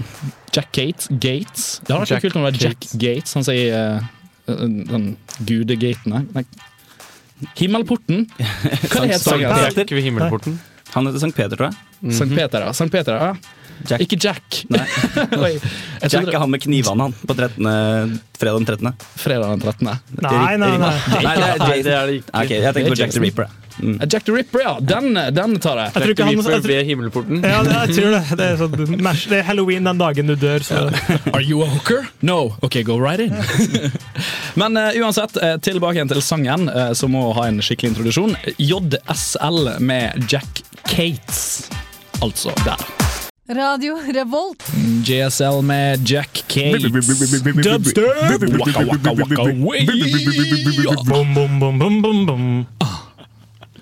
Jack 0.53 0.71
Gates. 0.73 1.09
Gates. 1.09 1.67
Det 1.85 1.93
hadde 1.93 2.09
vært 2.09 2.25
kult 2.25 2.37
om 2.37 2.45
det 2.45 2.51
var 2.51 2.61
Jack 2.67 2.89
Gates. 3.01 3.33
Han 3.37 3.45
sier 3.45 3.97
uh, 3.97 4.07
den 4.47 5.11
gudegatene. 5.45 6.23
Nei. 6.33 6.45
Himmelporten. 7.57 8.25
Hva 8.93 9.05
heter 9.05 9.21
Sankt 9.21 9.93
himmelporten. 9.93 10.57
Han 10.95 11.09
heter 11.09 11.21
Sankt 11.21 11.37
Peter, 11.37 11.57
tror 11.57 11.69
jeg. 11.69 12.17
Sankt 12.17 12.33
Peter, 12.37 12.65
ja. 12.65 12.73
Sankt 12.77 12.93
Peter, 12.93 13.17
ja. 13.21 13.56
Jack. 13.87 14.01
Ikke 14.05 14.19
Jack. 14.21 14.61
Nei. 14.73 15.53
Jack 16.11 16.31
er 16.33 16.39
han 16.41 16.51
med 16.53 16.63
knivene 16.63 17.09
han 17.09 17.15
på 17.21 17.35
13. 17.37 18.19
fredag 18.37 18.59
den 18.59 18.65
13. 18.65 19.07
Fredag 19.21 19.53
den 19.53 19.63
13. 19.65 19.93
Nei, 20.21 20.57
nei, 20.57 20.73
nei. 20.81 20.91
Nei, 21.21 21.37
det 21.37 21.47
er 21.47 21.63
Nei, 21.63 21.79
det 21.85 21.95
er 21.95 22.11
det 22.11 22.19
ikke. 22.21 22.35
Ok, 22.41 22.51
jeg 22.57 22.75
tenkte 22.77 22.93
på 22.93 23.01
Jack 23.03 23.17
the. 23.17 23.25
Reaper. 23.27 23.55
Mm. 23.79 24.01
Jack 24.09 24.23
the 24.23 24.31
Ripper, 24.31 24.61
ja. 24.61 24.77
Den, 24.81 25.13
den 25.13 25.59
tar 25.59 25.77
jeg. 25.77 25.91
Jeg 25.93 26.07
Jack 26.07 26.17
the 26.17 26.43
tror, 26.43 26.67
ved 26.67 26.85
himmelporten. 26.85 27.43
ja, 27.43 27.63
det- 27.63 27.73
jeg 27.73 27.95
tror 27.95 28.11
det. 28.11 28.37
Det 28.37 28.45
er, 28.45 28.57
sånn, 28.57 29.29
det 29.29 29.37
er 29.39 29.43
halloween 29.43 29.83
den 29.83 29.97
dagen 29.97 30.27
du 30.27 30.35
dør. 30.35 30.65
Så. 30.65 30.81
Are 31.35 31.43
you 31.43 31.61
a 31.63 31.69
hooker? 31.69 32.07
No. 32.21 32.55
Ok, 32.61 32.81
go 32.83 32.97
right 32.97 33.19
in. 33.19 33.35
Men 34.61 34.77
uh, 34.77 34.89
uansett, 34.97 35.37
uh, 35.37 35.57
tilbake 35.61 35.99
igjen 35.99 36.09
til 36.09 36.21
sangen, 36.25 36.69
uh, 36.69 36.93
som 36.97 37.13
må 37.13 37.29
ha 37.37 37.47
en 37.47 37.61
skikkelig 37.61 37.93
introduksjon. 37.93 38.35
JSL 38.57 39.77
med 39.79 40.25
Jack 40.31 40.63
Cates. 40.87 41.67
Altså 42.21 42.55
der. 42.65 43.06
Radio 43.49 43.95
Revolt. 44.13 44.63
JSL 45.03 45.61
med 45.63 46.09
Jack 46.09 46.43
Cates. 46.47 46.83
Dubstep! 47.63 48.05
Waka, 48.59 48.85
waka, 48.85 49.11
waka, 49.11 49.43
way. 49.43 49.87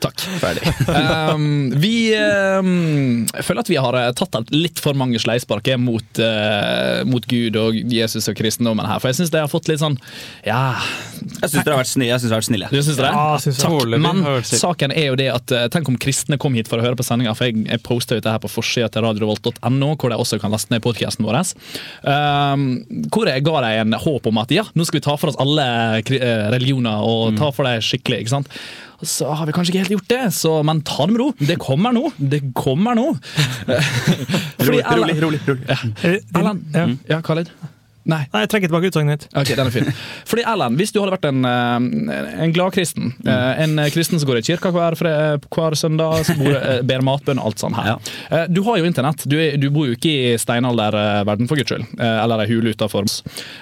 Takk. 0.06 0.24
Ferdig. 0.42 0.64
Um, 0.86 1.72
vi 1.82 2.14
um, 2.16 3.26
føler 3.42 3.62
at 3.64 3.70
vi 3.72 3.78
har 3.82 3.98
eh, 4.00 4.12
tatt 4.18 4.52
litt 4.54 4.80
for 4.84 4.98
mange 4.98 5.20
sleispark 5.22 5.68
eh, 5.72 5.80
mot, 5.82 6.22
uh, 6.22 7.02
mot 7.10 7.26
Gud 7.30 7.58
og 7.60 7.78
Jesus 7.78 8.30
og 8.32 8.38
kristendommen 8.38 8.88
her. 8.88 9.02
For 9.02 9.12
jeg 9.12 9.20
syns 9.20 9.34
de 9.34 9.42
har 9.42 9.52
fått 9.52 9.70
litt 9.72 9.82
sånn 9.82 9.98
Ja, 10.46 10.76
Jeg 11.42 11.52
syns 11.52 11.66
dere 11.66 11.76
har 11.76 11.82
vært 11.82 11.92
snille. 11.92 12.12
Jeg 12.12 12.22
synes 12.22 12.30
det 12.30 12.36
har 12.36 12.44
vært 12.44 12.50
snille. 12.50 12.70
du 12.72 12.80
syns 12.80 13.00
det? 13.02 13.12
Ja, 13.16 13.26
synes. 13.42 13.62
Takk. 13.64 13.88
det. 13.96 14.02
Men 14.06 14.24
saken 14.52 14.96
er 14.96 15.10
jo 15.10 15.20
det 15.20 15.30
at 15.34 15.56
tenk 15.74 15.92
om 15.92 16.00
kristne 16.02 16.40
kom 16.42 16.58
hit 16.58 16.70
for 16.72 16.82
å 16.82 16.86
høre 16.86 17.00
på 17.00 17.06
sendinga, 17.08 17.36
for 17.38 17.50
jeg, 17.50 17.66
jeg 17.66 17.84
posta 17.86 18.20
ut 18.20 18.26
det 18.26 18.34
her 18.36 18.42
på 18.44 18.52
forsida 18.52 18.92
til 18.94 19.06
radiovolt.no, 19.08 19.92
hvor 19.96 20.14
de 20.14 20.20
også 20.20 20.40
kan 20.42 20.54
laste 20.54 20.74
ned 20.74 20.84
podkasten 20.86 21.26
vår. 21.26 21.42
Um, 22.06 22.66
hvor 23.12 23.30
jeg 23.30 23.44
ga 23.46 23.62
dem 23.66 23.96
en 23.96 24.00
håp 24.02 24.30
om 24.30 24.42
at 24.42 24.54
ja, 24.54 24.66
nå 24.76 24.88
skal 24.88 25.02
vi 25.02 25.06
ta 25.08 25.18
for 25.20 25.32
oss 25.32 25.40
alle 25.42 25.66
religioner 26.54 27.06
og 27.06 27.38
ta 27.40 27.52
for 27.56 27.68
dem 27.68 27.84
skikkelig. 27.84 28.26
ikke 28.26 28.36
sant? 28.38 28.52
Så 29.06 29.30
har 29.38 29.46
vi 29.48 29.54
kanskje 29.56 29.74
ikke 29.74 29.84
helt 29.86 29.94
gjort 29.96 30.10
det, 30.12 30.22
så, 30.34 30.52
men 30.66 30.82
ta 30.88 31.06
det 31.06 31.14
med 31.16 31.22
ro. 31.22 31.28
Det 31.38 31.58
kommer 31.62 31.94
nå. 31.96 32.10
Det 32.18 32.42
kommer 32.58 32.98
nå. 32.98 33.08
Fordi 34.66 34.82
Rolig, 34.82 34.84
rolig, 34.90 35.16
rolig. 35.22 35.40
rolig. 35.48 35.66
Ja. 35.70 35.78
Erlend, 36.40 36.66
Ja. 36.76 36.88
ja, 37.16 37.22
Khalid? 37.26 37.52
Nei. 38.06 38.22
Nei, 38.34 38.42
jeg 38.44 38.50
trekker 38.54 38.70
tilbake 38.70 38.90
utsagnet 38.92 39.16
mitt. 39.16 39.24
Ok, 39.42 39.50
den 39.58 39.66
er 39.70 39.74
fin. 39.74 39.88
Fordi 40.30 40.44
Erlend, 40.46 40.78
hvis 40.78 40.92
du 40.94 41.00
hadde 41.02 41.16
vært 41.16 41.26
en, 41.30 41.40
eh, 41.50 42.42
en 42.46 42.54
gladkristen, 42.54 43.12
mm. 43.26 43.30
en 43.66 43.80
kristen 43.94 44.22
som 44.22 44.30
går 44.30 44.40
i 44.42 44.46
kirka 44.46 44.70
hver, 44.76 44.94
hver 45.50 45.78
søndag, 45.80 46.22
som 46.28 46.38
bor, 46.38 46.54
eh, 46.54 46.82
ber 46.86 47.02
matbønn 47.06 47.42
alt 47.42 47.64
sånt 47.64 47.76
her. 47.80 47.96
Ja. 47.96 48.44
Du 48.52 48.62
har 48.68 48.78
jo 48.78 48.86
internett, 48.86 49.26
du, 49.26 49.38
er, 49.42 49.58
du 49.58 49.68
bor 49.74 49.90
jo 49.90 49.96
ikke 49.98 50.12
i 50.14 50.36
steinalderverden 50.42 51.50
for 51.50 51.58
guds 51.58 51.74
skyld, 51.74 51.88
eh, 51.98 52.20
eller 52.24 52.46
ei 52.46 52.50
hule 52.54 52.76
utafor. 52.76 53.10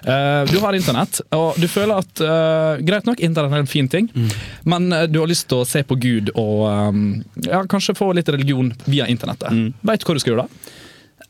Eh, 0.03 0.43
Du 0.51 0.59
har 0.59 0.75
internett, 0.75 1.21
og 1.35 1.55
du 1.59 1.67
føler 1.71 2.03
at 2.03 2.21
eh, 2.23 2.83
greit 2.85 3.07
nok, 3.07 3.23
internett 3.23 3.55
er 3.55 3.63
en 3.63 3.71
fin 3.71 3.87
ting, 3.91 4.09
men 4.67 4.91
eh, 4.93 5.07
du 5.07 5.19
har 5.23 5.31
lyst 5.31 5.47
til 5.51 5.63
å 5.63 5.67
se 5.67 5.83
på 5.87 5.95
Gud 6.03 6.33
og 6.35 6.67
eh, 6.67 7.01
ja, 7.47 7.63
kanskje 7.71 7.95
få 7.97 8.11
litt 8.17 8.29
religion 8.33 8.73
via 8.85 9.07
internettet. 9.07 9.55
Vet 9.87 10.03
du 10.03 10.09
hva 10.09 10.15
du 10.17 10.23
skal 10.23 10.35
gjøre 10.35 10.45
da? 10.47 10.72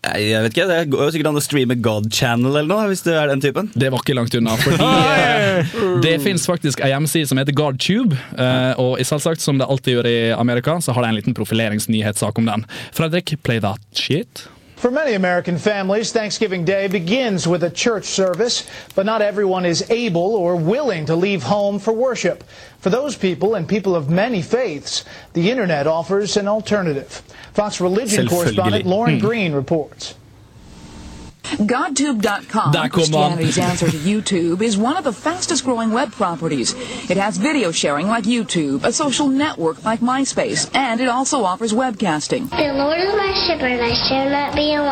Jeg 0.03 0.41
vet 0.43 0.51
ikke, 0.51 0.65
Det 0.67 0.77
går 0.91 1.05
jo 1.05 1.11
sikkert 1.15 1.29
an 1.31 1.39
å 1.39 1.43
streame 1.43 1.77
God 1.79 2.09
Channel 2.11 2.51
eller 2.51 2.67
noe, 2.67 2.87
hvis 2.91 3.05
du 3.05 3.11
er 3.15 3.29
den 3.31 3.43
typen. 3.43 3.69
Det 3.71 3.87
var 3.93 4.03
ikke 4.03 4.17
langt 4.17 4.35
unna. 4.35 4.57
fordi 4.59 4.79
eh, 4.83 5.77
Det 6.03 6.17
fins 6.23 6.47
faktisk 6.49 6.83
ei 6.83 6.91
hjemmeside 6.91 7.29
som 7.31 7.39
heter 7.39 7.55
GodTube. 7.55 8.17
eh, 8.35 8.73
og 8.83 8.99
selvsagt, 8.99 9.43
som 9.43 9.61
det 9.61 9.69
alltid 9.69 9.97
gjør 9.97 10.09
i 10.11 10.17
Amerika, 10.35 10.75
så 10.83 10.95
har 10.95 11.05
de 11.05 11.13
en 11.13 11.19
liten 11.21 11.37
profileringsnyhetssak 11.37 12.41
om 12.41 12.51
den. 12.51 12.65
Fredrik, 12.95 13.37
play 13.47 13.63
that 13.63 13.79
shit. 13.95 14.47
For 14.84 14.91
many 14.91 15.13
American 15.13 15.58
families, 15.58 16.12
Thanksgiving 16.12 16.65
Day 16.65 16.89
begins 16.89 17.48
with 17.48 17.63
a 17.63 17.69
church 17.69 18.04
service, 18.04 18.69
but 18.96 19.06
not 19.06 19.22
everyone 19.22 19.63
is 19.65 19.89
able 19.89 20.36
or 20.36 20.58
willing 20.58 21.06
to 21.06 21.15
leave 21.15 21.41
home 21.41 21.80
for 21.80 21.93
worship. 21.93 22.43
For 22.80 22.89
those 22.89 23.15
people 23.15 23.56
and 23.56 23.65
people 23.65 23.96
of 23.96 24.10
many 24.10 24.41
faiths, 24.41 25.06
the 25.32 25.50
internet 25.50 25.88
offers 25.88 26.36
an 26.36 26.50
alternative. 26.50 27.24
Fox 27.54 27.80
religion 27.80 28.28
correspondent 28.28 28.86
Lauren 28.86 29.19
Hmm. 29.22 29.26
Green 29.26 29.54
reports. 29.54 30.15
GodTube.com. 31.43 32.73
Christianity's 32.89 33.58
answer 33.58 33.89
to 33.89 33.97
YouTube, 33.97 34.62
is 34.62 34.77
one 34.77 34.97
of 34.97 35.03
the 35.03 35.13
fastest 35.13 35.63
growing 35.63 35.91
web 35.91 36.12
properties. 36.12 36.73
It 37.10 37.17
has 37.17 37.38
video 37.38 37.71
sharing 37.71 38.08
like 38.08 38.23
YouTube, 38.23 38.84
a 38.84 38.91
social 38.91 39.27
network 39.27 39.84
like 39.84 40.01
MySpace, 40.01 40.69
and 40.75 41.01
it 41.01 41.08
also 41.08 41.43
offers 41.43 41.73
webcasting. 41.73 42.49
The 42.49 42.73
Lord 42.73 42.99
is 42.99 43.13
my 43.15 43.34
shepherd, 43.47 43.79
I 43.79 43.93
shall 43.93 44.29
not 44.29 44.56
be 44.56 44.71
in. 44.71 44.84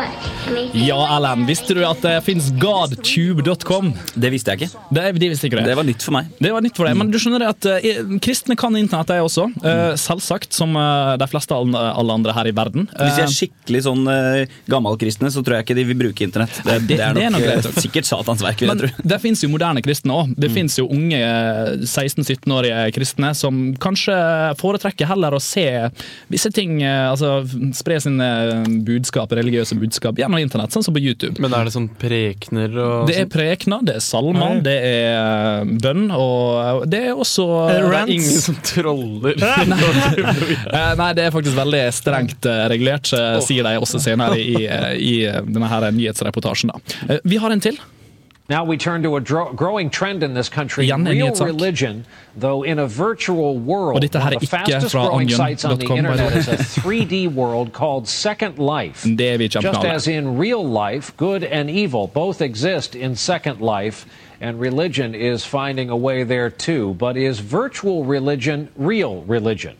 Ja, 0.74 1.16
Ellen, 1.16 1.46
visste 1.46 1.74
du 1.74 1.82
at 1.86 2.02
det 2.02 2.16
fins 2.26 2.48
godtube.com? 2.60 3.92
Det 4.14 4.30
visste 4.32 4.52
jeg 4.52 4.62
ikke. 4.62 4.80
Det, 4.90 5.04
det 5.20 5.28
visste 5.30 5.46
ikke 5.48 5.60
det. 5.60 5.66
Det 5.70 5.76
var 5.78 5.86
nytt 5.86 6.02
for 6.02 6.16
meg. 6.16 6.32
Det 6.42 6.50
var 6.52 6.64
nytt 6.64 6.76
for 6.76 6.88
deg, 6.88 6.96
men 6.98 7.12
du 7.12 7.18
skjønner 7.22 7.44
at 7.46 7.68
uh, 7.68 8.16
kristne 8.22 8.56
kan 8.58 8.74
internett, 8.78 9.12
de 9.12 9.22
også. 9.22 9.46
Uh, 9.62 9.94
selvsagt, 10.00 10.50
som 10.56 10.74
uh, 10.76 11.14
de 11.20 11.28
fleste 11.30 11.54
alle, 11.54 12.12
andre 12.12 12.34
her 12.36 12.50
i 12.50 12.54
verden. 12.56 12.88
Hvis 12.90 13.16
de 13.16 13.22
Eh, 13.22 13.28
er 13.28 13.30
skikkelig 13.30 13.82
sånn 13.86 14.02
uh, 14.10 14.42
gammelkristne, 14.70 15.30
så 15.30 15.44
tror 15.44 15.60
jeg 15.60 15.66
ikke 15.68 15.76
de 15.78 15.84
vil 15.92 16.00
bruke 16.00 16.26
internett. 16.26 16.41
Det, 16.46 16.64
det- 16.64 16.86
det 16.92 16.98
er 17.00 17.14
det 17.14 17.24
er 17.26 17.30
nok, 17.30 17.40
nok 17.40 17.46
greit. 17.48 17.66
eh, 17.70 17.80
sikkert 17.82 18.08
Satans 18.08 18.42
verk, 18.44 18.60
Men 18.68 18.82
det 19.12 19.20
fins 19.22 19.42
jo 19.44 19.48
moderne 19.52 19.82
kristne 19.84 20.12
òg. 20.16 20.34
Det 20.38 20.50
finnes 20.52 20.76
jo 20.78 20.86
unge 20.92 21.18
eh, 21.18 21.76
16-17-årige 21.86 22.92
kristne 22.96 23.32
som 23.38 23.60
kanskje 23.82 24.16
foretrekker 24.60 25.06
heller 25.10 25.34
å 25.36 25.40
se 25.42 25.64
visse 26.32 26.50
ting 26.54 26.82
eh, 26.82 27.10
Altså 27.12 27.42
spre 27.76 27.98
sine 28.02 28.28
budskap, 28.86 29.32
religiøse 29.36 29.76
budskap 29.80 30.18
gjennom 30.20 30.38
internett, 30.42 30.72
sånn 30.74 30.84
som 30.86 30.94
på 30.94 31.00
YouTube. 31.02 31.40
Men 31.42 31.52
er 31.56 31.66
det 31.68 31.72
sånn 31.74 31.88
prekener 32.00 32.72
og 32.82 33.06
Det 33.10 33.16
er 33.22 33.28
prekener, 33.32 33.82
det 33.86 33.96
er 33.98 34.04
salmer, 34.04 34.56
Nei. 34.58 34.62
det 34.64 34.76
er 34.86 35.08
eh, 35.62 35.72
bønn, 35.82 36.06
og 36.14 36.86
det 36.90 37.02
er 37.10 37.18
også 37.18 37.46
Er 37.68 37.82
det 37.82 37.90
det 37.92 38.00
er 38.02 38.14
ingen 38.16 38.40
som 38.46 38.56
troller. 38.64 39.36
Eh, 40.72 40.92
Nei, 40.98 41.08
det 41.16 41.24
er 41.26 41.32
faktisk 41.34 41.56
veldig 41.56 41.80
strengt 41.94 42.46
eh, 42.48 42.62
regulert, 42.72 43.10
eh, 43.16 43.38
sier 43.44 43.66
de 43.66 43.72
også 43.82 44.00
senere 44.02 44.38
i, 44.40 44.64
eh, 44.66 44.92
i 44.98 45.12
eh, 45.28 45.40
denne 45.44 45.68
her 45.70 45.86
nyhetsreportasjen. 46.32 46.70
Da. 46.70 47.14
Eh, 47.14 47.20
Vi 47.24 47.36
har 47.36 47.50
en 47.50 47.60
til. 47.60 47.78
Now 48.48 48.64
we 48.64 48.76
turn 48.76 49.02
to 49.02 49.16
a 49.16 49.20
growing 49.20 49.90
trend 49.90 50.22
in 50.22 50.34
this 50.34 50.48
country, 50.48 50.84
Igjen 50.84 51.06
en 51.06 51.16
real 51.16 51.46
religion, 51.46 52.04
though 52.36 52.64
in 52.64 52.78
a 52.78 52.86
virtual 52.86 53.56
world. 53.56 53.94
Og 53.94 54.02
dette 54.02 54.18
one 54.18 54.32
er 54.32 54.36
of 54.36 54.40
the 54.40 54.46
fastest 54.46 54.92
growing 54.92 55.30
sites 55.30 55.64
on 55.64 55.78
the 55.78 55.86
onion.com, 55.86 56.10
by 56.10 56.16
the 56.16 56.24
internet 56.24 56.36
is 56.36 56.48
a 56.48 56.80
3D 56.80 57.28
world 57.28 57.72
called 57.72 58.08
Second 58.08 58.58
Life. 58.58 59.04
Det 59.04 59.20
er 59.20 59.38
vi 59.38 59.48
Just 59.48 59.84
as 59.84 60.06
in 60.08 60.38
real 60.38 60.64
life, 60.64 61.12
good 61.16 61.44
and 61.44 61.70
evil 61.70 62.10
both 62.14 62.42
exist 62.42 62.94
in 62.94 63.16
Second 63.16 63.60
Life, 63.60 64.06
and 64.40 64.60
religion 64.60 65.14
is 65.14 65.46
finding 65.46 65.90
a 65.90 65.96
way 65.96 66.24
there 66.24 66.50
too. 66.50 66.94
But 66.98 67.16
is 67.16 67.40
virtual 67.40 68.04
religion 68.04 68.68
real 68.76 69.24
religion? 69.28 69.72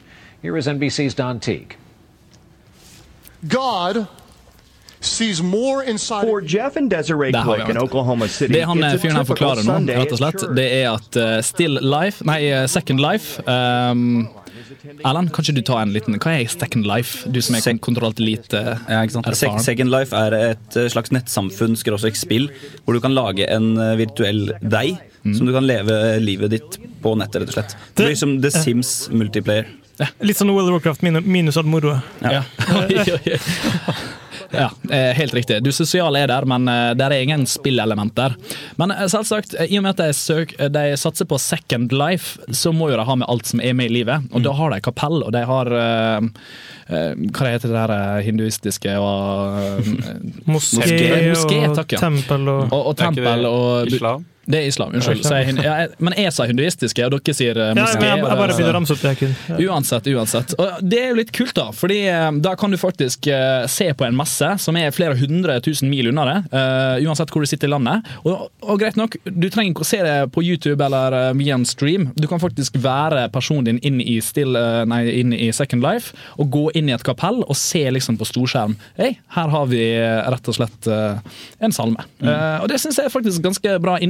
Here 0.42 0.56
is 0.56 0.66
NBC's 0.66 1.14
Don 1.14 1.40
Teague. 1.40 1.76
God 3.48 4.06
sees 5.04 5.42
more 5.42 5.82
inside 5.82 6.26
For 6.28 6.40
Jeff 6.40 6.76
and 6.76 6.90
Desiree 6.90 7.32
Glick 7.32 7.68
in. 7.68 7.78
Oklahoma 7.78 8.28
City. 8.28 8.52
Det 8.54 8.62
han 8.68 8.82
fyren 8.98 9.18
her 9.20 9.26
forklarer 9.28 9.66
nå, 9.66 9.80
rett 9.92 10.14
og 10.14 10.20
slett, 10.22 10.44
det 10.56 10.68
er 10.82 10.92
at 10.92 11.18
uh, 11.18 11.40
Still 11.44 11.80
Life 11.82 12.24
Nei, 12.28 12.38
uh, 12.52 12.66
Second 12.70 13.02
Life 13.02 13.42
um, 13.46 14.28
Erlend, 15.02 15.32
kan 15.34 15.44
ikke 15.44 15.54
du 15.56 15.62
ta 15.66 15.78
en 15.82 15.92
liten 15.94 16.16
Hva 16.22 16.34
er 16.38 16.50
Second 16.50 16.86
Life? 16.88 17.28
Du 17.30 17.40
som 17.44 17.56
er 17.58 17.78
kontrollert 17.82 18.20
lite 18.22 18.62
Ja, 18.88 19.02
Second 19.62 19.92
Life 19.92 20.16
er 20.16 20.36
et 20.38 20.78
eh, 20.78 20.88
slags 20.92 21.12
nettsamfunn, 21.14 21.76
skråstrek 21.78 22.18
spill, 22.18 22.48
hvor 22.84 22.96
du 22.96 23.02
kan 23.04 23.14
lage 23.16 23.46
en 23.50 23.72
eh, 23.76 23.94
virtuell 24.00 24.52
deg 24.60 24.96
som 25.22 25.46
du 25.46 25.52
kan 25.54 25.66
leve 25.66 25.98
livet 26.18 26.50
ditt 26.50 26.80
på 27.02 27.12
nettet, 27.18 27.44
rett 27.44 27.52
og 27.52 27.54
slett. 27.54 27.76
Det 27.94 28.08
blir 28.08 28.18
som 28.18 28.34
The 28.42 28.50
Sims 28.50 28.90
multiplayer. 29.14 29.68
Litt 30.26 30.40
sånn 30.40 30.50
World 30.50 30.72
of 30.72 30.80
Warcraft 30.80 31.04
min- 31.06 31.22
minus 31.22 31.58
all 31.60 31.68
moroa. 31.70 32.00
Ja. 32.24 32.42
Ja, 32.42 33.38
eh, 34.54 35.12
helt 35.16 35.34
riktig. 35.34 35.60
Du 35.64 35.72
sosiale 35.72 36.22
er 36.24 36.26
der, 36.32 36.44
men 36.48 36.66
det 36.96 37.06
er 37.06 37.16
ingen 37.22 37.46
spillelement 37.46 38.14
der. 38.18 38.34
Men 38.80 38.90
eh, 38.94 39.06
selvsagt, 39.10 39.54
eh, 39.58 39.70
i 39.72 39.78
og 39.78 39.84
med 39.86 39.94
at 39.94 40.02
de, 40.06 40.12
søk, 40.16 40.54
eh, 40.58 40.68
de 40.72 40.84
satser 41.00 41.28
på 41.28 41.38
Second 41.40 41.92
Life, 41.92 42.38
så 42.54 42.72
må 42.74 42.90
jo 42.92 42.98
de 43.00 43.06
ha 43.08 43.16
med 43.18 43.28
alt 43.30 43.46
som 43.52 43.60
er 43.64 43.74
med 43.78 43.90
i 43.90 43.96
livet. 44.00 44.28
Og 44.32 44.44
da 44.44 44.52
har 44.58 44.74
de 44.74 44.80
kapell, 44.84 45.22
og 45.22 45.32
de 45.34 45.42
har 45.48 45.70
uh, 45.72 46.28
eh, 46.88 47.12
Hva 47.32 47.52
heter 47.52 47.70
det 47.72 47.76
der 47.78 47.94
eh, 47.96 48.22
hinduistiske 48.26 48.96
og 49.00 49.58
uh, 49.58 49.94
Moské 50.50 50.88
Moské, 51.32 51.62
og 51.68 51.76
takk, 51.78 51.96
ja. 51.96 52.02
tempel 52.02 52.48
og- 52.48 52.68
og, 52.72 52.86
og 52.92 52.96
tempel 53.00 53.46
og 53.48 53.86
islam? 53.92 54.24
Det 54.44 54.58
er 54.58 54.66
islam, 54.66 54.90
unnskyld. 54.96 55.22
Jeg, 55.22 55.54
jeg, 55.62 55.90
men 56.02 56.16
jeg 56.18 56.32
sa 56.34 56.46
hinduistiske, 56.50 57.04
og 57.06 57.14
dere 57.14 57.34
sier 57.36 57.58
moské. 57.78 58.02
Ja, 58.02 58.16
jeg, 58.16 58.22
jeg 58.24 58.38
bare 58.40 58.50
begynner 58.50 58.72
å 58.72 58.76
ramse 58.78 58.96
opp 58.96 59.04
det. 59.04 59.28
Ja. 59.52 59.58
Uansett, 59.70 60.08
uansett. 60.10 60.54
Og 60.58 60.80
det 60.82 60.98
er 60.98 61.12
jo 61.12 61.18
litt 61.20 61.30
kult, 61.36 61.54
da. 61.54 61.68
Fordi 61.76 62.00
eh, 62.10 62.28
da 62.42 62.56
kan 62.58 62.74
du 62.74 62.78
faktisk 62.80 63.28
eh, 63.30 63.68
se 63.70 63.86
på 63.94 64.06
en 64.06 64.16
messe 64.18 64.48
som 64.64 64.78
er 64.80 64.90
flere 64.94 65.14
hundre 65.20 65.60
tusen 65.62 65.90
mil 65.92 66.10
unna 66.10 66.24
det. 66.26 66.38
uh, 66.52 66.98
uansett 67.06 67.30
hvor 67.32 67.44
du 67.44 67.48
sitter 67.48 67.70
i 67.70 67.72
landet. 67.72 68.08
Og, 68.26 68.48
og 68.66 68.80
greit 68.80 68.98
nok, 68.98 69.14
du 69.24 69.46
trenger 69.52 69.72
ikke 69.72 69.86
å 69.86 69.90
se 69.92 70.00
det 70.04 70.16
på 70.34 70.42
YouTube 70.44 70.82
eller 70.84 71.16
eh, 71.18 71.30
via 71.38 71.56
en 71.58 71.66
stream. 71.68 72.08
Du 72.18 72.26
kan 72.30 72.42
faktisk 72.42 72.78
være 72.82 73.28
personen 73.34 73.68
din 73.70 73.80
inn 73.86 74.02
i, 74.02 74.18
still, 74.24 74.58
eh, 74.58 74.82
nei, 74.88 75.04
inn 75.20 75.34
i 75.36 75.52
Second 75.54 75.84
Life 75.86 76.16
og 76.42 76.50
gå 76.54 76.64
inn 76.78 76.90
i 76.90 76.96
et 76.96 77.06
kapell 77.06 77.42
og 77.46 77.54
se 77.58 77.84
liksom 77.94 78.18
på 78.20 78.28
storskjerm. 78.28 78.74
Hei, 78.98 79.14
her 79.36 79.54
har 79.54 79.70
vi 79.70 79.84
eh, 79.94 80.18
rett 80.34 80.50
og 80.50 80.58
slett 80.58 80.90
eh, 80.90 81.38
en 81.62 81.74
salme. 81.74 82.04
Eh, 82.22 82.58
og 82.62 82.68
det 82.72 82.80
syns 82.82 82.98
jeg 82.98 83.06
er 83.06 83.14
faktisk 83.14 83.44
ganske 83.46 83.78
bra 83.82 83.98
eh, 84.00 84.08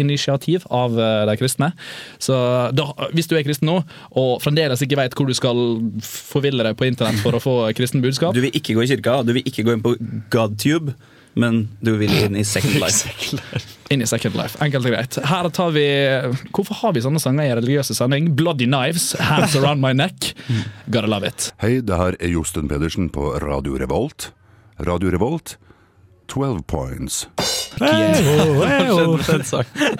initiativ 0.00 0.66
av 0.70 0.98
eh, 1.00 1.24
de 1.30 1.36
kristne. 1.40 1.70
Så 2.22 2.36
da, 2.74 2.88
hvis 3.14 3.28
du 3.30 3.36
er 3.38 3.46
kristen 3.46 3.70
nå, 3.70 3.80
og 4.20 4.36
fremdeles 4.44 4.82
ikke 4.84 4.98
vet 5.00 5.16
hvor 5.16 5.28
du 5.28 5.34
skal 5.36 5.64
forville 6.04 6.66
deg 6.66 6.78
på 6.78 6.88
internett 6.88 7.20
for 7.24 7.36
å 7.36 7.42
få 7.42 7.56
kristen 7.76 8.02
budskap 8.04 8.34
Du 8.36 8.42
vil 8.44 8.54
ikke 8.54 8.76
gå 8.76 8.84
i 8.84 8.90
kirka, 8.90 9.20
du 9.26 9.34
vil 9.36 9.46
ikke 9.46 9.66
gå 9.66 9.76
inn 9.76 9.84
på 9.84 9.94
GodTube, 10.34 10.94
men 11.38 11.64
du 11.82 11.94
vil 11.98 12.12
inn 12.14 12.36
i 12.38 12.44
Second 12.46 12.78
Life. 12.78 13.10
Inn 13.92 14.00
i 14.00 14.06
Second 14.08 14.36
Life. 14.38 14.56
Enkelt 14.64 14.86
og 14.86 14.94
greit. 14.94 15.18
Her 15.28 15.48
tar 15.52 15.74
vi 15.74 15.84
Hvorfor 16.54 16.78
har 16.80 16.94
vi 16.96 17.02
sånne 17.04 17.20
sanger 17.20 17.50
i 17.50 17.56
religiøse 17.58 17.96
sending? 17.98 18.30
Bloody 18.38 18.68
Knives, 18.70 19.12
Hands 19.20 19.56
Around 19.58 19.82
My 19.82 19.92
Neck. 19.96 20.32
Gotta 20.86 21.10
love 21.10 21.28
it. 21.28 21.50
Hei, 21.62 21.80
det 21.84 21.98
her 21.98 22.16
er 22.20 22.32
Josten 22.32 22.70
Pedersen 22.70 23.10
på 23.12 23.34
Radio 23.42 23.76
Revolt. 23.82 24.30
Radio 24.82 25.12
Revolt, 25.14 25.56
12 26.26 26.62
points. 26.62 27.28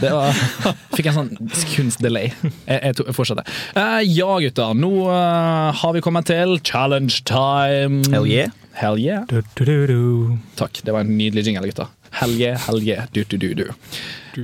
Det 0.00 0.10
var, 0.10 0.32
fikk 0.96 1.08
en 1.10 1.16
sånn 1.16 1.30
sekunds 1.50 1.96
delay. 1.98 2.30
Jeg, 2.68 2.78
jeg, 2.94 3.14
fortsetter. 3.16 3.48
Eh, 3.74 4.02
ja, 4.14 4.36
gutter. 4.44 4.76
Nå 4.78 4.92
eh, 5.10 5.80
har 5.80 5.96
vi 5.96 6.02
kommet 6.04 6.28
til 6.30 6.60
challenge 6.62 7.24
time. 7.26 8.04
Hell 8.14 8.28
yeah. 8.30 8.54
Hell 8.78 8.98
yeah. 9.02 9.26
Takk. 9.26 10.82
Det 10.86 10.94
var 10.94 11.02
en 11.02 11.16
nydelig 11.18 11.48
jingle, 11.48 11.66
gutter. 11.70 11.90
Hell 12.14 12.36
yeah, 12.38 12.58
hell 12.68 12.78
yeah, 12.78 13.08
du, 13.10 13.24
du, 13.26 13.36
du, 13.42 13.54
du. 13.58 13.66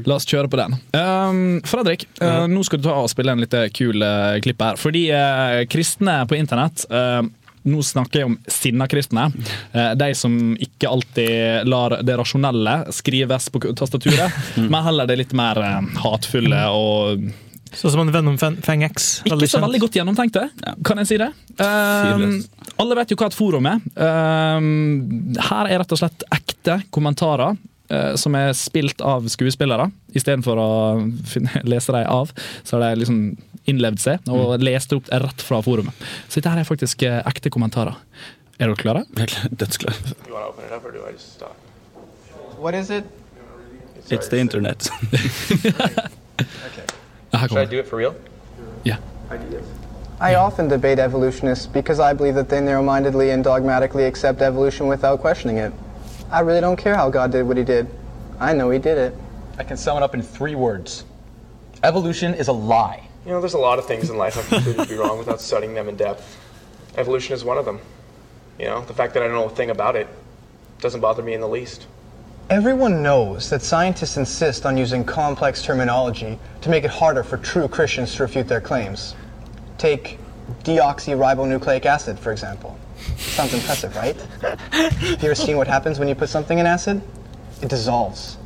La 0.06 0.16
oss 0.18 0.26
kjøre 0.26 0.50
på 0.50 0.58
den. 0.58 0.74
Um, 0.94 1.60
Fredrik, 1.66 2.06
eh, 2.22 2.46
nå 2.50 2.62
skal 2.66 2.80
du 2.80 2.88
ta 2.88 2.96
og 2.98 3.10
spille 3.10 3.34
en 3.34 3.42
litt 3.42 3.54
kul 3.76 4.02
uh, 4.02 4.38
klipp 4.42 4.62
her. 4.62 4.78
Fordi 4.80 5.04
uh, 5.14 5.62
kristne 5.70 6.16
på 6.30 6.38
internett 6.38 6.86
nå 7.68 7.82
snakker 7.84 8.22
jeg 8.22 8.30
om 8.30 8.38
sinna 8.48 8.86
kristne. 8.88 9.28
Eh, 9.72 9.92
De 10.00 10.10
som 10.16 10.34
ikke 10.56 10.88
alltid 10.88 11.68
lar 11.68 11.98
det 12.06 12.16
rasjonelle 12.20 12.78
skrives 12.96 13.50
på 13.52 13.62
tastaturet, 13.76 14.40
men 14.70 14.80
heller 14.86 15.10
det 15.10 15.20
litt 15.24 15.36
mer 15.36 15.60
hatefulle 16.00 16.08
hatfulle 16.10 16.66
og 16.74 17.30
Sånn 17.70 17.92
som 17.94 18.00
en 18.02 18.10
Venom 18.10 18.34
om 18.34 18.56
Feng 18.66 18.82
X. 18.82 19.20
ikke 19.22 19.46
så 19.46 19.60
veldig 19.62 19.78
godt 19.84 19.96
gjennomtenkte, 20.00 20.48
kan 20.82 20.98
jeg 20.98 21.06
si 21.06 21.18
det. 21.20 21.28
Um, 21.62 22.40
alle 22.82 22.96
vet 22.98 23.12
jo 23.12 23.18
hva 23.20 23.28
et 23.30 23.36
forum 23.36 23.68
er. 23.70 23.78
Um, 23.94 25.36
her 25.38 25.70
er 25.70 25.78
rett 25.84 25.94
og 25.94 26.00
slett 26.00 26.26
ekte 26.34 26.80
kommentarer 26.90 27.54
eh, 27.54 27.69
som 28.14 28.34
er 28.38 28.52
spilt 28.54 29.00
av 29.02 29.26
skuespillere. 29.32 29.88
Istedenfor 30.14 30.60
å 30.60 30.70
finne, 31.26 31.62
lese 31.72 31.94
dem 31.94 32.06
av, 32.10 32.30
så 32.62 32.76
har 32.76 32.90
de 32.90 33.00
liksom 33.02 33.22
innlevd 33.68 34.00
seg 34.02 34.30
og 34.32 34.62
lest 34.64 34.92
opp 34.96 35.08
rett 35.12 35.42
fra 35.44 35.60
forumet. 35.64 35.94
Så 36.28 36.40
dette 36.40 36.52
her 36.52 36.62
er 36.62 36.68
faktisk 36.68 37.02
eh, 37.06 37.20
ekte 37.28 37.52
kommentarer. 37.52 37.98
Er 38.60 38.68
dere 38.68 38.76
klare? 38.76 39.04
Dødsklare. 39.50 39.94
What 42.60 42.74
is 42.74 42.90
it? 42.90 43.04
It's 44.10 44.28
the 44.28 44.38
internet. 44.40 44.90
Should 47.48 47.58
I 47.58 47.64
do 47.64 47.78
it 47.78 47.86
for 47.86 47.96
real? 47.96 48.14
Yeah. 48.84 48.98
I 50.20 50.34
often 50.34 50.68
debate 50.68 50.98
evolutionists 50.98 51.66
because 51.66 52.00
I 52.00 52.12
believe 52.12 52.34
that 52.34 52.48
they 52.48 52.60
narrow-mindedly 52.60 53.30
and 53.30 53.44
dogmatically 53.44 54.04
accept 54.04 54.42
evolution 54.42 54.88
without 54.88 55.20
questioning 55.20 55.58
it. 55.58 55.72
I 56.30 56.40
really 56.40 56.60
don't 56.60 56.76
care 56.76 56.94
how 56.94 57.10
God 57.10 57.32
did 57.32 57.42
what 57.42 57.56
he 57.56 57.64
did. 57.64 57.88
I 58.38 58.52
know 58.52 58.70
he 58.70 58.78
did 58.78 58.96
it. 58.98 59.14
I 59.58 59.64
can 59.64 59.76
sum 59.76 59.96
it 59.96 60.02
up 60.02 60.14
in 60.14 60.22
three 60.22 60.54
words. 60.54 61.04
Evolution 61.82 62.34
is 62.34 62.46
a 62.46 62.52
lie. 62.52 63.02
You 63.26 63.32
know, 63.32 63.40
there's 63.40 63.54
a 63.54 63.58
lot 63.58 63.78
of 63.80 63.86
things 63.86 64.10
in 64.10 64.16
life 64.16 64.38
I've 64.38 64.46
concluded 64.46 64.82
to 64.82 64.88
be 64.88 64.94
wrong 64.94 65.18
without 65.18 65.40
studying 65.40 65.74
them 65.74 65.88
in 65.88 65.96
depth. 65.96 66.38
Evolution 66.96 67.34
is 67.34 67.44
one 67.44 67.58
of 67.58 67.64
them. 67.64 67.80
You 68.58 68.66
know, 68.66 68.84
the 68.84 68.94
fact 68.94 69.14
that 69.14 69.22
I 69.22 69.26
don't 69.26 69.34
know 69.34 69.46
a 69.46 69.50
thing 69.50 69.70
about 69.70 69.96
it 69.96 70.06
doesn't 70.78 71.00
bother 71.00 71.22
me 71.22 71.34
in 71.34 71.40
the 71.40 71.48
least. 71.48 71.86
Everyone 72.48 73.02
knows 73.02 73.50
that 73.50 73.62
scientists 73.62 74.16
insist 74.16 74.66
on 74.66 74.76
using 74.76 75.04
complex 75.04 75.62
terminology 75.62 76.38
to 76.60 76.70
make 76.70 76.84
it 76.84 76.90
harder 76.90 77.22
for 77.22 77.38
true 77.38 77.68
Christians 77.68 78.14
to 78.14 78.22
refute 78.22 78.48
their 78.48 78.60
claims. 78.60 79.14
Take 79.78 80.18
deoxyribonucleic 80.62 81.86
acid, 81.86 82.18
for 82.18 82.32
example. 82.32 82.78
Sounds 83.40 83.54
impressive, 83.54 83.96
right? 83.96 84.16
Have 84.70 85.22
you 85.22 85.30
ever 85.30 85.34
seen 85.34 85.56
what 85.56 85.66
happens 85.66 85.98
when 85.98 86.08
you 86.08 86.14
put 86.14 86.28
something 86.28 86.58
in 86.58 86.66
acid? 86.66 87.00
it 87.62 87.70
dissolves. 87.70 88.36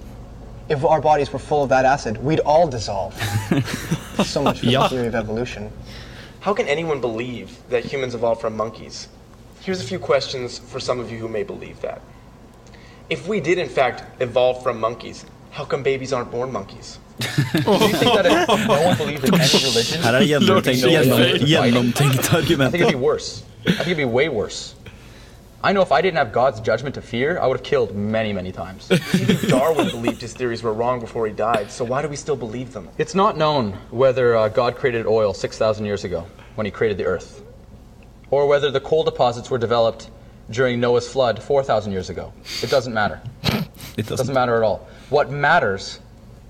If 0.68 0.84
our 0.84 1.00
bodies 1.00 1.32
were 1.32 1.40
full 1.40 1.64
of 1.64 1.68
that 1.70 1.84
acid, 1.84 2.16
we'd 2.22 2.38
all 2.38 2.68
dissolve. 2.68 3.12
so 4.24 4.40
much 4.40 4.60
for 4.60 4.66
Yeah. 4.66 4.82
the 4.84 4.88
theory 4.90 5.08
of 5.08 5.16
evolution. 5.16 5.72
How 6.42 6.54
can 6.54 6.68
anyone 6.68 7.00
believe 7.00 7.58
that 7.70 7.84
humans 7.84 8.14
evolved 8.14 8.40
from 8.40 8.56
monkeys? 8.56 9.08
Here's 9.62 9.80
a 9.80 9.84
few 9.84 9.98
questions 9.98 10.60
for 10.60 10.78
some 10.78 11.00
of 11.00 11.10
you 11.10 11.18
who 11.18 11.26
may 11.26 11.42
believe 11.42 11.80
that. 11.80 12.00
If 13.10 13.26
we 13.26 13.40
did, 13.40 13.58
in 13.58 13.68
fact, 13.68 14.04
evolve 14.22 14.62
from 14.62 14.78
monkeys, 14.78 15.24
how 15.50 15.64
come 15.64 15.82
babies 15.82 16.12
aren't 16.12 16.30
born 16.30 16.52
monkeys? 16.52 17.00
Do 17.18 17.26
you 17.26 17.98
think 17.98 18.14
that 18.14 18.26
if 18.26 18.68
no 18.68 18.82
one 18.82 18.96
believed 18.96 19.24
in 19.24 19.34
any 19.34 19.64
religion? 19.64 20.02
Her 20.02 20.12
det 20.20 20.28
gjennomtenkt, 20.28 20.82
No 20.82 20.92
one 20.92 21.04
gjennom, 21.04 21.32
would 21.32 21.40
fight? 21.40 21.48
gjennomtenkt 21.50 22.60
I 22.60 22.70
think 22.70 22.82
it'd 22.82 22.88
be 22.92 22.94
worse. 22.94 23.42
I 23.66 23.70
think 23.70 23.80
it'd 23.86 23.96
be 23.96 24.04
way 24.04 24.28
worse. 24.28 24.74
I 25.64 25.72
know 25.72 25.80
if 25.80 25.92
I 25.92 26.02
didn't 26.02 26.18
have 26.18 26.30
God's 26.30 26.60
judgment 26.60 26.94
to 26.96 27.00
fear, 27.00 27.38
I 27.38 27.46
would 27.46 27.56
have 27.56 27.64
killed 27.64 27.96
many, 27.96 28.34
many 28.34 28.52
times. 28.52 28.86
Even 29.14 29.48
Darwin 29.48 29.88
believed 29.88 30.20
his 30.20 30.34
theories 30.34 30.62
were 30.62 30.74
wrong 30.74 31.00
before 31.00 31.26
he 31.26 31.32
died, 31.32 31.70
so 31.70 31.86
why 31.86 32.02
do 32.02 32.08
we 32.08 32.16
still 32.16 32.36
believe 32.36 32.74
them? 32.74 32.90
It's 32.98 33.14
not 33.14 33.38
known 33.38 33.72
whether 33.90 34.36
uh, 34.36 34.50
God 34.50 34.76
created 34.76 35.06
oil 35.06 35.32
6,000 35.32 35.86
years 35.86 36.04
ago 36.04 36.26
when 36.56 36.66
he 36.66 36.70
created 36.70 36.98
the 36.98 37.06
earth, 37.06 37.42
or 38.30 38.46
whether 38.46 38.70
the 38.70 38.80
coal 38.80 39.04
deposits 39.04 39.48
were 39.48 39.56
developed 39.56 40.10
during 40.50 40.80
Noah's 40.80 41.08
flood 41.10 41.42
4,000 41.42 41.92
years 41.92 42.10
ago. 42.10 42.34
It 42.62 42.68
doesn't 42.68 42.92
matter. 42.92 43.22
It 43.96 44.06
doesn't 44.06 44.34
matter 44.34 44.56
at 44.56 44.62
all. 44.64 44.88
What 45.08 45.30
matters 45.30 46.00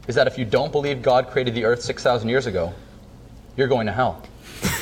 is 0.08 0.14
that 0.14 0.26
if 0.26 0.38
you 0.38 0.46
don't 0.46 0.72
believe 0.72 1.02
God 1.02 1.28
created 1.28 1.54
the 1.54 1.64
earth 1.64 1.82
6,000 1.82 2.26
years 2.26 2.46
ago, 2.46 2.72
you're 3.54 3.68
going 3.68 3.86
to 3.86 3.92
hell. 3.92 4.22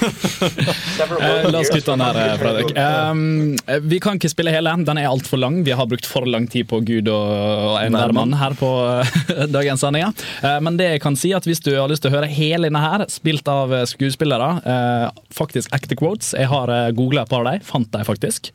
Eh, 0.02 1.50
la 1.50 1.60
oss 1.60 1.70
kutte 1.70 1.92
den 1.92 2.00
her, 2.02 2.20
eh, 2.26 2.36
Fredrik. 2.40 2.76
Um, 2.82 3.54
eh, 3.66 3.78
vi 3.80 3.98
kan 4.02 4.18
ikke 4.18 4.30
spille 4.30 4.52
hele. 4.52 4.72
Den 4.84 4.98
er 4.98 5.08
altfor 5.08 5.38
lang. 5.38 5.60
Vi 5.64 5.74
har 5.76 5.86
brukt 5.86 6.06
for 6.06 6.26
lang 6.26 6.46
tid 6.50 6.66
på 6.70 6.80
Gud 6.86 7.08
og, 7.08 7.78
en 7.82 7.92
en 7.92 8.00
hvermann 8.00 8.36
her 8.38 8.54
på 8.58 8.70
eh, 9.02 9.44
dagens 9.56 9.82
sending. 9.84 10.08
Eh, 10.42 10.58
men 10.64 10.78
det 10.80 10.88
jeg 10.94 11.02
kan 11.04 11.16
si 11.18 11.32
at 11.36 11.46
hvis 11.48 11.62
du 11.64 11.72
har 11.76 11.90
lyst 11.90 12.04
til 12.04 12.12
å 12.12 12.16
høre 12.16 12.30
hele 12.30 12.68
denne 12.68 12.82
her, 12.82 13.04
spilt 13.12 13.48
av 13.50 13.72
skuespillere, 13.90 14.50
eh, 14.62 15.06
faktisk 15.32 15.72
ekte 15.74 15.96
quotes 15.98 16.32
Jeg 16.36 16.48
har 16.50 16.70
googla 16.96 17.24
et 17.24 17.32
par 17.32 17.44
av 17.44 17.52
dem, 17.52 17.64
fant 17.66 17.90
dem 17.92 18.06
faktisk. 18.06 18.50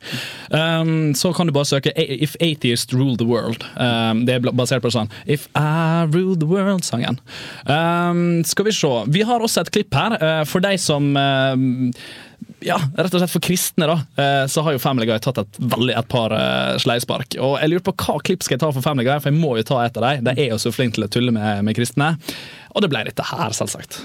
Um, 0.50 1.14
så 1.18 1.32
kan 1.36 1.48
du 1.48 1.52
bare 1.54 1.68
søke 1.68 1.92
'If 1.94 2.36
Atheist 2.40 2.92
Rule 2.92 3.16
the 3.16 3.26
World'. 3.26 3.64
Um, 3.76 4.24
det 4.26 4.34
er 4.34 4.52
basert 4.52 4.82
på 4.82 4.92
sånn 4.92 5.10
'If 5.26 5.48
I 5.54 6.06
Rule 6.12 6.36
the 6.36 6.46
World'-sangen. 6.46 7.18
Um, 7.66 8.44
skal 8.44 8.64
vi 8.64 8.72
se. 8.72 8.88
Vi 9.08 9.22
har 9.22 9.40
også 9.40 9.60
et 9.62 9.72
klipp 9.72 9.94
her 9.94 10.44
for 10.44 10.60
de 10.60 10.76
som 10.78 11.16
ja, 12.64 12.78
rett 12.96 13.14
og 13.14 13.22
slett 13.22 13.32
for 13.32 13.44
kristne, 13.44 13.86
da, 13.86 13.96
eh, 14.22 14.44
så 14.50 14.62
har 14.66 14.74
jo 14.74 14.82
Family 14.82 15.06
Guy 15.08 15.18
tatt 15.22 15.38
et, 15.42 15.58
veldig, 15.58 15.94
et 15.98 16.08
par 16.10 16.34
uh, 16.34 16.76
sleispark. 16.82 17.38
Og 17.42 17.58
jeg 17.60 17.72
lurer 17.72 17.84
på 17.86 17.94
hva 18.02 18.18
klipp 18.24 18.46
skal 18.46 18.56
jeg 18.56 18.64
ta 18.64 18.72
for 18.74 18.84
Family 18.84 19.06
Guy, 19.06 19.18
for 19.22 19.30
jeg 19.30 19.38
må 19.38 19.54
jo 19.58 19.66
ta 19.68 19.82
et 19.84 19.98
av 20.00 20.06
dem. 20.08 20.24
De 20.26 20.34
er 20.34 20.52
jo 20.52 20.60
så 20.62 20.72
flinke 20.74 20.98
til 20.98 21.06
å 21.06 21.12
tulle 21.12 21.34
med, 21.34 21.64
med 21.66 21.78
kristne. 21.78 22.14
Og 22.74 22.84
det 22.84 22.90
ble 22.92 23.04
dette 23.08 23.28
her, 23.30 23.54
selvsagt. 23.56 24.00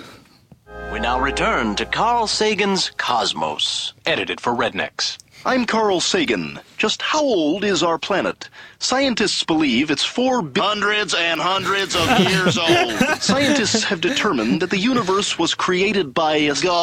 We 0.93 0.99
now 0.99 1.19
return 1.19 1.75
to 1.75 1.85
Carl 1.85 2.27
Sagan's 2.27 2.91
Cosmos, 2.97 3.93
edited 4.05 4.39
for 4.39 4.53
Rednecks. 4.53 5.17
I'm 5.45 5.65
Carl 5.65 5.99
Sagan. 5.99 6.57
Just 6.77 7.01
how 7.01 7.19
old 7.21 7.65
is 7.65 7.83
our 7.83 7.97
planet? 7.99 8.47
Scientists 8.79 9.43
believe 9.43 9.91
it's 9.91 10.03
four 10.05 10.41
bi- 10.41 10.61
hundreds 10.61 11.13
and 11.13 11.41
hundreds 11.41 11.97
of 11.97 12.07
years 12.31 12.57
old. 12.57 12.97
Scientists 13.21 13.83
have 13.83 13.99
determined 13.99 14.61
that 14.61 14.69
the 14.69 14.77
universe 14.77 15.37
was 15.37 15.53
created 15.53 16.13
by 16.13 16.37
a 16.37 16.55
god. 16.55 16.73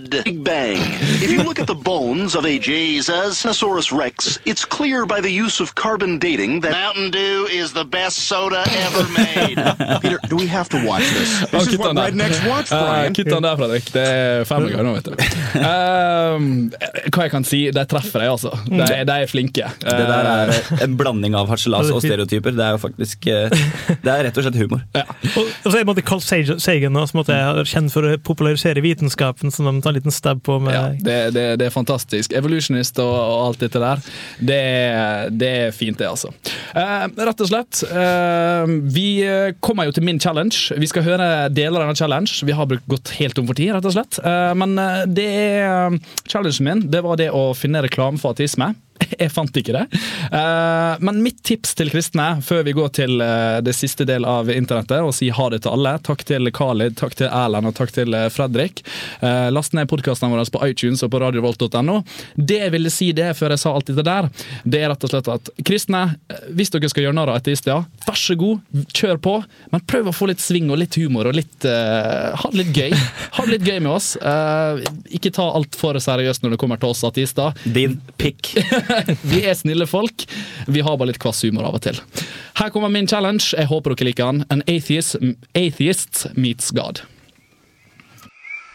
Big 0.00 0.44
Bang. 0.44 0.78
If 1.22 1.30
you 1.30 1.42
look 1.42 1.58
at 1.58 1.66
the 1.66 1.74
bones 1.74 2.34
of 2.34 2.44
a 2.44 2.58
Jesus 2.58 3.42
Tyrannosaurus 3.42 3.96
Rex, 3.96 4.38
it's 4.44 4.64
clear 4.64 5.06
by 5.06 5.20
the 5.20 5.30
use 5.30 5.60
of 5.60 5.74
carbon 5.74 6.18
dating 6.18 6.60
that 6.60 6.72
Mountain 6.72 7.10
Dew 7.10 7.46
is 7.50 7.72
the 7.72 7.84
best 7.84 8.28
soda 8.28 8.64
ever 8.66 9.04
made. 9.12 9.56
Peter, 10.02 10.18
do 10.28 10.36
we 10.36 10.46
have 10.46 10.68
to 10.68 10.84
watch 10.86 11.02
this? 11.14 11.40
This 11.50 11.66
is 11.68 11.78
what 11.78 11.94
den 11.94 12.18
der. 12.18 13.06
Eh, 13.06 13.12
kutt 13.12 13.26
den 13.26 13.42
der, 13.42 13.56
Fredrik. 13.56 13.92
Det 13.92 14.02
er 14.02 14.44
Family 14.44 14.72
Guy 14.72 14.82
nå, 14.82 14.92
vet 14.96 15.04
du. 15.04 15.14
Um, 15.56 16.48
hva 17.12 17.26
jeg 17.26 17.32
kan 17.32 17.46
si, 17.46 17.62
de 17.72 17.84
treffer 17.88 18.24
deg, 18.24 18.32
altså. 18.34 18.52
De, 18.66 18.82
de 18.82 19.16
er 19.16 19.30
flinke. 19.30 19.70
Det 19.80 20.06
der 20.10 20.30
er 20.30 20.84
en 20.84 20.96
blanding 20.98 21.36
av 21.38 21.50
harselas 21.50 21.90
og 21.94 22.02
stereotyper. 22.04 22.54
Det 22.56 22.66
er 22.66 22.76
jo 22.76 22.82
faktisk 22.82 23.28
eh, 23.30 23.54
Det 24.02 24.12
er 24.12 24.26
rett 24.28 24.38
og 24.38 24.46
slett 24.46 24.60
humor. 24.60 24.84
Og, 25.36 25.42
og 25.46 25.70
så 25.70 25.80
er 25.80 25.88
det 25.96 26.06
Carl 26.06 26.22
Sagan 26.22 27.00
som 27.06 27.22
er 27.22 27.62
kjent 27.68 27.92
for 27.94 28.06
å 28.06 28.16
popularisere 28.26 28.82
vitenskapen, 28.84 29.52
som 29.54 29.68
de 29.70 29.85
tar 29.86 29.94
en 29.94 29.98
liten 30.00 30.14
stab 30.14 30.42
på. 30.46 30.58
med 30.62 30.74
Ja, 30.74 30.84
det, 30.98 31.18
det, 31.36 31.44
det 31.60 31.68
er 31.68 31.74
fantastisk. 31.74 32.34
Evolutionist 32.36 32.98
og, 33.02 33.12
og 33.14 33.36
alt 33.46 33.62
dette 33.62 33.82
der. 33.82 34.02
Det, 34.38 34.60
det 35.38 35.50
er 35.66 35.74
fint, 35.76 35.98
det, 36.00 36.08
altså. 36.10 36.32
Eh, 36.74 37.06
rett 37.28 37.44
og 37.44 37.50
slett. 37.50 37.82
eh, 37.86 38.74
vi 38.96 39.08
kommer 39.64 39.88
jo 39.88 39.94
til 39.96 40.06
min 40.06 40.20
challenge. 40.22 40.76
Vi 40.76 40.90
skal 40.90 41.06
høre 41.06 41.28
deler 41.54 41.80
av 41.80 41.86
denne 41.86 41.98
challenge. 41.98 42.42
Vi 42.46 42.56
har 42.56 42.66
gått 42.90 43.14
helt 43.20 43.38
om 43.38 43.46
for 43.48 43.58
tid, 43.58 43.74
rett 43.76 43.86
og 43.86 43.94
slett. 43.96 44.18
Eh, 44.22 44.52
men 44.58 44.74
det 45.14 45.28
er 45.30 46.00
challengen 46.26 46.66
min. 46.66 46.84
Det 46.90 47.04
var 47.06 47.20
det 47.20 47.30
å 47.34 47.48
finne 47.56 47.84
reklame 47.86 48.20
for 48.22 48.34
ateisme. 48.36 48.72
Jeg 49.20 49.30
fant 49.32 49.56
ikke 49.56 49.74
det. 49.76 49.84
Eh, 50.32 50.94
men 51.04 51.20
mitt 51.24 51.42
tips 51.46 51.74
til 51.78 51.90
kristne, 51.92 52.28
før 52.44 52.64
vi 52.66 52.74
går 52.76 52.92
til 53.00 53.22
eh, 53.22 53.58
det 53.64 53.74
siste 53.76 54.06
del 54.08 54.26
av 54.28 54.50
internettet 54.52 55.04
og 55.04 55.14
sier 55.16 55.36
ha 55.36 55.48
det 55.52 55.62
til 55.64 55.74
alle 55.74 55.96
Takk 56.06 56.24
til 56.28 56.50
Khalid, 56.54 56.96
takk 56.98 57.16
til 57.18 57.30
Erlend 57.30 57.70
og 57.70 57.76
takk 57.76 57.92
til 57.94 58.14
eh, 58.16 58.28
Fredrik. 58.32 58.82
Last 59.52 59.74
ned 59.74 59.88
podkastene 59.90 60.30
våre 60.32 60.44
på 60.52 60.60
iTunes 60.66 61.02
og 61.04 61.10
på 61.12 61.20
radiovolt.no. 61.22 61.96
Det 62.36 62.58
jeg 62.60 62.72
ville 62.74 62.92
si 62.92 63.08
det 63.16 63.30
før 63.38 63.54
jeg 63.54 63.62
sa 63.62 63.72
alt 63.74 63.88
dette 63.90 64.04
der, 64.06 64.28
det 64.64 64.82
er 64.82 64.90
rett 64.92 65.06
og 65.06 65.12
slett 65.12 65.30
at 65.32 65.50
kristne, 65.66 66.02
hvis 66.56 66.72
dere 66.74 66.90
skal 66.90 67.06
gjøre 67.06 67.16
narr 67.16 67.32
av 67.32 67.40
ateister, 67.40 67.86
vær 68.06 68.18
så 68.20 68.36
god, 68.38 68.84
kjør 68.94 69.20
på, 69.22 69.34
men 69.72 69.84
prøv 69.88 70.10
å 70.10 70.14
få 70.14 70.28
litt 70.30 70.42
sving 70.42 70.70
og 70.70 70.80
litt 70.82 70.98
humor 71.00 71.30
og 71.30 71.36
litt 71.36 71.66
uh, 71.66 72.36
Ha 72.36 72.50
det 72.52 72.60
litt 72.60 72.76
gøy. 72.76 72.94
Ha 73.38 73.46
det 73.46 73.56
litt 73.56 73.66
gøy 73.66 73.80
med 73.80 73.92
oss. 73.94 74.12
Uh, 74.20 74.82
ikke 75.16 75.32
ta 75.34 75.48
alt 75.56 75.78
for 75.78 75.98
seriøst 76.02 76.44
når 76.44 76.54
det 76.54 76.60
kommer 76.62 76.80
til 76.82 76.92
oss 76.92 77.04
ateister. 77.06 77.56
Din 77.64 77.98
pikk. 78.20 78.54
vi 79.32 79.42
er 79.44 79.54
snille 79.58 79.86
folk. 79.86 80.24
Vi 80.66 80.82
har 80.84 80.96
bare 80.96 81.12
litt 81.12 81.20
kvass 81.22 81.42
humor 81.46 81.68
av 81.68 81.78
og 81.78 81.84
til. 81.86 82.00
Her 82.60 82.72
kommer 82.74 82.92
min 82.92 83.08
challenge. 83.08 83.52
Jeg 83.56 83.70
håper 83.70 83.94
dere 83.94 84.10
liker 84.10 84.32
den. 84.32 84.44
An 84.50 84.64
atheist, 84.68 85.16
atheist 85.54 86.26
meets 86.36 86.72
God. 86.76 87.02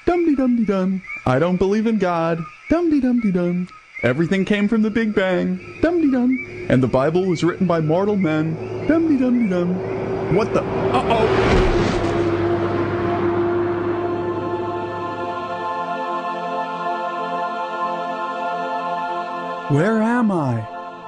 Dum 0.08 0.26
dee 0.26 0.36
dum 0.36 0.58
dee 0.58 0.66
dum. 0.66 1.02
I 1.26 1.40
don't 1.40 1.58
believe 1.58 1.88
in 1.88 2.00
God. 2.00 2.42
Dum 2.70 2.90
dee 2.92 3.02
dum 3.02 3.22
dee 3.22 3.32
dum. 3.32 3.68
Everything 4.04 4.46
came 4.46 4.68
from 4.68 4.82
the 4.82 4.90
Big 4.90 5.14
Bang. 5.14 5.60
Dum 5.82 6.02
dee 6.02 6.12
dum. 6.12 6.38
And 6.70 6.82
the 6.82 6.88
Bible 6.88 7.26
was 7.28 7.44
written 7.44 7.68
by 7.68 7.80
mortal 7.82 8.16
men. 8.16 8.56
Dum 8.88 9.08
dee 9.08 9.18
dum 9.24 9.44
dee 9.44 9.50
dum. 9.50 9.76
What 10.36 10.54
the? 10.54 10.62
Uh 10.62 11.51
Where 19.72 20.02
am 20.02 20.34
I? 20.34 20.56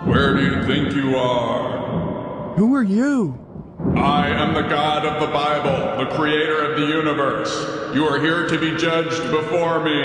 Where 0.06 0.34
do 0.38 0.42
you 0.42 0.64
think 0.66 0.96
you 0.96 1.18
are? 1.18 2.54
Who 2.56 2.74
are 2.76 2.84
you? 2.84 3.38
I 3.98 4.30
am 4.30 4.54
the 4.54 4.62
God 4.62 5.06
of 5.06 5.20
the 5.20 5.28
Bible, 5.28 6.06
the 6.06 6.10
creator 6.16 6.72
of 6.72 6.80
the 6.80 6.86
universe. 6.86 7.52
You 7.94 8.06
are 8.06 8.22
here 8.22 8.48
to 8.48 8.58
be 8.58 8.78
judged 8.78 9.22
before 9.32 9.84
me. 9.84 10.02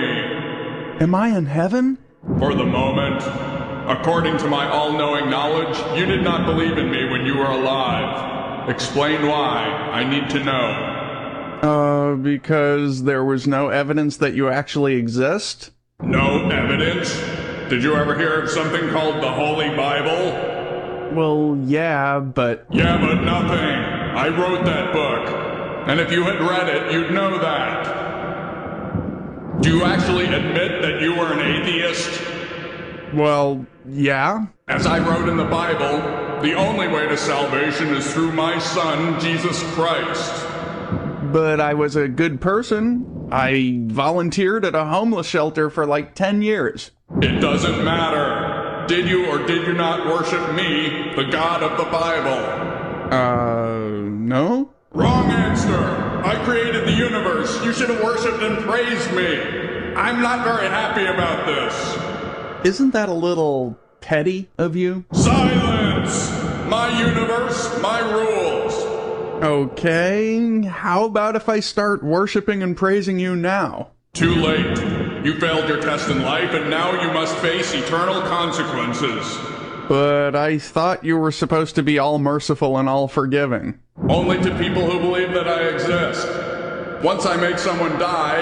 Am 0.99 1.14
I 1.14 1.29
in 1.29 1.47
heaven? 1.47 1.99
For 2.40 2.53
the 2.53 2.64
moment, 2.64 3.23
according 3.88 4.38
to 4.38 4.49
my 4.49 4.68
all 4.68 4.90
knowing 4.90 5.31
knowledge, 5.31 5.79
you 5.97 6.05
did 6.07 6.25
not 6.25 6.44
believe 6.44 6.79
in 6.79 6.90
me 6.90 7.09
when 7.11 7.25
you 7.25 7.37
were 7.37 7.53
alive. 7.53 8.68
Explain 8.68 9.29
why. 9.29 9.66
I 9.92 10.03
need 10.03 10.29
to 10.31 10.42
know. 10.42 11.61
Uh, 11.62 12.16
because 12.16 13.05
there 13.05 13.25
was 13.25 13.47
no 13.47 13.68
evidence 13.68 14.16
that 14.16 14.35
you 14.35 14.49
actually 14.49 14.97
exist? 14.97 15.71
No 16.01 16.51
evidence? 16.51 17.48
Did 17.69 17.83
you 17.83 17.97
ever 17.97 18.19
hear 18.19 18.41
of 18.41 18.51
something 18.51 18.89
called 18.89 19.23
the 19.23 19.31
Holy 19.31 19.69
Bible? 19.77 20.33
Well, 21.15 21.59
yeah, 21.67 22.19
but. 22.19 22.67
Yeah, 22.71 22.99
but 22.99 23.23
nothing. 23.23 23.59
I 23.59 24.29
wrote 24.29 24.65
that 24.65 24.93
book. 24.95 25.29
And 25.87 26.01
if 26.01 26.11
you 26.11 26.23
had 26.23 26.41
read 26.41 26.69
it, 26.71 26.93
you'd 26.93 27.11
know 27.11 27.39
that. 27.39 28.09
Do 29.61 29.77
you 29.77 29.85
actually 29.85 30.27
admit 30.27 30.81
that 30.81 31.03
you 31.03 31.15
were 31.15 31.33
an 31.33 31.41
atheist? 31.41 32.23
Well, 33.13 33.67
yeah. 33.87 34.47
As 34.69 34.87
I 34.87 34.99
wrote 35.01 35.29
in 35.29 35.37
the 35.37 35.45
Bible, 35.45 35.99
the 36.41 36.55
only 36.55 36.89
way 36.89 37.07
to 37.07 37.19
salvation 37.19 37.89
is 37.89 38.11
through 38.15 38.33
my 38.33 38.59
Son, 38.59 39.21
Jesus 39.21 39.63
Christ. 39.75 40.47
But 41.33 41.61
I 41.61 41.75
was 41.75 41.97
a 41.97 42.09
good 42.09 42.41
person. 42.41 43.18
I 43.31 43.81
volunteered 43.87 44.64
at 44.64 44.75
a 44.75 44.87
homeless 44.87 45.27
shelter 45.27 45.69
for 45.71 45.87
like 45.87 46.14
10 46.14 46.43
years. 46.43 46.91
It 47.21 47.41
doesn't 47.41 47.85
matter. 47.85 48.87
Did 48.87 49.09
you 49.09 49.27
or 49.27 49.47
did 49.47 49.67
you 49.67 49.75
not 49.75 50.07
worship 50.07 50.55
me, 50.55 51.12
the 51.14 51.25
God 51.31 51.62
of 51.62 51.77
the 51.77 51.85
Bible? 51.85 53.12
Uh, 53.12 54.09
no? 54.09 54.70
Wrong 54.93 55.31
answer. 55.31 55.76
I 56.24 56.43
created 56.45 56.87
the 56.87 56.93
universe. 56.93 57.62
You 57.64 57.72
should 57.72 57.91
have 57.91 58.03
worshipped 58.03 58.43
and 58.43 58.59
praised 58.64 59.12
me. 59.12 59.95
I'm 59.95 60.22
not 60.22 60.45
very 60.45 60.68
happy 60.68 61.05
about 61.05 61.45
this. 61.45 62.66
Isn't 62.66 62.93
that 62.93 63.09
a 63.09 63.14
little 63.14 63.79
petty 64.01 64.49
of 64.57 64.74
you? 64.74 65.05
Silence! 65.12 66.31
My 66.66 66.99
universe, 66.99 67.81
my 67.83 68.01
rules. 68.01 68.58
Okay, 69.43 70.62
how 70.64 71.05
about 71.05 71.36
if 71.36 71.49
I 71.49 71.61
start 71.61 72.03
worshiping 72.03 72.61
and 72.61 72.76
praising 72.76 73.20
you 73.20 73.36
now? 73.36 73.93
Too 74.12 74.34
late. 74.34 74.76
You 75.24 75.39
failed 75.39 75.68
your 75.68 75.80
test 75.80 76.11
in 76.11 76.22
life, 76.22 76.55
and 76.55 76.68
now 76.68 77.01
you 77.01 77.12
must 77.12 77.36
face 77.36 77.72
eternal 77.72 78.20
consequences. 78.22 79.39
But 79.89 80.34
I 80.34 80.59
thought 80.59 81.05
you 81.05 81.16
were 81.18 81.30
supposed 81.30 81.76
to 81.76 81.84
be 81.84 82.01
all 82.01 82.18
merciful 82.18 82.78
and 82.78 82.89
all 82.89 83.07
forgiving. 83.07 83.78
Only 84.09 84.43
to 84.43 84.59
people 84.59 84.91
who 84.91 84.99
believe 84.99 85.32
that 85.32 85.47
I 85.47 85.68
exist. 85.68 86.26
Once 87.05 87.24
I 87.24 87.36
make 87.36 87.59
someone 87.59 87.97
die, 87.97 88.41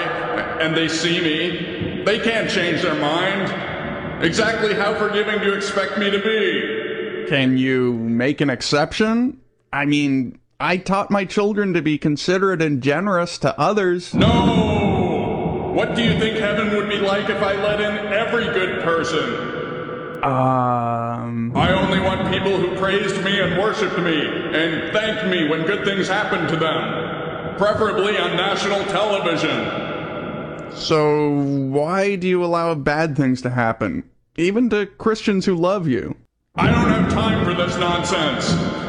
and 0.59 0.75
they 0.75 0.87
see 0.87 1.21
me, 1.21 2.03
they 2.05 2.17
can't 2.17 2.49
change 2.49 2.81
their 2.81 2.99
mind. 2.99 4.23
Exactly 4.23 4.73
how 4.73 4.95
forgiving 4.97 5.39
do 5.41 5.45
you 5.45 5.53
expect 5.53 5.99
me 5.99 6.09
to 6.09 6.19
be? 6.19 7.29
Can 7.29 7.55
you 7.55 7.93
make 7.93 8.41
an 8.41 8.49
exception? 8.49 9.39
I 9.71 9.85
mean, 9.85 10.39
I 10.59 10.77
taught 10.77 11.11
my 11.11 11.23
children 11.23 11.75
to 11.75 11.83
be 11.83 11.99
considerate 11.99 12.63
and 12.63 12.81
generous 12.81 13.37
to 13.39 13.59
others. 13.59 14.15
No! 14.15 15.71
What 15.75 15.95
do 15.95 16.01
you 16.01 16.19
think 16.19 16.37
heaven 16.37 16.75
would 16.75 16.89
be 16.89 16.97
like 16.97 17.29
if 17.29 17.43
I 17.43 17.53
let 17.61 17.79
in 17.79 18.11
every 18.11 18.45
good 18.45 18.83
person? 18.83 20.23
Um. 20.23 21.55
I 21.55 21.73
only 21.73 21.99
want 21.99 22.33
people 22.33 22.57
who 22.57 22.75
praised 22.75 23.23
me 23.23 23.39
and 23.39 23.61
worshipped 23.61 23.99
me 23.99 24.19
and 24.19 24.91
thanked 24.91 25.27
me 25.27 25.47
when 25.47 25.67
good 25.67 25.85
things 25.85 26.07
happened 26.07 26.49
to 26.49 26.55
them, 26.55 27.55
preferably 27.57 28.17
on 28.17 28.35
national 28.35 28.83
television. 28.85 30.71
So, 30.75 31.39
why 31.69 32.15
do 32.15 32.27
you 32.27 32.43
allow 32.43 32.73
bad 32.73 33.15
things 33.15 33.43
to 33.43 33.51
happen? 33.51 34.09
Even 34.37 34.71
to 34.71 34.87
Christians 34.87 35.45
who 35.45 35.55
love 35.55 35.87
you? 35.87 36.17
I 36.55 36.71
don't 36.71 36.89
have 36.89 37.11
time 37.11 37.45
for 37.45 37.53
this 37.53 37.77
nonsense. 37.77 38.86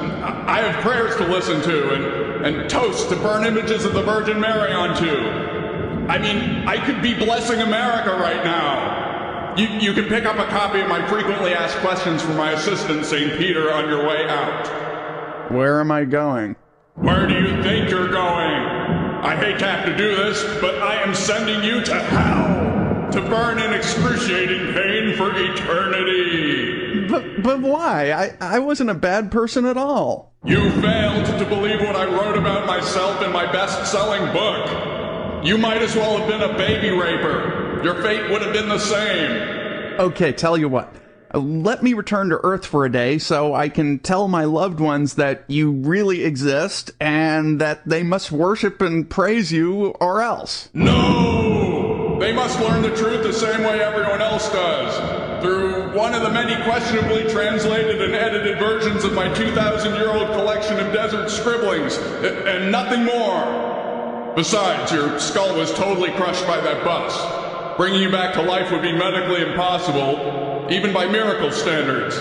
I 0.48 0.62
have 0.62 0.82
prayers 0.82 1.14
to 1.16 1.26
listen 1.26 1.60
to 1.60 1.92
and, 1.92 2.46
and 2.46 2.70
toasts 2.70 3.06
to 3.10 3.16
burn 3.16 3.44
images 3.44 3.84
of 3.84 3.92
the 3.92 4.02
Virgin 4.02 4.40
Mary 4.40 4.72
onto. 4.72 5.14
I 6.08 6.16
mean, 6.16 6.66
I 6.66 6.82
could 6.86 7.02
be 7.02 7.12
blessing 7.12 7.60
America 7.60 8.12
right 8.12 8.42
now. 8.42 9.54
You, 9.58 9.66
you 9.66 9.92
can 9.92 10.06
pick 10.06 10.24
up 10.24 10.38
a 10.38 10.46
copy 10.46 10.80
of 10.80 10.88
my 10.88 11.06
frequently 11.06 11.52
asked 11.52 11.76
questions 11.80 12.22
from 12.22 12.38
my 12.38 12.52
assistant, 12.52 13.04
St. 13.04 13.36
Peter, 13.36 13.70
on 13.70 13.90
your 13.90 14.08
way 14.08 14.26
out. 14.26 15.52
Where 15.52 15.80
am 15.80 15.90
I 15.90 16.06
going? 16.06 16.56
Where 16.94 17.26
do 17.26 17.34
you 17.34 17.62
think 17.62 17.90
you're 17.90 18.08
going? 18.08 18.54
I 19.20 19.36
hate 19.36 19.58
to 19.58 19.66
have 19.66 19.84
to 19.84 19.94
do 19.98 20.16
this, 20.16 20.42
but 20.62 20.80
I 20.80 21.02
am 21.02 21.14
sending 21.14 21.62
you 21.62 21.84
to 21.84 21.94
hell 21.94 23.10
to 23.10 23.20
burn 23.20 23.58
in 23.58 23.74
excruciating 23.74 24.72
pain 24.72 25.14
for 25.14 25.30
eternity. 25.34 27.06
But, 27.06 27.42
but 27.42 27.60
why? 27.60 28.12
I, 28.12 28.36
I 28.40 28.58
wasn't 28.60 28.88
a 28.88 28.94
bad 28.94 29.30
person 29.30 29.66
at 29.66 29.76
all. 29.76 30.27
You 30.44 30.70
failed 30.80 31.26
to 31.26 31.44
believe 31.46 31.80
what 31.80 31.96
I 31.96 32.04
wrote 32.04 32.38
about 32.38 32.66
myself 32.66 33.22
in 33.22 33.32
my 33.32 33.50
best 33.50 33.90
selling 33.90 34.32
book. 34.32 35.44
You 35.44 35.58
might 35.58 35.82
as 35.82 35.96
well 35.96 36.16
have 36.18 36.28
been 36.28 36.42
a 36.42 36.56
baby 36.56 36.90
raper. 36.90 37.80
Your 37.82 38.00
fate 38.02 38.30
would 38.30 38.42
have 38.42 38.52
been 38.52 38.68
the 38.68 38.78
same. 38.78 39.30
Okay, 40.00 40.32
tell 40.32 40.56
you 40.56 40.68
what. 40.68 40.94
Uh, 41.34 41.40
Let 41.40 41.82
me 41.82 41.92
return 41.92 42.28
to 42.28 42.38
Earth 42.44 42.64
for 42.64 42.84
a 42.84 42.90
day 42.92 43.18
so 43.18 43.52
I 43.52 43.68
can 43.68 43.98
tell 43.98 44.28
my 44.28 44.44
loved 44.44 44.78
ones 44.78 45.14
that 45.14 45.42
you 45.48 45.72
really 45.72 46.22
exist 46.24 46.92
and 47.00 47.60
that 47.60 47.80
they 47.86 48.04
must 48.04 48.30
worship 48.30 48.80
and 48.80 49.10
praise 49.10 49.52
you 49.52 49.88
or 50.00 50.22
else. 50.22 50.68
No! 50.72 52.16
They 52.20 52.32
must 52.32 52.58
learn 52.60 52.82
the 52.82 52.94
truth 52.96 53.24
the 53.24 53.32
same 53.32 53.62
way 53.62 53.80
everyone 53.80 54.22
else 54.22 54.48
does. 54.50 55.17
Through 55.40 55.94
one 55.94 56.14
of 56.14 56.22
the 56.22 56.30
many 56.30 56.60
questionably 56.64 57.30
translated 57.30 58.02
and 58.02 58.14
edited 58.14 58.58
versions 58.58 59.04
of 59.04 59.12
my 59.12 59.32
2,000 59.34 59.94
year 59.94 60.10
old 60.10 60.28
collection 60.32 60.80
of 60.80 60.92
desert 60.92 61.30
scribblings, 61.30 61.96
and 61.96 62.72
nothing 62.72 63.04
more. 63.04 64.32
Besides, 64.34 64.90
your 64.90 65.18
skull 65.20 65.56
was 65.56 65.72
totally 65.74 66.10
crushed 66.12 66.46
by 66.46 66.60
that 66.60 66.84
bus. 66.84 67.76
Bringing 67.76 68.02
you 68.02 68.10
back 68.10 68.34
to 68.34 68.42
life 68.42 68.72
would 68.72 68.82
be 68.82 68.92
medically 68.92 69.42
impossible, 69.42 70.66
even 70.70 70.92
by 70.92 71.06
miracle 71.06 71.52
standards. 71.52 72.16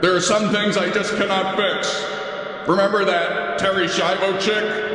There 0.00 0.14
are 0.14 0.20
some 0.20 0.52
things 0.52 0.76
I 0.76 0.90
just 0.90 1.16
cannot 1.16 1.56
fix. 1.56 2.04
Remember 2.68 3.04
that 3.04 3.58
Terry 3.58 3.88
Schiavo 3.88 4.40
chick? 4.40 4.87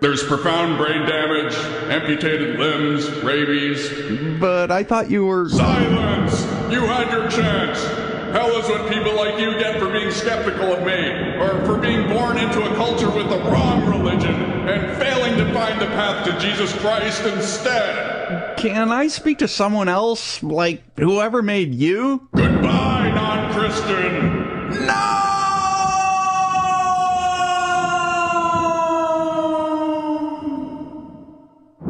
There's 0.00 0.22
profound 0.22 0.78
brain 0.78 1.06
damage, 1.06 1.54
amputated 1.90 2.58
limbs, 2.58 3.10
rabies. 3.22 4.40
But 4.40 4.70
I 4.70 4.82
thought 4.82 5.10
you 5.10 5.26
were. 5.26 5.46
Silence! 5.50 6.40
You 6.72 6.80
had 6.80 7.10
your 7.12 7.28
chance! 7.28 7.84
Hell 8.32 8.56
is 8.56 8.66
what 8.68 8.90
people 8.90 9.14
like 9.14 9.38
you 9.38 9.58
get 9.58 9.78
for 9.78 9.90
being 9.90 10.10
skeptical 10.10 10.72
of 10.72 10.86
me, 10.86 11.36
or 11.36 11.62
for 11.66 11.76
being 11.76 12.08
born 12.08 12.38
into 12.38 12.62
a 12.62 12.74
culture 12.76 13.10
with 13.10 13.28
the 13.28 13.38
wrong 13.50 13.84
religion 13.90 14.34
and 14.34 14.96
failing 14.96 15.36
to 15.36 15.52
find 15.52 15.78
the 15.78 15.86
path 15.86 16.24
to 16.24 16.38
Jesus 16.38 16.72
Christ 16.78 17.22
instead. 17.26 18.56
Can 18.56 18.90
I 18.90 19.08
speak 19.08 19.38
to 19.38 19.48
someone 19.48 19.88
else, 19.88 20.42
like 20.42 20.82
whoever 20.98 21.42
made 21.42 21.74
you? 21.74 22.28
Goodbye, 22.34 23.10
non 23.14 23.52
Christian! 23.52 24.80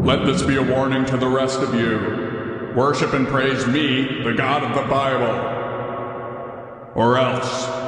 Let 0.02 0.24
this 0.24 0.42
be 0.42 0.56
a 0.56 0.62
warning 0.62 1.04
to 1.06 1.18
the 1.18 1.28
rest 1.28 1.60
of 1.60 1.74
you. 1.74 2.72
Worship 2.74 3.12
and 3.12 3.28
praise 3.28 3.66
me, 3.66 4.22
the 4.22 4.32
God 4.32 4.64
of 4.64 4.74
the 4.74 4.88
Bible. 4.88 5.26
Or 6.94 7.18
else. 7.18 7.79